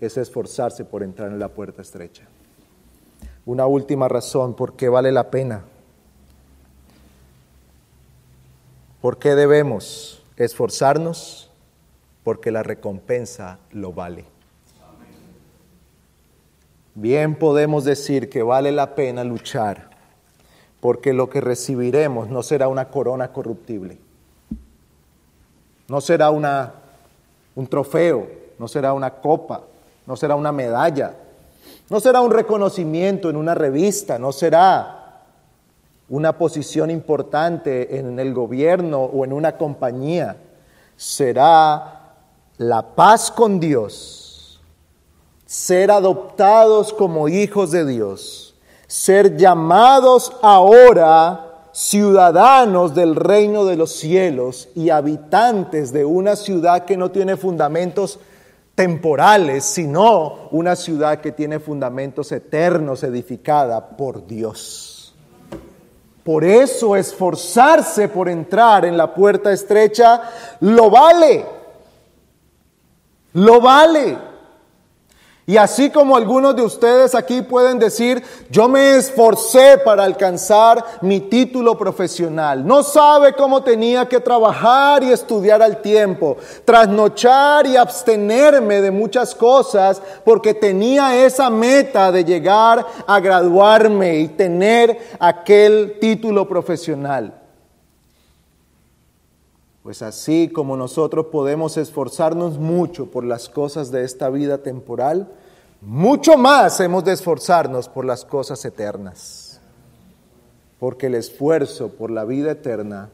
es 0.00 0.16
esforzarse 0.16 0.84
por 0.84 1.02
entrar 1.02 1.30
en 1.30 1.38
la 1.38 1.48
puerta 1.48 1.80
estrecha. 1.80 2.24
Una 3.46 3.66
última 3.66 4.08
razón 4.08 4.54
por 4.54 4.74
qué 4.74 4.88
vale 4.88 5.12
la 5.12 5.30
pena 5.30 5.64
¿Por 9.02 9.18
qué 9.18 9.34
debemos 9.34 10.22
esforzarnos? 10.36 11.50
Porque 12.22 12.52
la 12.52 12.62
recompensa 12.62 13.58
lo 13.72 13.92
vale. 13.92 14.24
Bien 16.94 17.34
podemos 17.34 17.82
decir 17.82 18.30
que 18.30 18.44
vale 18.44 18.70
la 18.70 18.94
pena 18.94 19.24
luchar, 19.24 19.90
porque 20.78 21.12
lo 21.12 21.28
que 21.28 21.40
recibiremos 21.40 22.28
no 22.28 22.44
será 22.44 22.68
una 22.68 22.90
corona 22.90 23.32
corruptible, 23.32 23.98
no 25.88 26.00
será 26.00 26.30
una, 26.30 26.74
un 27.56 27.66
trofeo, 27.66 28.30
no 28.56 28.68
será 28.68 28.92
una 28.92 29.14
copa, 29.14 29.64
no 30.06 30.14
será 30.14 30.36
una 30.36 30.52
medalla, 30.52 31.16
no 31.90 31.98
será 31.98 32.20
un 32.20 32.30
reconocimiento 32.30 33.30
en 33.30 33.34
una 33.34 33.56
revista, 33.56 34.16
no 34.20 34.30
será 34.30 35.01
una 36.12 36.36
posición 36.36 36.90
importante 36.90 37.98
en 37.98 38.18
el 38.18 38.34
gobierno 38.34 39.00
o 39.00 39.24
en 39.24 39.32
una 39.32 39.56
compañía, 39.56 40.36
será 40.94 42.16
la 42.58 42.94
paz 42.94 43.30
con 43.30 43.58
Dios, 43.58 44.60
ser 45.46 45.90
adoptados 45.90 46.92
como 46.92 47.28
hijos 47.28 47.70
de 47.70 47.86
Dios, 47.86 48.54
ser 48.86 49.38
llamados 49.38 50.36
ahora 50.42 51.68
ciudadanos 51.72 52.94
del 52.94 53.16
reino 53.16 53.64
de 53.64 53.76
los 53.76 53.92
cielos 53.92 54.68
y 54.74 54.90
habitantes 54.90 55.94
de 55.94 56.04
una 56.04 56.36
ciudad 56.36 56.84
que 56.84 56.98
no 56.98 57.10
tiene 57.10 57.38
fundamentos 57.38 58.20
temporales, 58.74 59.64
sino 59.64 60.50
una 60.50 60.76
ciudad 60.76 61.22
que 61.22 61.32
tiene 61.32 61.58
fundamentos 61.58 62.30
eternos 62.32 63.02
edificada 63.02 63.96
por 63.96 64.26
Dios. 64.26 64.91
Por 66.24 66.44
eso 66.44 66.94
esforzarse 66.94 68.08
por 68.08 68.28
entrar 68.28 68.84
en 68.84 68.96
la 68.96 69.12
puerta 69.12 69.52
estrecha 69.52 70.22
lo 70.60 70.88
vale. 70.88 71.44
Lo 73.32 73.60
vale. 73.60 74.31
Y 75.44 75.56
así 75.56 75.90
como 75.90 76.16
algunos 76.16 76.54
de 76.54 76.62
ustedes 76.62 77.16
aquí 77.16 77.42
pueden 77.42 77.80
decir, 77.80 78.22
yo 78.48 78.68
me 78.68 78.96
esforcé 78.96 79.76
para 79.84 80.04
alcanzar 80.04 80.84
mi 81.00 81.18
título 81.18 81.76
profesional. 81.76 82.64
No 82.64 82.84
sabe 82.84 83.32
cómo 83.32 83.60
tenía 83.64 84.06
que 84.06 84.20
trabajar 84.20 85.02
y 85.02 85.10
estudiar 85.10 85.60
al 85.60 85.82
tiempo, 85.82 86.36
trasnochar 86.64 87.66
y 87.66 87.76
abstenerme 87.76 88.80
de 88.80 88.92
muchas 88.92 89.34
cosas 89.34 90.00
porque 90.24 90.54
tenía 90.54 91.24
esa 91.24 91.50
meta 91.50 92.12
de 92.12 92.24
llegar 92.24 92.86
a 93.04 93.18
graduarme 93.18 94.18
y 94.18 94.28
tener 94.28 94.96
aquel 95.18 95.98
título 96.00 96.48
profesional. 96.48 97.41
Pues 99.82 100.00
así 100.00 100.48
como 100.48 100.76
nosotros 100.76 101.26
podemos 101.26 101.76
esforzarnos 101.76 102.58
mucho 102.58 103.06
por 103.06 103.24
las 103.24 103.48
cosas 103.48 103.90
de 103.90 104.04
esta 104.04 104.30
vida 104.30 104.58
temporal, 104.58 105.28
mucho 105.80 106.36
más 106.36 106.78
hemos 106.78 107.04
de 107.04 107.12
esforzarnos 107.12 107.88
por 107.88 108.04
las 108.04 108.24
cosas 108.24 108.64
eternas. 108.64 109.60
Porque 110.78 111.06
el 111.06 111.16
esfuerzo 111.16 111.88
por 111.88 112.12
la 112.12 112.24
vida 112.24 112.52
eterna, 112.52 113.10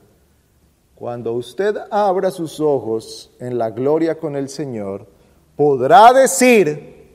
cuando 0.94 1.32
usted 1.32 1.74
abra 1.90 2.30
sus 2.30 2.60
ojos 2.60 3.30
en 3.38 3.56
la 3.56 3.70
gloria 3.70 4.18
con 4.18 4.36
el 4.36 4.50
Señor, 4.50 5.06
podrá 5.56 6.12
decir, 6.12 7.08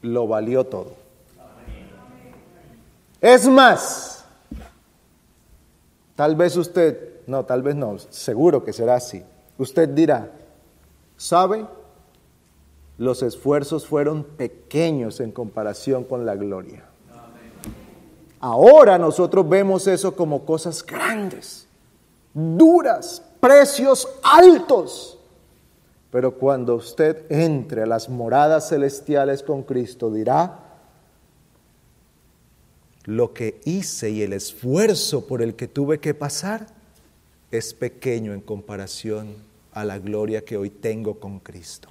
lo 0.00 0.26
valió 0.26 0.64
todo. 0.64 0.92
Es 3.20 3.46
más, 3.46 4.15
Tal 6.16 6.34
vez 6.34 6.56
usted, 6.56 7.20
no, 7.26 7.44
tal 7.44 7.62
vez 7.62 7.76
no, 7.76 7.98
seguro 7.98 8.64
que 8.64 8.72
será 8.72 8.96
así. 8.96 9.22
Usted 9.58 9.90
dirá, 9.90 10.32
¿sabe? 11.16 11.66
Los 12.96 13.22
esfuerzos 13.22 13.86
fueron 13.86 14.24
pequeños 14.24 15.20
en 15.20 15.30
comparación 15.30 16.04
con 16.04 16.24
la 16.24 16.34
gloria. 16.34 16.84
Ahora 18.40 18.96
nosotros 18.98 19.46
vemos 19.48 19.86
eso 19.86 20.16
como 20.16 20.44
cosas 20.46 20.84
grandes, 20.84 21.66
duras, 22.32 23.22
precios 23.38 24.08
altos. 24.22 25.18
Pero 26.10 26.38
cuando 26.38 26.76
usted 26.76 27.30
entre 27.30 27.82
a 27.82 27.86
las 27.86 28.08
moradas 28.08 28.70
celestiales 28.70 29.42
con 29.42 29.62
Cristo, 29.64 30.10
dirá, 30.10 30.65
lo 33.06 33.32
que 33.32 33.60
hice 33.64 34.10
y 34.10 34.22
el 34.22 34.32
esfuerzo 34.32 35.26
por 35.26 35.40
el 35.40 35.54
que 35.54 35.68
tuve 35.68 36.00
que 36.00 36.12
pasar 36.12 36.66
es 37.50 37.72
pequeño 37.72 38.34
en 38.34 38.40
comparación 38.40 39.36
a 39.72 39.84
la 39.84 39.98
gloria 39.98 40.44
que 40.44 40.56
hoy 40.56 40.70
tengo 40.70 41.18
con 41.20 41.38
Cristo. 41.38 41.88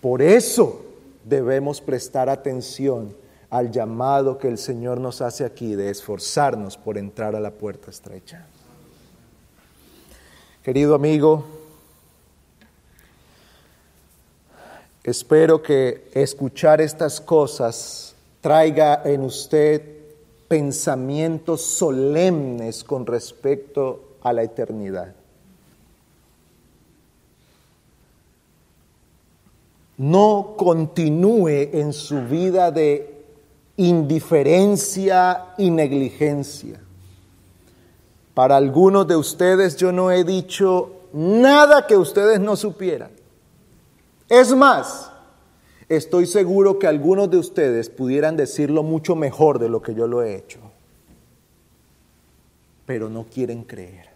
Por 0.00 0.22
eso 0.22 0.86
debemos 1.24 1.80
prestar 1.82 2.30
atención 2.30 3.14
al 3.50 3.70
llamado 3.70 4.38
que 4.38 4.48
el 4.48 4.56
Señor 4.56 4.98
nos 4.98 5.20
hace 5.20 5.44
aquí 5.44 5.74
de 5.74 5.90
esforzarnos 5.90 6.78
por 6.78 6.96
entrar 6.96 7.36
a 7.36 7.40
la 7.40 7.50
puerta 7.50 7.90
estrecha. 7.90 8.46
Querido 10.62 10.94
amigo, 10.94 11.44
espero 15.04 15.62
que 15.62 16.08
escuchar 16.14 16.80
estas 16.80 17.20
cosas 17.20 18.09
traiga 18.40 19.02
en 19.04 19.22
usted 19.22 19.82
pensamientos 20.48 21.62
solemnes 21.62 22.82
con 22.82 23.06
respecto 23.06 24.16
a 24.22 24.32
la 24.32 24.42
eternidad. 24.42 25.14
No 29.98 30.54
continúe 30.56 31.68
en 31.72 31.92
su 31.92 32.22
vida 32.22 32.70
de 32.70 33.22
indiferencia 33.76 35.54
y 35.58 35.70
negligencia. 35.70 36.80
Para 38.34 38.56
algunos 38.56 39.06
de 39.06 39.16
ustedes 39.16 39.76
yo 39.76 39.92
no 39.92 40.10
he 40.10 40.24
dicho 40.24 40.92
nada 41.12 41.86
que 41.86 41.96
ustedes 41.96 42.40
no 42.40 42.56
supieran. 42.56 43.10
Es 44.28 44.54
más, 44.54 45.09
estoy 45.90 46.26
seguro 46.26 46.78
que 46.78 46.86
algunos 46.86 47.30
de 47.30 47.36
ustedes 47.36 47.90
pudieran 47.90 48.36
decirlo 48.36 48.82
mucho 48.82 49.16
mejor 49.16 49.58
de 49.58 49.68
lo 49.68 49.82
que 49.82 49.92
yo 49.92 50.06
lo 50.06 50.22
he 50.22 50.36
hecho, 50.36 50.60
pero 52.86 53.10
no 53.10 53.24
quieren 53.24 53.64
creer. 53.64 54.08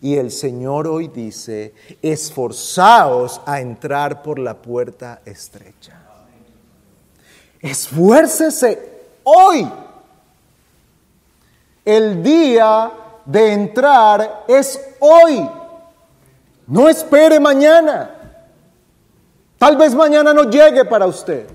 Y 0.00 0.14
el 0.16 0.30
Señor 0.30 0.86
hoy 0.86 1.08
dice, 1.08 1.74
esforzaos 2.00 3.40
a 3.44 3.60
entrar 3.60 4.22
por 4.22 4.38
la 4.38 4.54
puerta 4.54 5.20
estrecha. 5.24 6.00
Esfuércese 7.60 8.78
hoy. 9.24 9.68
El 11.84 12.22
día 12.22 12.92
de 13.24 13.52
entrar 13.52 14.44
es 14.46 14.80
hoy. 15.00 15.46
No 16.68 16.88
espere 16.88 17.40
mañana. 17.40 18.19
Tal 19.60 19.76
vez 19.76 19.94
mañana 19.94 20.32
no 20.32 20.44
llegue 20.44 20.86
para 20.86 21.06
usted. 21.06 21.46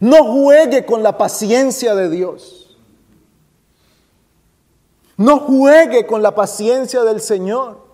No 0.00 0.24
juegue 0.24 0.86
con 0.86 1.02
la 1.02 1.18
paciencia 1.18 1.94
de 1.94 2.08
Dios. 2.08 2.78
No 5.18 5.40
juegue 5.40 6.06
con 6.06 6.22
la 6.22 6.34
paciencia 6.34 7.04
del 7.04 7.20
Señor. 7.20 7.84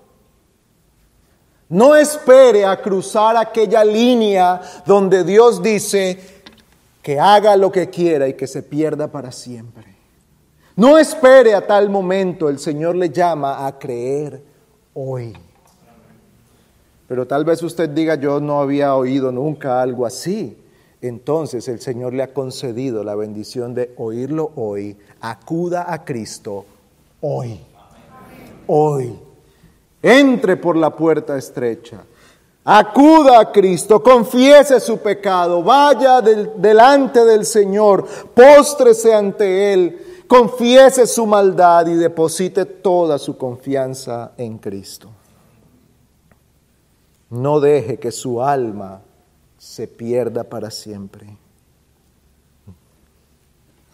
No 1.68 1.96
espere 1.96 2.64
a 2.64 2.80
cruzar 2.80 3.36
aquella 3.36 3.82
línea 3.82 4.60
donde 4.86 5.24
Dios 5.24 5.60
dice 5.60 6.44
que 7.02 7.18
haga 7.18 7.56
lo 7.56 7.72
que 7.72 7.90
quiera 7.90 8.28
y 8.28 8.34
que 8.34 8.46
se 8.46 8.62
pierda 8.62 9.08
para 9.08 9.32
siempre. 9.32 9.96
No 10.76 10.98
espere 10.98 11.52
a 11.52 11.66
tal 11.66 11.90
momento, 11.90 12.48
el 12.48 12.60
Señor 12.60 12.94
le 12.94 13.10
llama 13.10 13.66
a 13.66 13.76
creer 13.76 14.40
hoy. 14.94 15.36
Pero 17.10 17.26
tal 17.26 17.44
vez 17.44 17.60
usted 17.64 17.88
diga, 17.88 18.14
yo 18.14 18.38
no 18.38 18.60
había 18.60 18.94
oído 18.94 19.32
nunca 19.32 19.82
algo 19.82 20.06
así. 20.06 20.56
Entonces 21.02 21.66
el 21.66 21.80
Señor 21.80 22.14
le 22.14 22.22
ha 22.22 22.32
concedido 22.32 23.02
la 23.02 23.16
bendición 23.16 23.74
de 23.74 23.92
oírlo 23.96 24.52
hoy. 24.54 24.96
Acuda 25.20 25.92
a 25.92 26.04
Cristo 26.04 26.66
hoy. 27.20 27.58
Hoy. 28.68 29.18
Entre 30.00 30.56
por 30.56 30.76
la 30.76 30.94
puerta 30.94 31.36
estrecha. 31.36 32.04
Acuda 32.62 33.40
a 33.40 33.50
Cristo, 33.50 34.00
confiese 34.00 34.78
su 34.78 34.98
pecado, 34.98 35.64
vaya 35.64 36.20
delante 36.20 37.24
del 37.24 37.44
Señor, 37.44 38.06
póstrese 38.32 39.12
ante 39.12 39.72
Él, 39.72 40.24
confiese 40.28 41.08
su 41.08 41.26
maldad 41.26 41.88
y 41.88 41.94
deposite 41.94 42.66
toda 42.66 43.18
su 43.18 43.36
confianza 43.36 44.30
en 44.36 44.58
Cristo. 44.58 45.10
No 47.30 47.60
deje 47.60 47.98
que 47.98 48.10
su 48.10 48.42
alma 48.42 49.02
se 49.56 49.86
pierda 49.86 50.44
para 50.44 50.70
siempre. 50.70 51.36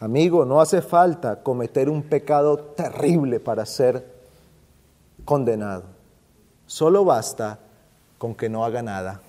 Amigo, 0.00 0.44
no 0.44 0.60
hace 0.60 0.80
falta 0.80 1.42
cometer 1.42 1.88
un 1.88 2.02
pecado 2.02 2.58
terrible 2.58 3.40
para 3.40 3.66
ser 3.66 4.06
condenado. 5.24 5.84
Solo 6.66 7.04
basta 7.04 7.58
con 8.18 8.34
que 8.34 8.48
no 8.48 8.64
haga 8.64 8.82
nada. 8.82 9.20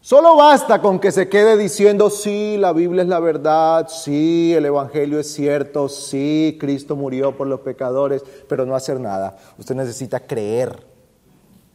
Solo 0.00 0.36
basta 0.36 0.82
con 0.82 0.98
que 0.98 1.12
se 1.12 1.28
quede 1.28 1.56
diciendo, 1.56 2.10
sí, 2.10 2.56
la 2.58 2.72
Biblia 2.72 3.02
es 3.02 3.08
la 3.08 3.20
verdad, 3.20 3.88
sí, 3.88 4.52
el 4.52 4.66
Evangelio 4.66 5.20
es 5.20 5.32
cierto, 5.32 5.88
sí, 5.88 6.56
Cristo 6.58 6.96
murió 6.96 7.36
por 7.36 7.46
los 7.46 7.60
pecadores, 7.60 8.24
pero 8.48 8.66
no 8.66 8.74
hacer 8.74 8.98
nada. 8.98 9.38
Usted 9.58 9.76
necesita 9.76 10.18
creer 10.18 10.91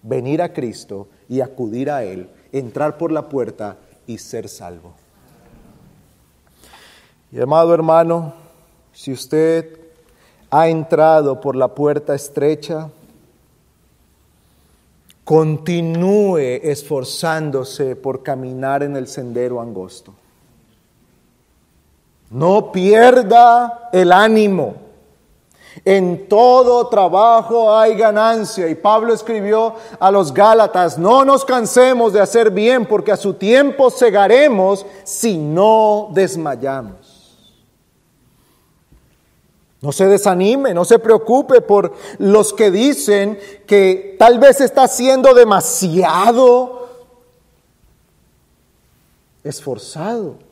venir 0.07 0.41
a 0.41 0.53
Cristo 0.53 1.07
y 1.27 1.41
acudir 1.41 1.91
a 1.91 2.03
Él, 2.03 2.29
entrar 2.51 2.97
por 2.97 3.11
la 3.11 3.27
puerta 3.29 3.77
y 4.05 4.17
ser 4.17 4.47
salvo. 4.47 4.93
Y 7.31 7.41
amado 7.41 7.73
hermano, 7.73 8.33
si 8.93 9.11
usted 9.11 9.79
ha 10.49 10.69
entrado 10.69 11.41
por 11.41 11.55
la 11.55 11.67
puerta 11.67 12.15
estrecha, 12.15 12.89
continúe 15.25 16.37
esforzándose 16.63 17.97
por 17.97 18.23
caminar 18.23 18.81
en 18.83 18.95
el 18.95 19.07
sendero 19.07 19.59
angosto. 19.59 20.13
No 22.29 22.71
pierda 22.71 23.89
el 23.91 24.13
ánimo. 24.13 24.86
En 25.85 26.27
todo 26.27 26.87
trabajo 26.87 27.75
hay 27.75 27.95
ganancia. 27.95 28.67
Y 28.67 28.75
Pablo 28.75 29.13
escribió 29.13 29.75
a 29.99 30.11
los 30.11 30.33
Gálatas, 30.33 30.97
no 30.97 31.25
nos 31.25 31.45
cansemos 31.45 32.13
de 32.13 32.21
hacer 32.21 32.51
bien 32.51 32.85
porque 32.85 33.11
a 33.11 33.17
su 33.17 33.33
tiempo 33.33 33.89
cegaremos 33.89 34.85
si 35.03 35.37
no 35.37 36.09
desmayamos. 36.11 36.97
No 39.79 39.91
se 39.91 40.07
desanime, 40.07 40.73
no 40.73 40.85
se 40.85 40.97
preocupe 40.97 41.61
por 41.61 41.93
los 42.17 42.51
que 42.51 42.71
dicen 42.71 43.39
que 43.67 44.15
tal 44.17 44.39
vez 44.39 44.59
está 44.59 44.87
siendo 44.87 45.33
demasiado 45.35 46.89
esforzado 49.43 50.46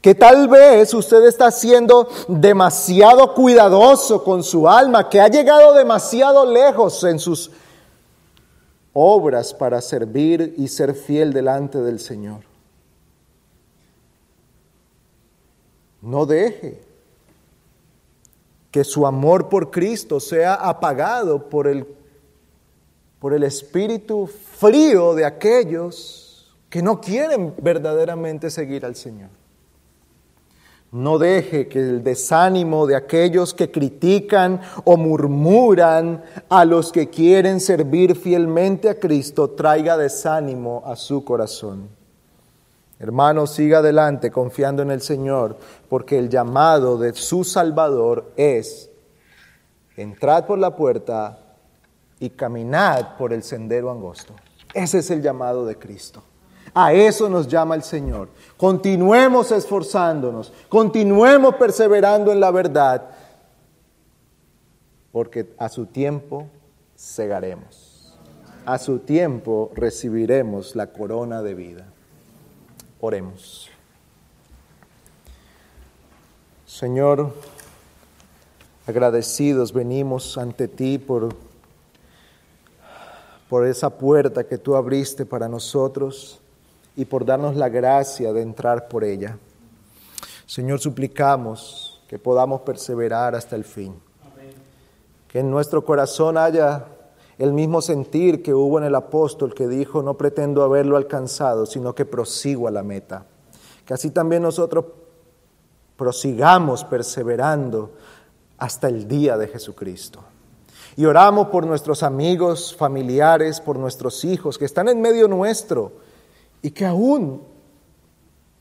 que 0.00 0.14
tal 0.14 0.48
vez 0.48 0.94
usted 0.94 1.24
está 1.26 1.50
siendo 1.50 2.08
demasiado 2.28 3.34
cuidadoso 3.34 4.24
con 4.24 4.42
su 4.42 4.68
alma, 4.68 5.08
que 5.08 5.20
ha 5.20 5.28
llegado 5.28 5.74
demasiado 5.74 6.50
lejos 6.50 7.04
en 7.04 7.18
sus 7.18 7.50
obras 8.92 9.52
para 9.52 9.80
servir 9.80 10.54
y 10.56 10.68
ser 10.68 10.94
fiel 10.94 11.32
delante 11.32 11.78
del 11.78 12.00
Señor. 12.00 12.40
No 16.00 16.24
deje 16.24 16.80
que 18.70 18.84
su 18.84 19.06
amor 19.06 19.48
por 19.50 19.70
Cristo 19.70 20.18
sea 20.18 20.54
apagado 20.54 21.50
por 21.50 21.66
el, 21.66 21.86
por 23.18 23.34
el 23.34 23.42
espíritu 23.42 24.26
frío 24.26 25.14
de 25.14 25.26
aquellos 25.26 26.50
que 26.70 26.82
no 26.82 27.00
quieren 27.00 27.52
verdaderamente 27.60 28.48
seguir 28.48 28.86
al 28.86 28.96
Señor. 28.96 29.39
No 30.92 31.18
deje 31.18 31.68
que 31.68 31.78
el 31.78 32.02
desánimo 32.02 32.86
de 32.86 32.96
aquellos 32.96 33.54
que 33.54 33.70
critican 33.70 34.60
o 34.84 34.96
murmuran 34.96 36.24
a 36.48 36.64
los 36.64 36.90
que 36.90 37.08
quieren 37.08 37.60
servir 37.60 38.16
fielmente 38.16 38.88
a 38.88 38.98
Cristo 38.98 39.50
traiga 39.50 39.96
desánimo 39.96 40.82
a 40.84 40.96
su 40.96 41.24
corazón. 41.24 41.88
Hermano, 42.98 43.46
siga 43.46 43.78
adelante 43.78 44.30
confiando 44.30 44.82
en 44.82 44.90
el 44.90 45.00
Señor, 45.00 45.56
porque 45.88 46.18
el 46.18 46.28
llamado 46.28 46.98
de 46.98 47.14
su 47.14 47.44
Salvador 47.44 48.32
es 48.36 48.90
entrad 49.96 50.44
por 50.44 50.58
la 50.58 50.74
puerta 50.74 51.38
y 52.18 52.30
caminad 52.30 53.16
por 53.16 53.32
el 53.32 53.42
sendero 53.42 53.90
angosto. 53.90 54.34
Ese 54.74 54.98
es 54.98 55.10
el 55.10 55.22
llamado 55.22 55.64
de 55.64 55.76
Cristo. 55.76 56.22
A 56.74 56.92
eso 56.92 57.28
nos 57.28 57.48
llama 57.48 57.74
el 57.74 57.82
Señor. 57.82 58.28
Continuemos 58.56 59.50
esforzándonos, 59.50 60.52
continuemos 60.68 61.56
perseverando 61.56 62.30
en 62.30 62.40
la 62.40 62.50
verdad, 62.50 63.10
porque 65.10 65.52
a 65.58 65.68
su 65.68 65.86
tiempo 65.86 66.46
cegaremos. 66.96 68.16
A 68.66 68.78
su 68.78 69.00
tiempo 69.00 69.72
recibiremos 69.74 70.76
la 70.76 70.88
corona 70.88 71.42
de 71.42 71.54
vida. 71.54 71.86
Oremos. 73.00 73.68
Señor, 76.66 77.34
agradecidos 78.86 79.72
venimos 79.72 80.38
ante 80.38 80.68
ti 80.68 80.98
por, 80.98 81.34
por 83.48 83.66
esa 83.66 83.90
puerta 83.90 84.44
que 84.44 84.56
tú 84.56 84.76
abriste 84.76 85.26
para 85.26 85.48
nosotros 85.48 86.40
y 86.96 87.04
por 87.04 87.24
darnos 87.24 87.56
la 87.56 87.68
gracia 87.68 88.32
de 88.32 88.42
entrar 88.42 88.88
por 88.88 89.04
ella. 89.04 89.38
Señor, 90.46 90.80
suplicamos 90.80 92.02
que 92.08 92.18
podamos 92.18 92.62
perseverar 92.62 93.34
hasta 93.34 93.56
el 93.56 93.64
fin. 93.64 93.94
Que 95.28 95.38
en 95.38 95.50
nuestro 95.50 95.84
corazón 95.84 96.36
haya 96.36 96.86
el 97.38 97.52
mismo 97.52 97.80
sentir 97.80 98.42
que 98.42 98.52
hubo 98.52 98.78
en 98.78 98.84
el 98.84 98.94
apóstol 98.94 99.54
que 99.54 99.68
dijo, 99.68 100.02
no 100.02 100.14
pretendo 100.14 100.62
haberlo 100.62 100.96
alcanzado, 100.96 101.66
sino 101.66 101.94
que 101.94 102.04
prosigo 102.04 102.66
a 102.66 102.70
la 102.70 102.82
meta. 102.82 103.24
Que 103.86 103.94
así 103.94 104.10
también 104.10 104.42
nosotros 104.42 104.86
prosigamos 105.96 106.84
perseverando 106.84 107.92
hasta 108.58 108.88
el 108.88 109.06
día 109.06 109.38
de 109.38 109.48
Jesucristo. 109.48 110.20
Y 110.96 111.04
oramos 111.04 111.48
por 111.48 111.66
nuestros 111.66 112.02
amigos, 112.02 112.74
familiares, 112.76 113.60
por 113.60 113.78
nuestros 113.78 114.24
hijos 114.24 114.58
que 114.58 114.64
están 114.64 114.88
en 114.88 115.00
medio 115.00 115.28
nuestro 115.28 115.92
y 116.62 116.70
que 116.70 116.84
aún 116.84 117.42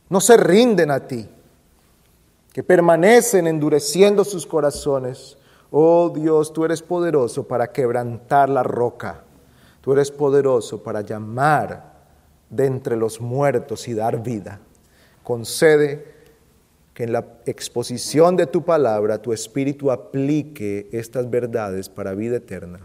no 0.09 0.21
se 0.21 0.37
rinden 0.37 0.91
a 0.91 1.07
ti, 1.07 1.27
que 2.51 2.63
permanecen 2.63 3.47
endureciendo 3.47 4.23
sus 4.23 4.45
corazones. 4.45 5.37
Oh 5.71 6.11
Dios, 6.13 6.51
tú 6.51 6.65
eres 6.65 6.81
poderoso 6.81 7.47
para 7.47 7.71
quebrantar 7.71 8.49
la 8.49 8.63
roca, 8.63 9.23
tú 9.81 9.93
eres 9.93 10.09
poderoso 10.11 10.81
para 10.81 11.01
llamar 11.01 11.99
de 12.49 12.65
entre 12.65 12.95
los 12.95 13.21
muertos 13.21 13.87
y 13.87 13.93
dar 13.93 14.23
vida. 14.23 14.59
Concede 15.23 16.19
que 16.95 17.03
en 17.03 17.13
la 17.13 17.25
exposición 17.45 18.35
de 18.35 18.47
tu 18.47 18.63
palabra 18.63 19.21
tu 19.21 19.31
espíritu 19.31 19.91
aplique 19.91 20.89
estas 20.91 21.29
verdades 21.29 21.87
para 21.87 22.15
vida 22.15 22.37
eterna. 22.37 22.79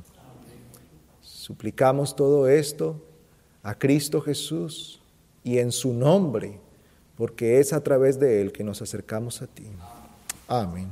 Suplicamos 1.23 2.15
todo 2.15 2.49
esto 2.49 3.01
a 3.63 3.75
Cristo 3.79 4.21
Jesús 4.21 5.01
y 5.45 5.59
en 5.59 5.71
su 5.71 5.93
nombre, 5.93 6.59
porque 7.17 7.61
es 7.61 7.73
a 7.73 7.85
través 7.85 8.19
de 8.19 8.41
Él 8.41 8.51
que 8.51 8.65
nos 8.65 8.83
acercamos 8.83 9.43
a 9.43 9.47
ti. 9.47 9.67
Amén. 10.49 10.89